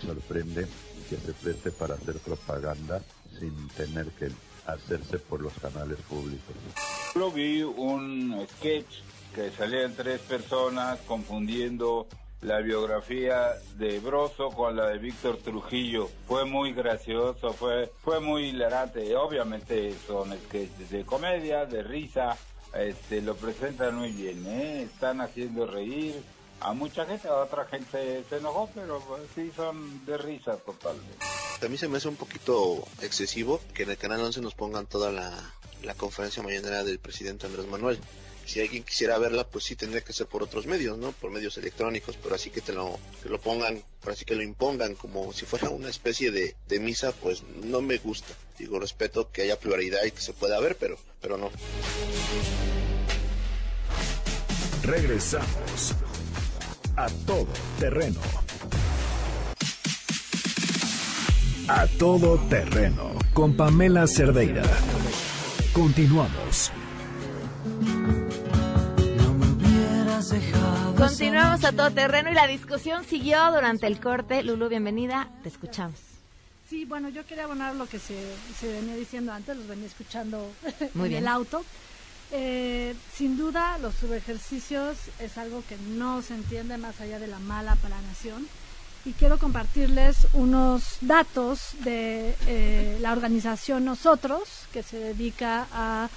sorprende 0.04 0.66
que 1.08 1.16
se 1.16 1.32
preste 1.32 1.70
para 1.70 1.94
hacer 1.94 2.16
propaganda 2.18 3.02
sin 3.38 3.68
tener 3.68 4.06
que 4.10 4.30
hacerse 4.66 5.18
por 5.18 5.40
los 5.40 5.52
canales 5.54 5.98
públicos. 6.08 6.54
Yo 7.14 7.30
vi 7.30 7.62
un 7.62 8.46
sketch 8.58 9.00
que 9.34 9.50
salían 9.50 9.94
tres 9.94 10.20
personas 10.20 11.00
confundiendo 11.06 12.06
la 12.42 12.58
biografía 12.58 13.54
de 13.76 14.00
Broso 14.00 14.50
con 14.50 14.76
la 14.76 14.88
de 14.88 14.98
Víctor 14.98 15.38
Trujillo. 15.38 16.10
Fue 16.26 16.44
muy 16.44 16.72
gracioso, 16.72 17.52
fue, 17.52 17.90
fue 18.02 18.20
muy 18.20 18.48
hilarante. 18.48 19.14
Obviamente 19.16 19.94
son 20.06 20.32
sketches 20.32 20.90
de 20.90 21.04
comedia, 21.04 21.64
de 21.66 21.82
risa, 21.82 22.36
este, 22.74 23.20
lo 23.20 23.36
presentan 23.36 23.96
muy 23.96 24.10
bien, 24.10 24.44
¿eh? 24.46 24.82
están 24.82 25.20
haciendo 25.20 25.66
reír 25.66 26.20
a 26.60 26.72
mucha 26.72 27.04
gente, 27.04 27.28
a 27.28 27.36
otra 27.36 27.64
gente 27.66 28.24
se 28.28 28.36
enojó, 28.36 28.70
pero 28.74 29.00
pues, 29.00 29.22
sí 29.34 29.52
son 29.54 30.04
de 30.06 30.16
risa 30.16 30.56
totalmente. 30.56 31.18
A 31.64 31.68
mí 31.68 31.76
se 31.76 31.88
me 31.88 31.98
hace 31.98 32.08
un 32.08 32.16
poquito 32.16 32.84
excesivo 33.02 33.60
que 33.74 33.82
en 33.84 33.90
el 33.90 33.98
Canal 33.98 34.20
11 34.20 34.40
nos 34.40 34.54
pongan 34.54 34.86
toda 34.86 35.12
la, 35.12 35.32
la 35.82 35.94
conferencia 35.94 36.42
mañanera 36.42 36.82
del 36.82 36.98
presidente 36.98 37.46
Andrés 37.46 37.66
Manuel 37.66 37.98
si 38.52 38.60
alguien 38.60 38.82
quisiera 38.82 39.16
verla, 39.16 39.44
pues 39.44 39.64
sí 39.64 39.76
tendría 39.76 40.02
que 40.02 40.12
ser 40.12 40.26
por 40.26 40.42
otros 40.42 40.66
medios, 40.66 40.98
¿no? 40.98 41.12
Por 41.12 41.30
medios 41.30 41.56
electrónicos, 41.56 42.18
pero 42.22 42.34
así 42.34 42.50
que 42.50 42.60
te 42.60 42.74
lo, 42.74 42.98
que 43.22 43.30
lo 43.30 43.40
pongan, 43.40 43.82
por 44.02 44.12
así 44.12 44.26
que 44.26 44.34
lo 44.34 44.42
impongan 44.42 44.94
como 44.94 45.32
si 45.32 45.46
fuera 45.46 45.70
una 45.70 45.88
especie 45.88 46.30
de, 46.30 46.54
de 46.68 46.78
misa, 46.78 47.12
pues 47.12 47.44
no 47.64 47.80
me 47.80 47.96
gusta. 47.96 48.34
Digo, 48.58 48.78
respeto 48.78 49.30
que 49.32 49.42
haya 49.42 49.58
pluralidad 49.58 50.04
y 50.04 50.10
que 50.10 50.20
se 50.20 50.34
pueda 50.34 50.60
ver, 50.60 50.76
pero, 50.76 50.98
pero 51.22 51.38
no. 51.38 51.50
Regresamos 54.82 55.94
a 56.96 57.08
todo 57.24 57.48
terreno. 57.78 58.20
A 61.68 61.86
todo 61.98 62.38
terreno 62.50 63.14
con 63.32 63.56
Pamela 63.56 64.06
Cerdeira. 64.06 64.64
Continuamos. 65.72 66.70
Continuamos 70.96 71.64
a 71.64 71.72
todo 71.72 71.90
terreno 71.90 72.30
y 72.30 72.34
la 72.34 72.46
discusión 72.46 73.04
siguió 73.04 73.50
durante 73.50 73.88
el 73.88 73.98
corte. 73.98 74.44
Lulu, 74.44 74.68
bienvenida, 74.68 75.28
te 75.42 75.48
escuchamos. 75.48 75.98
Sí, 76.70 76.84
bueno, 76.84 77.08
yo 77.08 77.26
quería 77.26 77.44
abonar 77.44 77.74
lo 77.74 77.86
que 77.86 77.98
se, 77.98 78.14
venía 78.62 78.94
diciendo 78.94 79.32
antes, 79.32 79.56
los 79.56 79.66
venía 79.66 79.86
escuchando 79.86 80.48
Muy 80.94 81.06
en 81.06 81.10
bien. 81.10 81.22
el 81.24 81.28
auto. 81.28 81.64
Eh, 82.30 82.94
sin 83.12 83.36
duda, 83.36 83.78
los 83.78 83.96
subejercicios 83.96 84.96
es 85.18 85.38
algo 85.38 85.64
que 85.68 85.76
no 85.76 86.22
se 86.22 86.34
entiende 86.34 86.78
más 86.78 87.00
allá 87.00 87.18
de 87.18 87.26
la 87.26 87.40
mala 87.40 87.74
para 87.76 87.96
la 87.96 88.02
nación. 88.02 88.46
Y 89.04 89.14
quiero 89.14 89.38
compartirles 89.38 90.28
unos 90.34 90.98
datos 91.00 91.70
de 91.82 92.36
eh, 92.46 92.96
la 93.00 93.10
organización 93.10 93.84
Nosotros, 93.84 94.66
que 94.72 94.84
se 94.84 94.98
dedica 94.98 95.66
a 95.72 96.08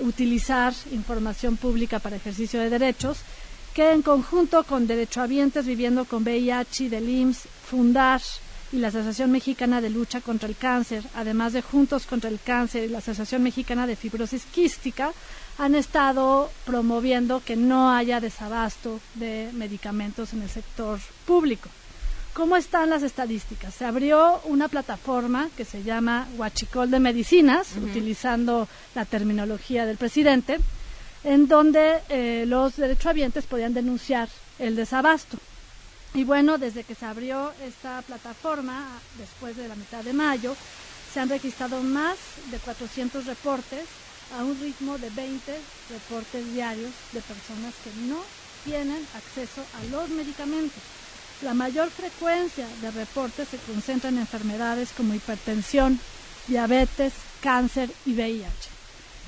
utilizar 0.00 0.74
información 0.90 1.56
pública 1.56 2.00
para 2.00 2.16
ejercicio 2.16 2.58
de 2.58 2.68
derechos 2.68 3.18
que 3.74 3.90
en 3.90 4.02
conjunto 4.02 4.62
con 4.62 4.86
derechohabientes 4.86 5.66
viviendo 5.66 6.04
con 6.04 6.22
VIH 6.22 6.84
y 6.84 6.88
del 6.88 7.08
IMSS, 7.08 7.48
Fundar 7.68 8.22
y 8.72 8.78
la 8.78 8.88
Asociación 8.88 9.32
Mexicana 9.32 9.80
de 9.80 9.90
Lucha 9.90 10.20
contra 10.20 10.48
el 10.48 10.56
Cáncer, 10.56 11.02
además 11.14 11.52
de 11.52 11.62
Juntos 11.62 12.06
contra 12.06 12.30
el 12.30 12.38
Cáncer 12.40 12.84
y 12.84 12.88
la 12.88 12.98
Asociación 12.98 13.42
Mexicana 13.42 13.86
de 13.86 13.96
Fibrosis 13.96 14.44
Quística, 14.44 15.12
han 15.58 15.74
estado 15.74 16.50
promoviendo 16.64 17.42
que 17.44 17.56
no 17.56 17.90
haya 17.90 18.20
desabasto 18.20 19.00
de 19.14 19.50
medicamentos 19.52 20.32
en 20.32 20.42
el 20.42 20.50
sector 20.50 21.00
público. 21.26 21.68
¿Cómo 22.32 22.56
están 22.56 22.90
las 22.90 23.04
estadísticas? 23.04 23.74
Se 23.74 23.84
abrió 23.84 24.40
una 24.44 24.68
plataforma 24.68 25.50
que 25.56 25.64
se 25.64 25.84
llama 25.84 26.26
Huachicol 26.36 26.90
de 26.90 26.98
Medicinas, 26.98 27.76
utilizando 27.80 28.68
la 28.96 29.04
terminología 29.04 29.86
del 29.86 29.96
presidente, 29.96 30.58
en 31.24 31.48
donde 31.48 32.00
eh, 32.08 32.44
los 32.46 32.76
derechohabientes 32.76 33.46
podían 33.46 33.74
denunciar 33.74 34.28
el 34.58 34.76
desabasto. 34.76 35.38
Y 36.12 36.24
bueno, 36.24 36.58
desde 36.58 36.84
que 36.84 36.94
se 36.94 37.06
abrió 37.06 37.52
esta 37.66 38.02
plataforma, 38.02 38.86
después 39.18 39.56
de 39.56 39.66
la 39.66 39.74
mitad 39.74 40.04
de 40.04 40.12
mayo, 40.12 40.54
se 41.12 41.20
han 41.20 41.28
registrado 41.28 41.82
más 41.82 42.16
de 42.50 42.58
400 42.58 43.26
reportes 43.26 43.86
a 44.38 44.44
un 44.44 44.58
ritmo 44.60 44.98
de 44.98 45.10
20 45.10 45.52
reportes 45.90 46.52
diarios 46.52 46.90
de 47.12 47.20
personas 47.20 47.74
que 47.82 47.90
no 48.06 48.20
tienen 48.64 49.06
acceso 49.16 49.64
a 49.74 49.84
los 49.90 50.08
medicamentos. 50.10 50.82
La 51.42 51.54
mayor 51.54 51.90
frecuencia 51.90 52.66
de 52.80 52.90
reportes 52.90 53.48
se 53.48 53.58
concentra 53.58 54.08
en 54.08 54.18
enfermedades 54.18 54.92
como 54.96 55.14
hipertensión, 55.14 55.98
diabetes, 56.46 57.12
cáncer 57.42 57.90
y 58.06 58.14
VIH. 58.14 58.73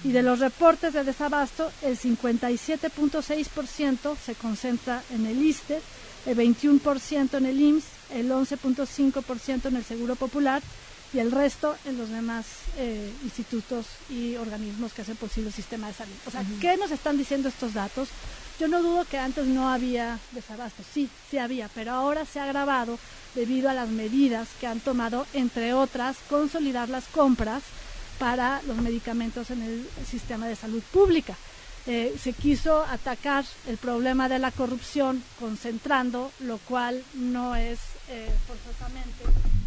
Y 0.04 0.12
de 0.12 0.22
los 0.22 0.38
reportes 0.38 0.92
de 0.92 1.04
desabasto, 1.04 1.72
el 1.82 1.98
57.6% 1.98 4.16
se 4.16 4.34
concentra 4.34 5.02
en 5.10 5.24
el 5.26 5.42
ISTE, 5.42 5.80
el 6.26 6.36
21% 6.36 7.38
en 7.38 7.46
el 7.46 7.60
IMSS, 7.60 7.86
el 8.10 8.30
11.5% 8.30 9.66
en 9.66 9.76
el 9.76 9.84
Seguro 9.84 10.16
Popular 10.16 10.62
y 11.12 11.18
el 11.18 11.30
resto 11.30 11.76
en 11.84 11.98
los 11.98 12.10
demás 12.10 12.46
eh, 12.76 13.12
institutos 13.24 13.86
y 14.10 14.36
organismos 14.36 14.92
que 14.92 15.02
hacen 15.02 15.16
posible 15.16 15.48
el 15.48 15.54
sistema 15.54 15.88
de 15.88 15.94
salud. 15.94 16.14
O 16.26 16.30
sea, 16.30 16.44
¿qué 16.60 16.76
nos 16.76 16.90
están 16.90 17.16
diciendo 17.16 17.48
estos 17.48 17.74
datos? 17.74 18.08
Yo 18.58 18.68
no 18.68 18.82
dudo 18.82 19.04
que 19.04 19.18
antes 19.18 19.46
no 19.46 19.68
había 19.68 20.18
desabasto, 20.32 20.82
sí, 20.92 21.08
sí 21.30 21.38
había, 21.38 21.68
pero 21.74 21.92
ahora 21.92 22.24
se 22.24 22.40
ha 22.40 22.44
agravado 22.44 22.98
debido 23.34 23.68
a 23.68 23.74
las 23.74 23.88
medidas 23.88 24.48
que 24.60 24.66
han 24.66 24.80
tomado, 24.80 25.26
entre 25.34 25.74
otras, 25.74 26.16
consolidar 26.28 26.88
las 26.88 27.04
compras 27.06 27.62
para 28.18 28.62
los 28.66 28.76
medicamentos 28.76 29.50
en 29.50 29.62
el 29.62 29.88
sistema 30.08 30.46
de 30.46 30.56
salud 30.56 30.82
pública. 30.92 31.36
Eh, 31.86 32.16
se 32.20 32.32
quiso 32.32 32.82
atacar 32.82 33.44
el 33.68 33.76
problema 33.76 34.28
de 34.28 34.40
la 34.40 34.50
corrupción 34.50 35.22
concentrando, 35.38 36.32
lo 36.40 36.58
cual 36.58 37.04
no 37.14 37.54
es 37.54 37.78
eh, 38.08 38.28
forzosamente 38.46 39.24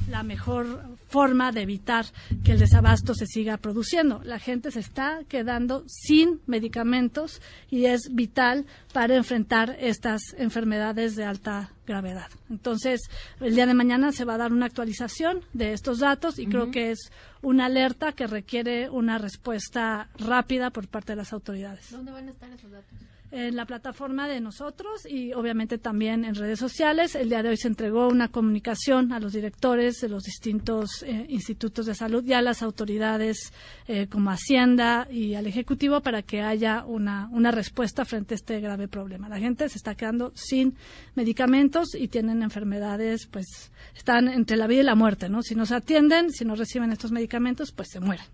la 0.09 0.23
mejor 0.23 0.97
forma 1.07 1.51
de 1.51 1.61
evitar 1.61 2.05
que 2.43 2.51
el 2.51 2.59
desabasto 2.59 3.13
se 3.13 3.25
siga 3.25 3.57
produciendo. 3.57 4.21
La 4.23 4.39
gente 4.39 4.71
se 4.71 4.79
está 4.79 5.21
quedando 5.27 5.83
sin 5.87 6.41
medicamentos 6.45 7.41
y 7.69 7.85
es 7.85 8.13
vital 8.13 8.65
para 8.93 9.15
enfrentar 9.15 9.77
estas 9.79 10.21
enfermedades 10.37 11.15
de 11.15 11.25
alta 11.25 11.71
gravedad. 11.85 12.29
Entonces, 12.49 13.01
el 13.39 13.55
día 13.55 13.65
de 13.65 13.73
mañana 13.73 14.11
se 14.11 14.25
va 14.25 14.35
a 14.35 14.37
dar 14.37 14.53
una 14.53 14.65
actualización 14.65 15.41
de 15.53 15.73
estos 15.73 15.99
datos 15.99 16.37
y 16.37 16.47
creo 16.47 16.71
que 16.71 16.91
es 16.91 17.11
una 17.41 17.65
alerta 17.65 18.11
que 18.11 18.27
requiere 18.27 18.89
una 18.89 19.17
respuesta 19.17 20.09
rápida 20.17 20.69
por 20.69 20.87
parte 20.87 21.13
de 21.13 21.17
las 21.17 21.33
autoridades. 21.33 21.91
¿Dónde 21.91 22.11
van 22.11 22.27
a 22.27 22.31
estar 22.31 22.49
esos 22.51 22.71
datos? 22.71 22.99
En 23.31 23.55
la 23.55 23.65
plataforma 23.65 24.27
de 24.27 24.41
nosotros 24.41 25.05
y 25.07 25.33
obviamente 25.33 25.77
también 25.77 26.25
en 26.25 26.35
redes 26.35 26.59
sociales. 26.59 27.15
El 27.15 27.29
día 27.29 27.43
de 27.43 27.49
hoy 27.49 27.57
se 27.57 27.67
entregó 27.67 28.07
una 28.07 28.29
comunicación 28.29 29.13
a 29.13 29.19
los 29.19 29.33
directores 29.33 30.01
de 30.01 30.09
los 30.09 30.23
distintos 30.23 31.03
eh, 31.03 31.25
institutos 31.29 31.85
de 31.85 31.95
salud 31.95 32.23
y 32.25 32.33
a 32.33 32.41
las 32.41 32.63
autoridades 32.63 33.53
eh, 33.87 34.07
como 34.07 34.31
Hacienda 34.31 35.07
y 35.11 35.35
al 35.35 35.47
Ejecutivo 35.47 36.01
para 36.01 36.23
que 36.23 36.41
haya 36.41 36.85
una, 36.85 37.29
una 37.31 37.51
respuesta 37.51 38.05
frente 38.05 38.33
a 38.33 38.37
este 38.37 38.59
grave 38.59 38.87
problema. 38.87 39.29
La 39.29 39.39
gente 39.39 39.69
se 39.69 39.77
está 39.77 39.95
quedando 39.95 40.31
sin 40.35 40.75
medicamentos 41.15 41.95
y 41.95 42.07
tienen 42.07 42.41
enfermedades, 42.41 43.27
pues 43.27 43.71
están 43.95 44.27
entre 44.27 44.57
la 44.57 44.67
vida 44.67 44.81
y 44.81 44.85
la 44.85 44.95
muerte, 44.95 45.29
¿no? 45.29 45.43
Si 45.43 45.55
no 45.55 45.65
se 45.65 45.75
atienden, 45.75 46.31
si 46.31 46.45
no 46.45 46.55
reciben 46.55 46.91
estos 46.91 47.11
medicamentos, 47.11 47.71
pues 47.71 47.89
se 47.89 47.99
mueren. 47.99 48.25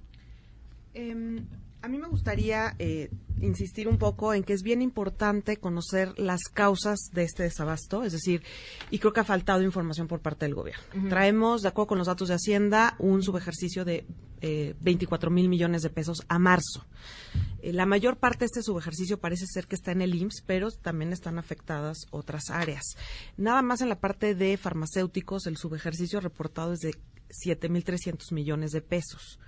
Em, 0.93 1.46
a 1.86 1.88
mí 1.88 2.00
me 2.00 2.08
gustaría 2.08 2.76
eh, 2.80 3.12
insistir 3.42 3.88
un 3.88 4.00
poco 4.00 4.34
en 4.34 4.44
que 4.44 4.54
es 4.54 4.64
bien 4.64 4.82
importante 4.82 5.58
conocer 5.58 6.18
las 6.18 6.42
causas 6.52 6.98
de 7.14 7.24
este 7.24 7.44
desabasto, 7.44 8.04
es 8.04 8.12
decir, 8.12 8.42
y 8.90 8.98
creo 8.98 9.14
que 9.14 9.20
ha 9.20 9.24
faltado 9.24 9.62
información 9.62 10.08
por 10.08 10.20
parte 10.20 10.46
del 10.46 10.56
gobierno. 10.56 10.82
Traemos, 11.10 11.62
de 11.62 11.68
acuerdo 11.68 11.90
con 11.90 11.98
los 12.00 12.08
datos 12.08 12.30
de 12.30 12.34
Hacienda, 12.34 12.96
un 12.98 13.22
subejercicio 13.22 13.86
de 13.86 14.04
eh, 14.42 14.74
24 14.80 15.30
mil 15.30 15.48
millones 15.48 15.84
de 15.84 15.92
pesos 15.92 16.24
a 16.28 16.40
marzo. 16.40 16.88
Eh, 17.62 17.72
la 17.72 17.86
mayor 17.86 18.18
parte 18.18 18.40
de 18.40 18.46
este 18.48 18.64
subejercicio 18.64 19.20
parece 19.20 19.46
ser 19.46 19.68
que 19.68 19.76
está 19.76 19.92
en 19.92 20.02
el 20.02 20.16
IMSS, 20.16 20.42
pero 20.44 20.72
también 20.72 21.14
están 21.14 21.38
afectadas 21.38 22.08
otras 22.10 22.50
áreas. 22.50 22.96
Nada 23.38 23.62
más 23.62 23.82
en 23.82 23.90
la 23.90 24.00
parte 24.00 24.34
de 24.34 24.58
farmacéuticos, 24.58 25.46
el 25.46 25.58
subejercicio 25.58 26.20
reportado 26.20 26.74
es 26.74 26.80
de 26.80 26.96
7.300 27.46 28.34
millones 28.34 28.72
de 28.72 28.82
pesos 28.82 29.40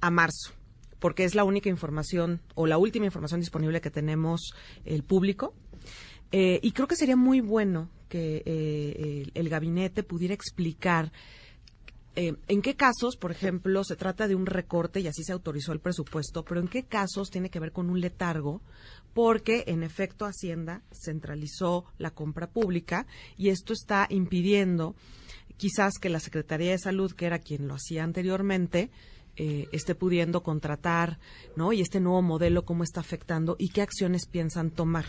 a 0.00 0.10
marzo 0.10 0.52
porque 0.98 1.24
es 1.24 1.34
la 1.34 1.44
única 1.44 1.68
información 1.68 2.40
o 2.54 2.66
la 2.66 2.78
última 2.78 3.06
información 3.06 3.40
disponible 3.40 3.80
que 3.80 3.90
tenemos 3.90 4.54
el 4.84 5.02
público. 5.02 5.54
Eh, 6.32 6.58
y 6.62 6.72
creo 6.72 6.88
que 6.88 6.96
sería 6.96 7.16
muy 7.16 7.40
bueno 7.40 7.88
que 8.08 8.42
eh, 8.44 9.30
el, 9.34 9.48
gabinete 9.48 10.02
pudiera 10.02 10.34
explicar 10.34 11.12
eh, 12.16 12.36
en 12.46 12.62
qué 12.62 12.76
casos, 12.76 13.16
por 13.16 13.32
ejemplo, 13.32 13.82
se 13.82 13.96
trata 13.96 14.28
de 14.28 14.36
un 14.36 14.46
recorte 14.46 15.00
y 15.00 15.08
así 15.08 15.24
se 15.24 15.32
autorizó 15.32 15.72
el 15.72 15.80
presupuesto, 15.80 16.44
pero 16.44 16.60
en 16.60 16.68
qué 16.68 16.84
casos 16.84 17.30
tiene 17.30 17.50
que 17.50 17.58
ver 17.58 17.72
con 17.72 17.90
un 17.90 18.00
letargo, 18.00 18.62
porque 19.14 19.64
en 19.66 19.82
efecto 19.82 20.24
Hacienda 20.24 20.82
centralizó 20.92 21.86
la 21.98 22.12
compra 22.12 22.48
pública 22.48 23.06
y 23.36 23.48
esto 23.48 23.72
está 23.72 24.06
impidiendo 24.10 24.94
quizás 25.56 25.94
que 26.00 26.08
la 26.08 26.20
Secretaría 26.20 26.70
de 26.70 26.78
Salud, 26.78 27.12
que 27.12 27.26
era 27.26 27.40
quien 27.40 27.66
lo 27.66 27.74
hacía 27.74 28.04
anteriormente, 28.04 28.90
eh, 29.36 29.68
esté 29.72 29.94
pudiendo 29.94 30.42
contratar, 30.42 31.18
¿no? 31.56 31.72
Y 31.72 31.80
este 31.80 32.00
nuevo 32.00 32.22
modelo 32.22 32.64
cómo 32.64 32.84
está 32.84 33.00
afectando 33.00 33.56
y 33.58 33.70
qué 33.70 33.82
acciones 33.82 34.26
piensan 34.26 34.70
tomar, 34.70 35.06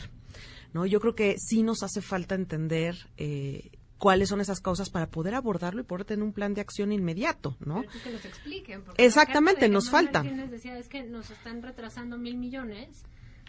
¿no? 0.74 0.86
Yo 0.86 1.00
creo 1.00 1.16
que 1.16 1.36
sí 1.38 1.64
nos 1.64 1.84
hace 1.84 2.02
falta 2.02 2.36
entender 2.36 2.96
eh, 3.18 3.72
cuáles 3.98 4.30
son 4.30 4.42
esas 4.42 4.60
causas 4.60 4.90
para 4.90 5.08
poder 5.08 5.36
abordarlo 5.36 5.82
y 5.82 5.84
poder 5.84 6.06
tener 6.06 6.24
un 6.24 6.34
plan 6.34 6.54
de 6.54 6.62
acción 6.62 6.92
inmediato, 6.92 7.58
¿no? 7.60 7.84
que 8.04 8.12
nos 8.12 8.26
expliquen. 8.26 8.84
Exactamente, 8.98 9.70
nos 9.70 9.90
falta. 9.90 10.24
Decía, 10.24 10.78
es 10.78 10.88
que 10.88 11.04
nos 11.04 11.32
están 11.32 11.62
retrasando 11.62 12.18
mil 12.18 12.38
millones 12.38 13.04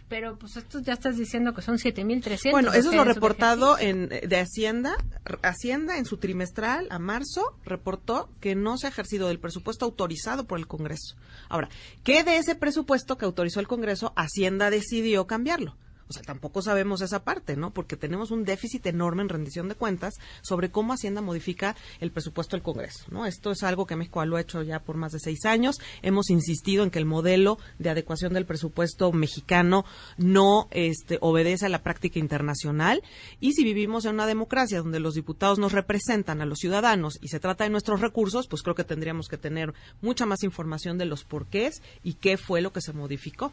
pero 0.09 0.39
pues 0.39 0.57
esto 0.57 0.81
ya 0.81 0.93
estás 0.93 1.17
diciendo 1.17 1.53
que 1.55 1.63
son 1.63 1.79
7.300. 1.79 2.51
Bueno, 2.53 2.73
eso 2.73 2.91
es 2.91 2.97
lo 2.97 3.05
reportado 3.05 3.79
en, 3.79 4.09
de 4.09 4.37
Hacienda. 4.39 4.97
Hacienda 5.43 5.99
en 5.99 6.05
su 6.05 6.19
trimestral 6.19 6.87
a 6.91 6.99
marzo 6.99 7.57
reportó 7.65 8.31
que 8.41 8.55
no 8.55 8.79
se 8.79 8.87
ha 8.87 8.91
ejercido 8.91 9.29
del 9.29 9.41
presupuesto 9.41 9.85
autorizado 9.85 10.47
por 10.47 10.59
el 10.59 10.67
Congreso. 10.67 11.17
Ahora, 11.49 11.69
¿qué 12.05 12.23
de 12.25 12.37
ese 12.37 12.55
presupuesto 12.55 13.17
que 13.17 13.25
autorizó 13.25 13.61
el 13.61 13.69
Congreso 13.69 14.13
Hacienda 14.17 14.71
decidió 14.71 15.27
cambiarlo? 15.27 15.77
O 16.09 16.13
sea, 16.13 16.23
tampoco 16.23 16.63
sabemos 16.63 17.01
esa 17.01 17.25
parte, 17.25 17.57
¿no? 17.57 17.73
Porque 17.73 17.97
tenemos 17.97 18.31
un 18.31 18.45
déficit 18.45 18.87
enorme 18.87 19.23
en 19.23 19.29
rendición 19.29 19.69
de 19.69 19.75
cuentas 19.75 20.15
sobre 20.41 20.71
cómo 20.71 20.93
Hacienda 20.93 21.21
modifica 21.21 21.75
el 22.01 22.13
presupuesto 22.13 22.57
del 22.57 22.63
Congreso, 22.63 23.05
¿no? 23.11 23.27
Esto 23.27 23.51
es 23.51 23.63
algo 23.65 23.87
que 23.87 23.97
México 23.97 24.25
lo 24.25 24.37
ha 24.37 24.41
hecho 24.41 24.63
ya 24.63 24.81
por 24.81 24.97
más 24.97 25.13
de 25.13 25.19
seis 25.19 25.45
años. 25.45 25.81
Hemos 26.03 26.31
insistido 26.31 26.85
en 26.85 26.91
que 26.91 27.01
el 27.01 27.07
modelo 27.07 27.59
de 27.79 27.91
adecuación 27.91 28.35
del 28.35 28.47
presupuesto 28.47 29.13
mexicano 29.13 29.85
no 30.17 30.69
este, 30.71 31.19
obedece 31.21 31.67
a 31.67 31.71
la 31.71 31.83
práctica 31.83 32.21
internacional. 32.21 33.03
Y 33.41 33.53
si 33.53 33.65
vivimos 33.65 34.05
en 34.05 34.15
una 34.15 34.27
democracia 34.27 34.79
donde 34.79 35.01
los 35.01 35.15
diputados 35.15 35.59
nos 35.59 35.73
representan 35.73 36.41
a 36.41 36.47
los 36.47 36.59
ciudadanos 36.59 37.19
y 37.21 37.29
se 37.29 37.41
trata 37.41 37.65
de 37.65 37.71
nuestros 37.71 38.01
recursos, 38.01 38.47
pues 38.47 38.63
creo 38.63 38.77
que 38.77 38.85
tendríamos 38.85 39.29
que 39.29 39.39
tener 39.39 39.75
mucha 40.03 40.25
más 40.25 40.45
información 40.45 40.99
de 40.99 41.07
los 41.07 41.25
porqués 41.25 41.83
y 42.05 42.15
qué 42.15 42.37
fue 42.37 42.61
lo 42.61 42.73
que 42.73 42.81
se 42.81 42.93
modificó 42.93 43.53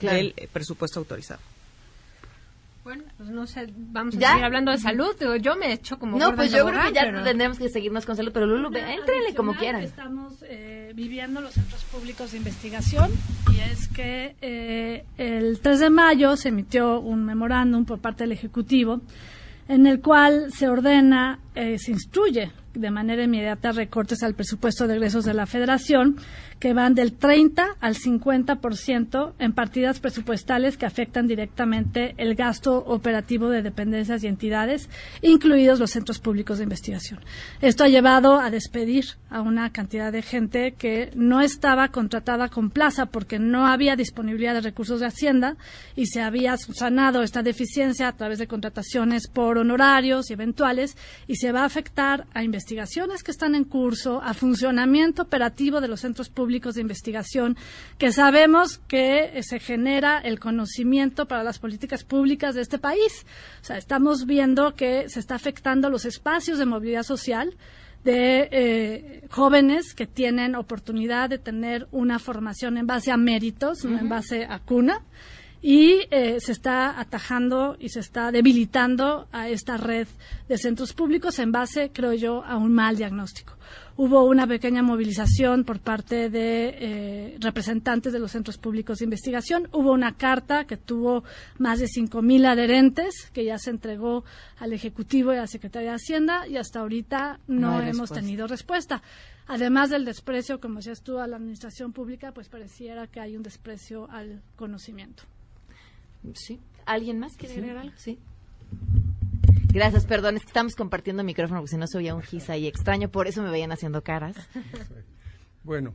del 0.00 0.34
eh, 0.36 0.48
presupuesto 0.52 0.98
autorizado. 0.98 1.40
Bueno, 2.88 3.04
pues 3.18 3.28
no 3.28 3.46
sé, 3.46 3.70
vamos 3.76 4.16
a 4.16 4.18
seguir 4.18 4.44
hablando 4.46 4.72
de 4.72 4.78
salud. 4.78 5.14
Yo 5.42 5.56
me 5.56 5.66
he 5.66 5.72
hecho 5.74 5.98
como. 5.98 6.18
No, 6.18 6.34
pues 6.34 6.50
yo 6.50 6.64
creo 6.64 6.80
que 6.84 6.94
ya 6.94 7.22
tendremos 7.22 7.58
que 7.58 7.68
seguirnos 7.68 8.06
con 8.06 8.16
salud, 8.16 8.30
pero 8.32 8.46
Lulu, 8.46 8.68
entrenle 8.68 9.34
como 9.36 9.52
quieran. 9.52 9.82
Estamos 9.82 10.42
eh, 10.48 10.92
viviendo 10.94 11.42
los 11.42 11.52
centros 11.52 11.84
públicos 11.84 12.30
de 12.32 12.38
investigación 12.38 13.10
y 13.54 13.60
es 13.60 13.88
que 13.88 14.36
eh, 14.40 15.04
el 15.18 15.60
3 15.60 15.80
de 15.80 15.90
mayo 15.90 16.34
se 16.38 16.48
emitió 16.48 16.98
un 16.98 17.26
memorándum 17.26 17.84
por 17.84 17.98
parte 17.98 18.24
del 18.24 18.32
Ejecutivo 18.32 19.02
en 19.68 19.86
el 19.86 20.00
cual 20.00 20.50
se 20.50 20.70
ordena, 20.70 21.40
eh, 21.54 21.78
se 21.78 21.90
instruye 21.90 22.52
de 22.78 22.90
manera 22.90 23.24
inmediata 23.24 23.72
recortes 23.72 24.22
al 24.22 24.34
presupuesto 24.34 24.86
de 24.86 24.94
egresos 24.94 25.24
de 25.24 25.34
la 25.34 25.46
Federación 25.46 26.16
que 26.60 26.72
van 26.72 26.94
del 26.94 27.12
30 27.12 27.76
al 27.80 27.94
50% 27.94 29.32
en 29.38 29.52
partidas 29.52 30.00
presupuestales 30.00 30.76
que 30.76 30.86
afectan 30.86 31.26
directamente 31.26 32.14
el 32.18 32.34
gasto 32.34 32.78
operativo 32.78 33.48
de 33.48 33.62
dependencias 33.62 34.24
y 34.24 34.26
entidades, 34.26 34.88
incluidos 35.22 35.78
los 35.78 35.90
centros 35.90 36.18
públicos 36.18 36.58
de 36.58 36.64
investigación. 36.64 37.20
Esto 37.60 37.84
ha 37.84 37.88
llevado 37.88 38.40
a 38.40 38.50
despedir 38.50 39.04
a 39.30 39.40
una 39.40 39.70
cantidad 39.70 40.12
de 40.12 40.22
gente 40.22 40.72
que 40.72 41.10
no 41.14 41.40
estaba 41.40 41.88
contratada 41.88 42.48
con 42.48 42.70
plaza 42.70 43.06
porque 43.06 43.38
no 43.38 43.66
había 43.66 43.94
disponibilidad 43.94 44.54
de 44.54 44.62
recursos 44.62 45.00
de 45.00 45.06
Hacienda 45.06 45.56
y 45.94 46.06
se 46.06 46.22
había 46.22 46.56
sanado 46.56 47.22
esta 47.22 47.42
deficiencia 47.42 48.08
a 48.08 48.16
través 48.16 48.38
de 48.38 48.48
contrataciones 48.48 49.28
por 49.28 49.58
honorarios 49.58 50.30
y 50.30 50.32
eventuales 50.32 50.96
y 51.26 51.36
se 51.36 51.52
va 51.52 51.62
a 51.62 51.66
afectar 51.66 52.26
a 52.34 52.42
investigación 52.42 52.67
investigaciones 52.68 53.22
que 53.22 53.30
están 53.30 53.54
en 53.54 53.64
curso, 53.64 54.20
a 54.22 54.34
funcionamiento 54.34 55.22
operativo 55.22 55.80
de 55.80 55.88
los 55.88 56.00
centros 56.00 56.28
públicos 56.28 56.74
de 56.74 56.82
investigación, 56.82 57.56
que 57.96 58.12
sabemos 58.12 58.76
que 58.86 59.38
eh, 59.38 59.42
se 59.42 59.58
genera 59.58 60.18
el 60.18 60.38
conocimiento 60.38 61.26
para 61.26 61.42
las 61.42 61.58
políticas 61.58 62.04
públicas 62.04 62.54
de 62.54 62.60
este 62.60 62.78
país. 62.78 63.24
O 63.62 63.64
sea, 63.64 63.78
estamos 63.78 64.26
viendo 64.26 64.74
que 64.74 65.08
se 65.08 65.18
está 65.18 65.34
afectando 65.34 65.88
los 65.88 66.04
espacios 66.04 66.58
de 66.58 66.66
movilidad 66.66 67.04
social 67.04 67.56
de 68.04 68.48
eh, 68.52 69.24
jóvenes 69.30 69.94
que 69.94 70.06
tienen 70.06 70.54
oportunidad 70.54 71.30
de 71.30 71.38
tener 71.38 71.88
una 71.90 72.18
formación 72.18 72.76
en 72.76 72.86
base 72.86 73.10
a 73.10 73.16
méritos, 73.16 73.82
no 73.84 73.98
en 73.98 74.10
base 74.10 74.44
a 74.44 74.58
cuna 74.58 75.00
y 75.60 76.02
eh, 76.10 76.38
se 76.40 76.52
está 76.52 76.98
atajando 77.00 77.76
y 77.80 77.88
se 77.88 78.00
está 78.00 78.30
debilitando 78.30 79.26
a 79.32 79.48
esta 79.48 79.76
red 79.76 80.06
de 80.48 80.58
centros 80.58 80.92
públicos 80.92 81.38
en 81.38 81.52
base, 81.52 81.90
creo 81.92 82.12
yo, 82.12 82.44
a 82.44 82.56
un 82.56 82.72
mal 82.72 82.96
diagnóstico. 82.96 83.54
Hubo 83.96 84.24
una 84.24 84.46
pequeña 84.46 84.80
movilización 84.80 85.64
por 85.64 85.80
parte 85.80 86.30
de 86.30 86.68
eh, 86.78 87.36
representantes 87.40 88.12
de 88.12 88.20
los 88.20 88.30
centros 88.30 88.56
públicos 88.56 88.98
de 88.98 89.04
investigación. 89.06 89.68
Hubo 89.72 89.92
una 89.92 90.14
carta 90.14 90.66
que 90.66 90.76
tuvo 90.76 91.24
más 91.58 91.80
de 91.80 91.86
5.000 91.86 92.46
adherentes 92.46 93.28
que 93.32 93.44
ya 93.44 93.58
se 93.58 93.70
entregó 93.70 94.24
al 94.58 94.72
Ejecutivo 94.72 95.34
y 95.34 95.38
a 95.38 95.40
la 95.40 95.46
Secretaría 95.48 95.90
de 95.90 95.96
Hacienda 95.96 96.46
y 96.46 96.56
hasta 96.58 96.78
ahorita 96.78 97.40
no, 97.48 97.80
hemos 97.82 98.10
tenido 98.10 98.46
respuesta 98.46 99.02
además 99.48 99.90
del 99.90 100.04
desprecio, 100.04 100.60
como 100.60 100.76
decías 100.76 101.02
tú, 101.02 101.18
a 101.18 101.26
la 101.26 101.36
administración 101.36 101.92
pública, 101.92 102.32
pues 102.32 102.48
pareciera 102.48 103.06
que 103.06 103.18
hay 103.18 103.34
un 103.34 103.42
desprecio 103.42 104.08
al 104.10 104.42
conocimiento. 104.56 105.24
Sí. 106.34 106.60
¿Alguien 106.86 107.18
más 107.18 107.36
quiere 107.36 107.54
agregar 107.54 107.78
algo? 107.78 107.96
Sí. 107.96 108.18
Gracias, 109.72 110.06
perdón, 110.06 110.36
es 110.36 110.42
que 110.42 110.48
estamos 110.48 110.74
compartiendo 110.74 111.22
micrófono 111.22 111.60
porque 111.60 111.72
si 111.72 111.76
no 111.76 111.86
se 111.86 111.98
oía 111.98 112.14
un 112.14 112.22
gis 112.22 112.48
ahí 112.48 112.66
extraño, 112.66 113.10
por 113.10 113.26
eso 113.28 113.42
me 113.42 113.50
veían 113.50 113.72
haciendo 113.72 114.02
caras. 114.02 114.36
Bueno, 115.64 115.94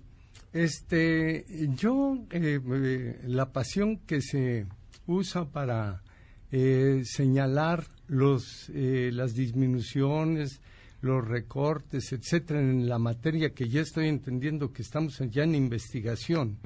este, 0.54 1.46
yo, 1.76 2.16
eh, 2.30 2.60
eh, 2.64 3.20
la 3.26 3.52
pasión 3.52 3.98
que 3.98 4.22
se 4.22 4.68
usa 5.08 5.46
para 5.46 6.04
eh, 6.52 7.02
señalar 7.06 7.88
los, 8.08 8.70
las 8.70 9.34
disminuciones, 9.34 10.62
los 11.02 11.28
recortes, 11.28 12.14
etcétera, 12.14 12.60
en 12.60 12.88
la 12.88 13.00
materia 13.00 13.50
que 13.50 13.68
ya 13.68 13.82
estoy 13.82 14.10
entendiendo 14.10 14.72
que 14.72 14.84
estamos 14.84 15.18
ya 15.32 15.44
en 15.44 15.56
investigación. 15.56 16.60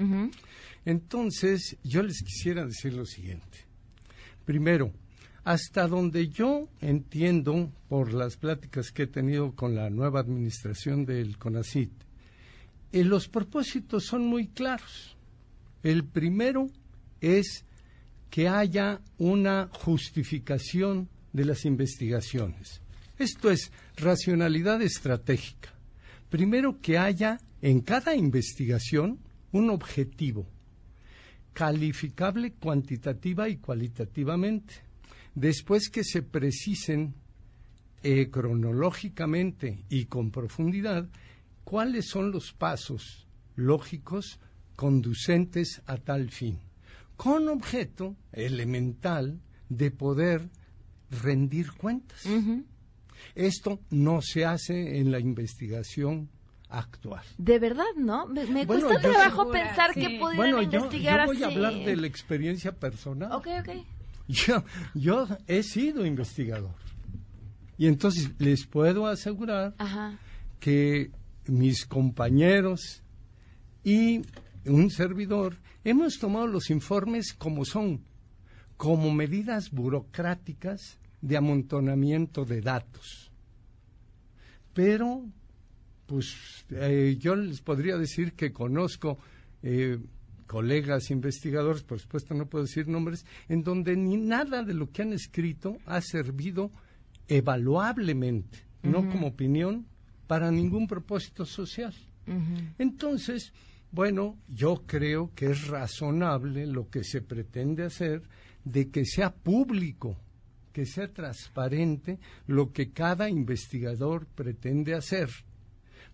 Entonces, 0.87 1.75
yo 1.83 2.01
les 2.01 2.23
quisiera 2.23 2.65
decir 2.65 2.93
lo 2.93 3.05
siguiente. 3.05 3.65
Primero, 4.45 4.93
hasta 5.43 5.85
donde 5.85 6.29
yo 6.29 6.69
entiendo 6.79 7.73
por 7.89 8.13
las 8.13 8.37
pláticas 8.37 8.91
que 8.91 9.03
he 9.03 9.07
tenido 9.07 9.51
con 9.51 9.75
la 9.75 9.89
nueva 9.89 10.21
administración 10.21 11.05
del 11.05 11.37
CONACIT, 11.37 11.91
eh, 12.93 13.03
los 13.03 13.27
propósitos 13.27 14.05
son 14.05 14.27
muy 14.27 14.47
claros. 14.47 15.17
El 15.83 16.05
primero 16.05 16.69
es 17.19 17.65
que 18.29 18.47
haya 18.47 19.01
una 19.17 19.67
justificación 19.73 21.09
de 21.33 21.43
las 21.43 21.65
investigaciones. 21.65 22.79
Esto 23.19 23.51
es 23.51 23.73
racionalidad 23.97 24.81
estratégica. 24.81 25.73
Primero 26.29 26.79
que 26.79 26.97
haya 26.97 27.41
en 27.61 27.81
cada 27.81 28.15
investigación 28.15 29.19
un 29.51 29.69
objetivo 29.69 30.47
calificable 31.57 32.51
cuantitativa 32.51 33.49
y 33.49 33.57
cualitativamente. 33.57 34.75
Después 35.33 35.89
que 35.89 36.03
se 36.03 36.21
precisen 36.21 37.15
eh, 38.03 38.29
cronológicamente 38.29 39.83
y 39.89 40.05
con 40.05 40.29
profundidad 40.29 41.09
cuáles 41.63 42.09
son 42.09 42.29
los 42.29 42.53
pasos 42.53 43.25
lógicos 43.55 44.39
conducentes 44.75 45.81
a 45.87 45.97
tal 45.97 46.29
fin, 46.29 46.59
con 47.15 47.47
objeto 47.47 48.15
elemental 48.33 49.41
de 49.67 49.89
poder 49.89 50.51
rendir 51.09 51.71
cuentas. 51.71 52.21
Esto 53.33 53.79
no 53.89 54.21
se 54.21 54.45
hace 54.45 54.99
en 54.99 55.09
la 55.09 55.19
investigación 55.19 56.29
actual. 56.69 57.23
De 57.37 57.59
verdad, 57.59 57.85
¿no? 57.95 58.27
Me, 58.27 58.65
cuesta 58.65 58.99
trabajo 58.99 59.49
pensar 59.51 59.93
que 59.93 60.17
podrían 60.19 60.63
investigar 60.63 61.27
yo, 61.27 61.33
yo 61.33 61.39
voy 61.39 61.43
a 61.43 61.47
hablar 61.47 61.73
de 61.73 61.95
la 61.95 62.07
experiencia 62.07 62.71
personal. 62.71 63.31
Ok, 63.31 63.47
ok. 63.61 63.69
Yo, 64.27 64.63
yo 64.93 65.27
he 65.47 65.63
sido 65.63 66.05
investigador. 66.05 66.75
Y 67.77 67.87
entonces 67.87 68.31
les 68.39 68.65
puedo 68.65 69.07
asegurar 69.07 69.73
que 70.59 71.11
mis 71.45 71.85
compañeros 71.85 73.03
y 73.83 74.21
un 74.65 74.89
servidor 74.89 75.57
hemos 75.83 76.19
tomado 76.19 76.47
los 76.47 76.69
informes 76.69 77.33
como 77.33 77.63
son, 77.63 78.03
como 78.75 79.13
medidas 79.13 79.71
burocráticas 79.71 80.99
de 81.21 81.37
amontonamiento 81.37 82.43
de 82.45 82.61
datos. 82.61 83.31
Pero 84.73 85.23
pues 86.07 86.65
eh, 86.71 87.17
yo 87.19 87.35
les 87.35 87.61
podría 87.61 87.97
decir 87.97 88.33
que 88.33 88.51
conozco 88.51 89.19
eh, 89.61 89.99
colegas 90.47 91.11
investigadores, 91.11 91.83
por 91.83 91.99
supuesto 91.99 92.33
no 92.33 92.47
puedo 92.47 92.65
decir 92.65 92.87
nombres, 92.87 93.25
en 93.49 93.61
donde 93.63 93.95
ni 93.95 94.17
nada 94.17 94.63
de 94.63 94.73
lo 94.73 94.89
que 94.91 95.03
han 95.03 95.13
escrito 95.13 95.77
ha 95.85 96.01
servido 96.01 96.71
evaluablemente, 97.27 98.59
no 98.81 99.09
como 99.09 99.27
opinión, 99.27 99.85
para 100.25 100.49
ningún 100.49 100.87
propósito 100.87 101.45
social. 101.45 101.93
Entonces, 102.77 103.53
bueno, 103.91 104.37
yo 104.47 104.83
creo 104.85 105.31
que 105.33 105.47
es 105.47 105.67
razonable 105.67 106.65
lo 106.67 106.89
que 106.89 107.03
se 107.03 107.21
pretende 107.21 107.83
hacer 107.83 108.23
de 108.65 108.89
que 108.89 109.05
sea 109.05 109.33
público, 109.33 110.17
que 110.73 110.85
sea 110.85 111.11
transparente 111.11 112.19
lo 112.45 112.71
que 112.71 112.91
cada 112.91 113.29
investigador 113.29 114.25
pretende 114.27 114.93
hacer 114.93 115.29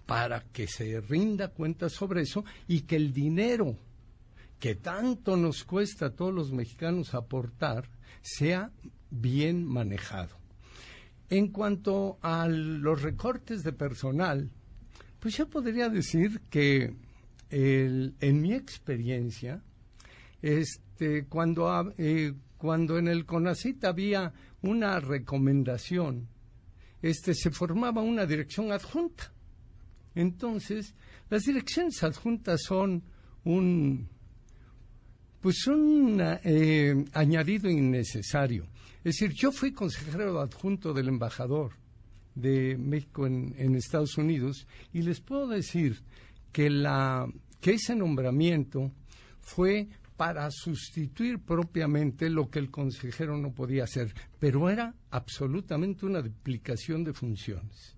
para 0.05 0.41
que 0.51 0.67
se 0.67 0.99
rinda 1.01 1.49
cuenta 1.49 1.89
sobre 1.89 2.21
eso 2.21 2.43
y 2.67 2.81
que 2.81 2.95
el 2.95 3.13
dinero 3.13 3.77
que 4.59 4.75
tanto 4.75 5.35
nos 5.35 5.63
cuesta 5.63 6.05
a 6.05 6.15
todos 6.15 6.33
los 6.33 6.51
mexicanos 6.51 7.13
aportar 7.13 7.89
sea 8.21 8.71
bien 9.09 9.65
manejado. 9.65 10.37
En 11.29 11.49
cuanto 11.49 12.17
a 12.21 12.47
los 12.47 13.01
recortes 13.01 13.63
de 13.63 13.73
personal, 13.73 14.49
pues 15.19 15.35
yo 15.35 15.49
podría 15.49 15.89
decir 15.89 16.41
que 16.49 16.95
en 17.49 18.41
mi 18.41 18.53
experiencia, 18.53 19.61
este, 20.41 21.25
cuando, 21.25 21.93
eh, 21.97 22.33
cuando 22.57 22.97
en 22.97 23.07
el 23.07 23.25
CONACIT 23.25 23.83
había 23.83 24.33
una 24.61 24.99
recomendación, 24.99 26.29
este, 27.01 27.35
se 27.35 27.51
formaba 27.51 28.01
una 28.01 28.25
dirección 28.25 28.71
adjunta 28.71 29.32
entonces, 30.15 30.93
las 31.29 31.43
direcciones 31.43 32.03
adjuntas 32.03 32.61
son 32.63 33.03
un 33.43 34.07
pues 35.41 35.67
un 35.67 36.21
eh, 36.21 37.03
añadido 37.11 37.69
innecesario. 37.69 38.65
Es 39.03 39.17
decir, 39.17 39.33
yo 39.33 39.51
fui 39.51 39.73
consejero 39.73 40.39
adjunto 40.39 40.93
del 40.93 41.09
embajador 41.09 41.73
de 42.33 42.77
México 42.77 43.27
en, 43.27 43.53
en 43.57 43.75
Estados 43.75 44.17
Unidos 44.17 44.65
y 44.93 45.01
les 45.01 45.19
puedo 45.19 45.47
decir 45.47 46.01
que, 46.53 46.69
la, 46.69 47.27
que 47.59 47.71
ese 47.71 47.93
nombramiento 47.93 48.93
fue 49.41 49.89
para 50.15 50.49
sustituir 50.51 51.39
propiamente 51.39 52.29
lo 52.29 52.49
que 52.49 52.59
el 52.59 52.71
consejero 52.71 53.37
no 53.37 53.51
podía 53.51 53.83
hacer, 53.83 54.13
pero 54.39 54.69
era 54.69 54.95
absolutamente 55.09 56.05
una 56.05 56.21
duplicación 56.21 57.03
de 57.03 57.11
funciones. 57.11 57.97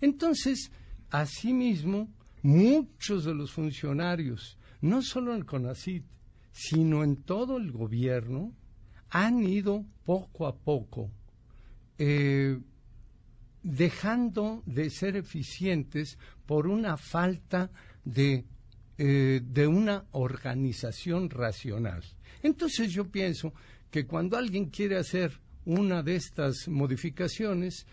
Entonces, 0.00 0.70
Asimismo, 1.10 2.08
muchos 2.42 3.24
de 3.24 3.34
los 3.34 3.52
funcionarios, 3.52 4.58
no 4.80 5.02
solo 5.02 5.32
en 5.32 5.38
el 5.38 5.46
CONACIT, 5.46 6.04
sino 6.52 7.04
en 7.04 7.16
todo 7.16 7.58
el 7.58 7.70
gobierno, 7.72 8.52
han 9.10 9.42
ido 9.42 9.84
poco 10.04 10.46
a 10.46 10.56
poco 10.56 11.10
eh, 11.98 12.58
dejando 13.62 14.62
de 14.66 14.90
ser 14.90 15.16
eficientes 15.16 16.18
por 16.46 16.66
una 16.66 16.96
falta 16.96 17.70
de, 18.04 18.44
eh, 18.98 19.40
de 19.42 19.66
una 19.66 20.04
organización 20.12 21.30
racional. 21.30 22.02
Entonces 22.42 22.92
yo 22.92 23.10
pienso 23.10 23.52
que 23.90 24.06
cuando 24.06 24.36
alguien 24.36 24.66
quiere 24.66 24.98
hacer 24.98 25.40
una 25.64 26.02
de 26.02 26.16
estas 26.16 26.68
modificaciones, 26.68 27.86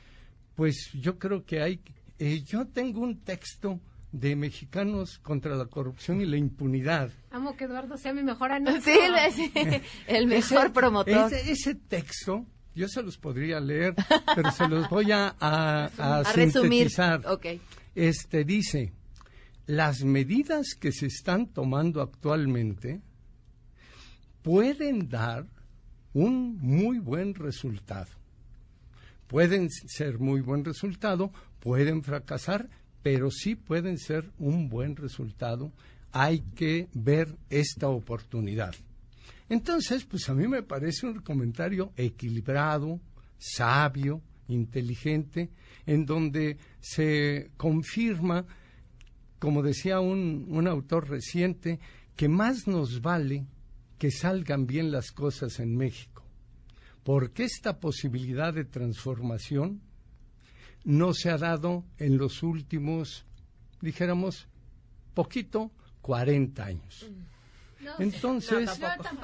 pues 0.55 0.91
yo 0.93 1.17
creo 1.17 1.43
que 1.43 1.61
hay 1.61 1.81
eh, 2.25 2.41
yo 2.45 2.65
tengo 2.65 3.01
un 3.01 3.19
texto 3.19 3.81
de 4.13 4.37
Mexicanos 4.37 5.19
contra 5.19 5.57
la 5.57 5.65
corrupción 5.65 6.21
y 6.21 6.25
la 6.25 6.37
impunidad. 6.37 7.11
Amo 7.31 7.57
que 7.57 7.65
Eduardo 7.65 7.97
sea 7.97 8.13
mi 8.13 8.23
mejor 8.23 8.53
anuncio. 8.53 8.93
Sí, 9.35 9.51
el 10.07 10.27
mejor 10.27 10.71
promotor. 10.71 11.33
Ese, 11.33 11.75
texto 11.75 12.45
Yo 12.75 12.87
se 12.87 13.03
los 13.03 13.17
podría 13.17 13.59
leer, 13.59 13.93
pero 14.35 14.51
se 14.51 14.69
los 14.69 14.89
voy 14.89 15.11
a, 15.11 15.35
a, 15.37 15.85
a 15.97 16.19
A 16.19 16.33
resumir. 16.33 16.89
Este 17.93 18.45
dice, 18.45 18.93
las 19.65 20.05
medidas 20.05 20.75
que 20.79 20.93
se 20.93 21.07
están 21.07 21.47
tomando 21.47 22.01
actualmente 22.01 23.01
pueden 24.43 25.09
dar 25.09 25.45
un 26.13 26.57
muy 26.61 26.99
buen 26.99 27.35
resultado. 27.35 28.07
Pueden 29.27 29.69
ser 29.69 30.19
muy 30.19 30.41
buen 30.41 30.63
resultado, 30.63 31.31
pueden 31.63 32.03
fracasar, 32.03 32.69
pero 33.01 33.31
sí 33.31 33.55
pueden 33.55 33.97
ser 33.97 34.29
un 34.37 34.67
buen 34.67 34.97
resultado. 34.97 35.71
Hay 36.11 36.41
que 36.55 36.89
ver 36.93 37.37
esta 37.49 37.87
oportunidad. 37.87 38.75
Entonces, 39.47 40.03
pues 40.03 40.27
a 40.27 40.33
mí 40.33 40.45
me 40.45 40.61
parece 40.61 41.07
un 41.07 41.21
comentario 41.21 41.93
equilibrado, 41.95 42.99
sabio, 43.37 44.21
inteligente, 44.49 45.51
en 45.85 46.05
donde 46.05 46.57
se 46.81 47.51
confirma, 47.55 48.45
como 49.39 49.63
decía 49.63 50.01
un, 50.01 50.45
un 50.49 50.67
autor 50.67 51.09
reciente, 51.09 51.79
que 52.17 52.27
más 52.27 52.67
nos 52.67 53.01
vale 53.01 53.45
que 53.97 54.11
salgan 54.11 54.67
bien 54.67 54.91
las 54.91 55.13
cosas 55.13 55.61
en 55.61 55.77
México, 55.77 56.25
porque 57.03 57.45
esta 57.45 57.79
posibilidad 57.79 58.53
de 58.53 58.65
transformación 58.65 59.81
no 60.83 61.13
se 61.13 61.29
ha 61.29 61.37
dado 61.37 61.83
en 61.97 62.17
los 62.17 62.43
últimos, 62.43 63.23
dijéramos, 63.81 64.47
poquito, 65.13 65.71
40 66.01 66.63
años. 66.65 67.05
Entonces, 67.99 68.69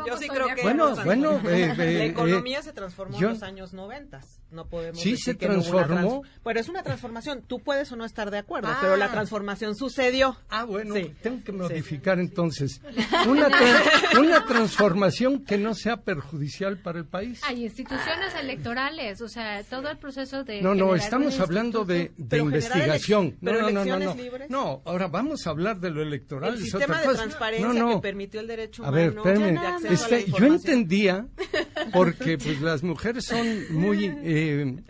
yo 0.06 0.18
sí 0.18 0.28
creo 0.28 0.54
que 0.54 0.62
bueno, 0.64 0.96
bueno, 1.06 1.30
transformó. 1.42 1.50
eh, 1.50 1.74
eh, 1.78 1.98
la 2.00 2.06
economía 2.06 2.60
eh, 2.60 2.64
se 2.64 2.74
transformó 2.74 3.18
yo- 3.20 3.28
en 3.30 3.34
los 3.36 3.44
años 3.44 3.74
noventas. 3.74 4.39
No 4.52 4.66
podemos 4.68 5.00
Sí, 5.00 5.12
decir 5.12 5.34
se 5.34 5.38
que 5.38 5.48
no 5.48 5.60
hubo 5.60 5.62
transformó. 5.64 6.22
trans- 6.22 6.40
Pero 6.44 6.60
es 6.60 6.70
una 6.70 6.82
transformación. 6.84 7.44
Tú 7.46 7.60
puedes 7.60 7.92
o 7.92 7.96
no 7.96 8.04
estar 8.06 8.32
de 8.32 8.40
acuerdo, 8.40 8.70
Ah. 8.72 8.80
pero 8.82 8.98
la 8.98 9.12
transformación 9.12 9.76
sucedió. 9.76 10.38
Ah, 10.50 10.64
bueno, 10.64 10.96
Sí. 10.96 11.14
tengo 11.22 11.44
que 11.44 11.52
modificar 11.52 12.20
entonces. 12.20 12.82
Una, 13.28 13.50
tra- 13.50 14.20
una 14.20 14.46
transformación 14.48 15.46
que 15.46 15.58
no 15.60 15.76
sea 15.76 15.98
perjudicial 15.98 16.78
para 16.82 16.98
el 17.00 17.06
país. 17.06 17.42
Hay 17.44 17.64
instituciones 17.64 18.34
electorales, 18.42 19.22
o 19.22 19.28
sea, 19.30 19.64
todo 19.64 19.90
el 19.90 19.98
proceso 19.98 20.44
de... 20.44 20.62
No, 20.62 20.74
no, 20.74 20.96
estamos 20.96 21.40
hablando 21.40 21.86
de, 21.86 22.12
de 22.18 22.38
investigación. 22.40 23.38
no, 23.42 23.52
no, 23.54 23.70
no, 23.70 23.86
no, 23.86 24.00
no. 24.00 24.16
libres. 24.16 24.50
No, 24.50 24.82
ahora 24.86 25.08
vamos 25.08 25.46
a 25.46 25.52
hablar 25.52 25.80
de 25.80 25.92
lo 25.92 26.02
electoral. 26.02 26.54
El 26.54 26.56
es 26.56 26.64
sistema 26.72 26.86
otra 26.86 27.00
de 27.02 27.06
cosa. 27.06 27.18
transparencia 27.24 27.68
no, 27.68 27.74
no. 27.74 27.96
que 27.98 28.02
permitió 28.02 28.40
el 28.42 28.48
derecho 28.48 28.84
A 28.84 28.90
ver, 28.92 29.12
humano 29.12 29.30
espérame. 29.30 29.60
de 29.62 29.68
acceso 29.68 30.06
a 30.06 30.10
la 30.10 30.18
Este, 30.18 30.32
yo 30.32 30.46
entendía, 30.48 31.28
porque 31.94 32.38
pues 32.38 32.62
las 32.62 32.84
mujeres 32.84 33.26
son 33.26 33.74
muy 33.74 34.06
eh, 34.24 34.39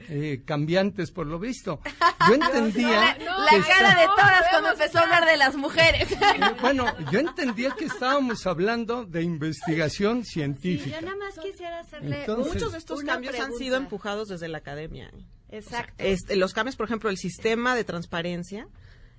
eh, 0.09 0.41
cambiantes 0.45 1.11
por 1.11 1.27
lo 1.27 1.39
visto. 1.39 1.79
Yo 2.27 2.33
entendía... 2.41 3.17
La 3.19 3.49
que 3.51 3.61
cara 3.67 3.99
de 3.99 4.05
todas 4.07 4.43
cuando 4.51 4.69
empezó 4.71 4.99
a 4.99 5.01
hablar 5.03 5.25
de 5.25 5.37
las 5.37 5.55
mujeres. 5.55 6.09
Eh, 6.19 6.55
Bueno, 6.61 6.85
yo 7.11 7.19
entendía 7.19 7.71
que 7.71 7.85
estábamos 7.85 8.45
hablando 8.45 9.05
de 9.05 9.23
investigación 9.23 10.23
científica. 10.23 10.99
Yo 10.99 11.05
nada 11.05 11.17
más 11.17 11.37
quisiera 11.39 11.79
hacerle 11.79 12.21
Entonces- 12.21 12.53
Muchos 12.53 12.71
de 12.71 12.77
estos 12.77 13.01
cambios 13.03 13.39
han 13.39 13.53
sido 13.53 13.77
empujados 13.77 14.27
desde 14.29 14.47
la 14.47 14.59
academia. 14.59 15.11
Exacto. 15.49 15.93
Este, 15.97 16.35
los 16.35 16.53
cambios, 16.53 16.75
por 16.75 16.85
ejemplo, 16.85 17.09
el 17.09 17.17
sistema 17.17 17.75
de 17.75 17.83
transparencia, 17.83 18.67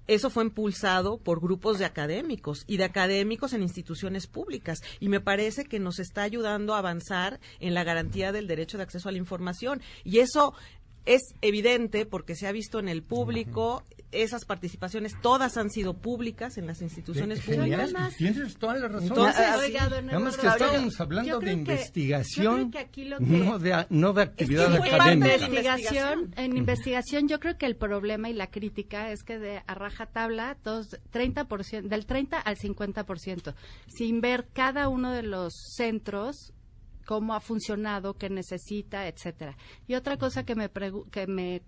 eso 0.07 0.31
fue 0.31 0.45
impulsado 0.45 1.19
por 1.19 1.41
grupos 1.41 1.79
de 1.79 1.85
académicos 1.85 2.65
y 2.67 2.77
de 2.77 2.85
académicos 2.85 3.53
en 3.53 3.63
instituciones 3.63 4.27
públicas. 4.27 4.81
Y 4.99 5.09
me 5.09 5.21
parece 5.21 5.65
que 5.65 5.79
nos 5.79 5.99
está 5.99 6.23
ayudando 6.23 6.75
a 6.75 6.79
avanzar 6.79 7.41
en 7.61 7.75
la 7.75 7.85
garantía 7.85 8.33
del 8.33 8.47
derecho 8.47 8.77
de 8.77 8.85
acceso 8.85 9.09
a 9.09 9.13
la 9.13 9.19
información. 9.19 9.81
Y 10.05 10.19
eso 10.19 10.55
es 11.07 11.35
evidente 11.41 12.07
porque 12.07 12.35
se 12.35 12.47
ha 12.47 12.53
visto 12.53 12.79
en 12.79 12.89
el 12.89 13.03
público, 13.03 13.85
esas 14.13 14.45
participaciones 14.45 15.13
todas 15.23 15.57
han 15.57 15.71
sido 15.71 15.95
públicas 15.95 16.59
en 16.59 16.67
las 16.67 16.83
instituciones 16.83 17.41
Genial, 17.43 17.83
públicas. 17.91 18.17
Tienes 18.17 18.57
toda 18.57 18.75
la 18.77 18.89
razón. 18.89 19.09
Entonces, 19.09 19.45
Ah, 19.47 19.57
Oiga, 19.59 19.89
don 19.89 20.07
Nada 20.07 20.19
más 20.19 20.37
que 20.37 20.47
estábamos 20.49 21.01
hablando 21.01 21.39
de 21.39 21.47
que- 21.47 21.53
investigación, 21.53 22.71
que 22.71 22.89
que- 22.91 23.17
no, 23.21 23.59
de, 23.59 23.87
no 23.91 24.13
de 24.13 24.23
actividad 24.23 24.77
fue 24.79 24.91
académica. 24.91 25.27
de 25.39 25.45
investigación, 25.47 26.35
en 26.37 26.57
investigación 26.57 27.29
yo 27.29 27.39
creo 27.41 27.57
que 27.57 27.67
el 27.67 27.77
problema 27.77 28.29
y 28.29 28.33
la 28.33 28.49
crítica 28.51 29.11
es 29.13 29.23
que 29.23 29.39
de 29.39 29.63
a 29.67 29.75
rajatabla 29.75 30.57
dos, 30.65 30.99
30%, 31.13 31.89
del 31.89 32.07
30 32.07 32.39
al 32.41 32.57
50%, 32.57 33.55
sin 33.87 34.21
ver 34.21 34.49
cada 34.53 34.89
uno 34.89 35.13
de 35.13 35.23
los 35.23 35.53
centros 35.77 36.53
cómo 37.07 37.35
ha 37.35 37.41
funcionado, 37.41 38.15
qué 38.15 38.31
necesita, 38.31 39.09
etcétera. 39.09 39.57
Y 39.89 39.95
otra 39.95 40.17
cosa 40.17 40.45
que 40.45 40.55
me 40.55 40.73
pregu- 40.73 41.09
que 41.11 41.27
me 41.27 41.63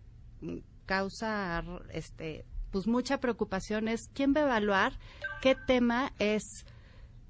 causa 0.86 1.62
este 1.90 2.44
pues 2.70 2.86
mucha 2.86 3.20
preocupación 3.20 3.86
es 3.86 4.08
quién 4.14 4.32
va 4.34 4.40
a 4.40 4.44
evaluar 4.44 4.98
qué 5.42 5.54
tema 5.54 6.12
es 6.18 6.64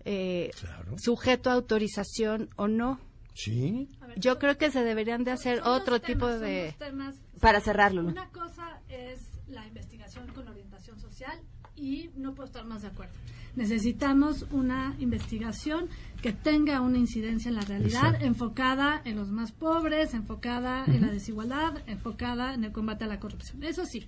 eh, 0.05 0.51
sujeto 0.97 1.51
a 1.51 1.55
autorización 1.55 2.51
o 2.57 2.69
no. 2.69 3.01
Sí. 3.35 3.89
Yo 4.17 4.39
creo 4.39 4.59
que 4.59 4.71
se 4.71 4.85
deberían 4.85 5.25
de 5.25 5.33
hacer 5.33 5.63
otro 5.65 6.01
temas, 6.01 6.07
tipo 6.07 6.29
de... 6.29 6.75
temas. 6.79 7.17
Para 7.41 7.61
cerrarlo. 7.61 8.03
Una 8.03 8.29
cosa 8.29 8.81
es 8.89 9.21
la 9.49 9.67
investigación 9.67 10.29
con 10.29 10.47
orientación 10.49 11.01
social 11.01 11.41
y 11.75 12.11
no 12.15 12.35
puedo 12.35 12.47
estar 12.47 12.65
más 12.65 12.83
de 12.83 12.89
acuerdo. 12.89 13.15
Necesitamos 13.55 14.47
una 14.51 14.97
investigación 14.99 15.89
que 16.23 16.33
tenga 16.33 16.81
una 16.81 16.99
incidencia 16.99 17.49
en 17.49 17.57
la 17.57 17.63
realidad, 17.63 18.07
Exacto. 18.07 18.25
enfocada 18.25 19.03
en 19.05 19.17
los 19.17 19.31
más 19.31 19.53
pobres, 19.53 20.15
enfocada 20.15 20.85
en 20.87 21.03
la 21.03 21.11
desigualdad, 21.11 21.83
enfocada 21.87 22.55
en 22.55 22.65
el 22.65 22.73
combate 22.73 23.05
a 23.05 23.09
la 23.09 23.21
corrupción. 23.21 23.63
Eso 23.63 23.85
sí. 23.85 24.07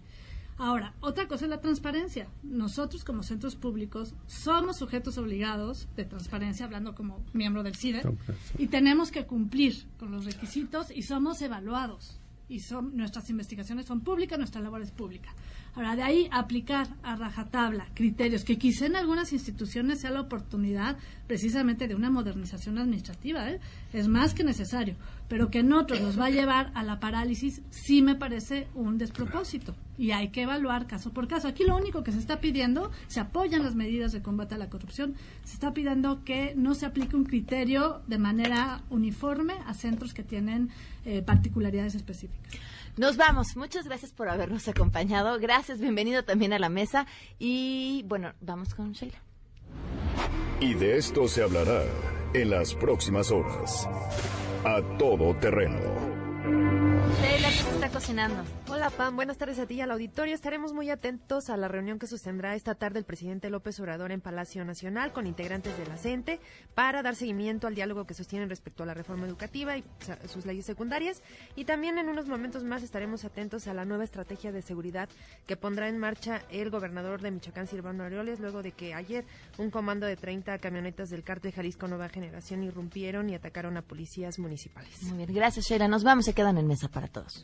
Ahora, 0.56 0.94
otra 1.00 1.26
cosa 1.26 1.46
es 1.46 1.50
la 1.50 1.60
transparencia. 1.60 2.28
Nosotros 2.44 3.04
como 3.04 3.24
centros 3.24 3.56
públicos 3.56 4.14
somos 4.26 4.78
sujetos 4.78 5.18
obligados 5.18 5.88
de 5.96 6.04
transparencia, 6.04 6.64
hablando 6.64 6.94
como 6.94 7.24
miembro 7.32 7.64
del 7.64 7.74
CIDE, 7.74 8.02
y 8.56 8.68
tenemos 8.68 9.10
que 9.10 9.26
cumplir 9.26 9.74
con 9.98 10.12
los 10.12 10.24
requisitos 10.24 10.92
y 10.92 11.02
somos 11.02 11.42
evaluados. 11.42 12.20
Y 12.48 12.60
son, 12.60 12.96
nuestras 12.96 13.28
investigaciones 13.30 13.86
son 13.86 14.02
públicas, 14.02 14.38
nuestra 14.38 14.60
labor 14.60 14.82
es 14.82 14.92
pública. 14.92 15.34
Ahora, 15.76 15.96
de 15.96 16.02
ahí 16.02 16.28
aplicar 16.30 16.86
a 17.02 17.16
rajatabla 17.16 17.88
criterios 17.94 18.44
que 18.44 18.58
quizá 18.58 18.86
en 18.86 18.94
algunas 18.94 19.32
instituciones 19.32 20.00
sea 20.00 20.10
la 20.10 20.20
oportunidad 20.20 20.96
precisamente 21.26 21.88
de 21.88 21.96
una 21.96 22.10
modernización 22.10 22.78
administrativa, 22.78 23.50
¿eh? 23.50 23.58
es 23.92 24.06
más 24.06 24.34
que 24.34 24.44
necesario, 24.44 24.94
pero 25.28 25.50
que 25.50 25.60
en 25.60 25.72
otros 25.72 26.00
nos 26.00 26.18
va 26.18 26.26
a 26.26 26.30
llevar 26.30 26.70
a 26.74 26.82
la 26.82 27.00
parálisis, 27.00 27.62
sí 27.70 28.02
me 28.02 28.14
parece 28.14 28.68
un 28.74 28.98
despropósito. 28.98 29.74
Y 29.96 30.10
hay 30.10 30.28
que 30.28 30.42
evaluar 30.42 30.86
caso 30.86 31.12
por 31.12 31.28
caso. 31.28 31.48
Aquí 31.48 31.64
lo 31.64 31.76
único 31.76 32.02
que 32.02 32.12
se 32.12 32.18
está 32.18 32.40
pidiendo, 32.40 32.90
se 33.06 33.20
apoyan 33.20 33.62
las 33.62 33.74
medidas 33.74 34.12
de 34.12 34.22
combate 34.22 34.54
a 34.54 34.58
la 34.58 34.68
corrupción, 34.68 35.14
se 35.44 35.54
está 35.54 35.72
pidiendo 35.72 36.24
que 36.24 36.54
no 36.56 36.74
se 36.74 36.86
aplique 36.86 37.16
un 37.16 37.24
criterio 37.24 38.02
de 38.06 38.18
manera 38.18 38.82
uniforme 38.90 39.54
a 39.66 39.74
centros 39.74 40.14
que 40.14 40.24
tienen 40.24 40.70
eh, 41.04 41.22
particularidades 41.22 41.94
específicas. 41.94 42.54
Nos 42.96 43.16
vamos. 43.16 43.56
Muchas 43.56 43.86
gracias 43.86 44.12
por 44.12 44.28
habernos 44.28 44.68
acompañado. 44.68 45.38
Gracias, 45.40 45.80
bienvenido 45.80 46.24
también 46.24 46.52
a 46.52 46.58
la 46.58 46.68
mesa. 46.68 47.06
Y 47.38 48.04
bueno, 48.06 48.32
vamos 48.40 48.74
con 48.74 48.92
Sheila. 48.92 49.18
Y 50.60 50.74
de 50.74 50.96
esto 50.96 51.26
se 51.26 51.42
hablará 51.42 51.82
en 52.32 52.50
las 52.50 52.74
próximas 52.74 53.30
horas. 53.32 53.88
A 54.64 54.80
todo 54.96 55.34
terreno. 55.34 56.13
Sheila, 57.54 57.62
¿qué 57.62 57.62
se 57.62 57.74
está 57.74 57.90
cocinando? 57.90 58.44
Hola 58.68 58.90
Pam, 58.90 59.14
buenas 59.14 59.38
tardes 59.38 59.58
a 59.58 59.66
ti 59.66 59.74
y 59.74 59.80
al 59.80 59.90
auditorio. 59.90 60.34
Estaremos 60.34 60.72
muy 60.72 60.90
atentos 60.90 61.50
a 61.50 61.56
la 61.56 61.68
reunión 61.68 61.98
que 61.98 62.06
sostendrá 62.06 62.54
esta 62.54 62.74
tarde 62.74 62.98
el 62.98 63.04
presidente 63.04 63.50
López 63.50 63.78
Obrador 63.78 64.10
en 64.10 64.20
Palacio 64.20 64.64
Nacional 64.64 65.12
con 65.12 65.26
integrantes 65.26 65.78
de 65.78 65.86
la 65.86 65.96
CENTE 65.96 66.40
para 66.74 67.02
dar 67.02 67.14
seguimiento 67.14 67.66
al 67.66 67.74
diálogo 67.74 68.04
que 68.06 68.14
sostienen 68.14 68.48
respecto 68.48 68.82
a 68.82 68.86
la 68.86 68.94
reforma 68.94 69.26
educativa 69.26 69.76
y 69.76 69.84
sus 70.26 70.46
leyes 70.46 70.66
secundarias. 70.66 71.22
Y 71.54 71.64
también 71.64 71.98
en 71.98 72.08
unos 72.08 72.26
momentos 72.26 72.64
más 72.64 72.82
estaremos 72.82 73.24
atentos 73.24 73.68
a 73.68 73.74
la 73.74 73.84
nueva 73.84 74.04
estrategia 74.04 74.50
de 74.50 74.62
seguridad 74.62 75.08
que 75.46 75.56
pondrá 75.56 75.88
en 75.88 75.98
marcha 75.98 76.42
el 76.50 76.70
gobernador 76.70 77.20
de 77.20 77.30
Michoacán, 77.30 77.68
Silvano 77.68 78.04
Aureoles, 78.04 78.40
luego 78.40 78.62
de 78.62 78.72
que 78.72 78.94
ayer 78.94 79.24
un 79.58 79.70
comando 79.70 80.06
de 80.06 80.16
30 80.16 80.58
camionetas 80.58 81.10
del 81.10 81.22
cártel 81.22 81.52
Jalisco 81.52 81.86
Nueva 81.86 82.08
Generación 82.08 82.64
irrumpieron 82.64 83.30
y 83.30 83.34
atacaron 83.34 83.76
a 83.76 83.82
policías 83.82 84.38
municipales. 84.38 85.02
Muy 85.04 85.18
bien, 85.18 85.32
gracias 85.32 85.66
Sheila. 85.66 85.86
Nos 85.86 86.02
vamos, 86.02 86.24
se 86.24 86.34
quedan 86.34 86.58
en 86.58 86.66
mesa 86.66 86.88
para 86.88 87.08
todos. 87.08 87.43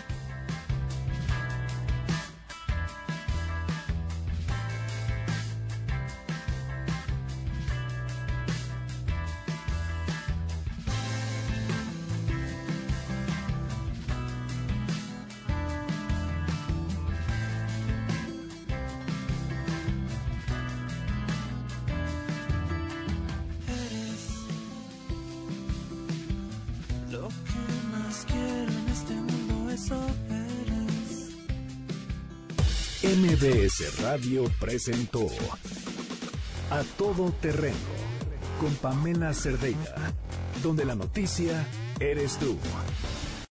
MBS 33.41 33.99
Radio 34.03 34.43
presentó 34.59 35.25
A 36.69 36.83
Todo 36.95 37.31
Terreno 37.41 37.75
con 38.59 38.71
Pamela 38.75 39.33
Cerdeira, 39.33 40.13
donde 40.61 40.85
la 40.85 40.93
noticia 40.93 41.65
eres 41.99 42.37
tú. 42.37 42.55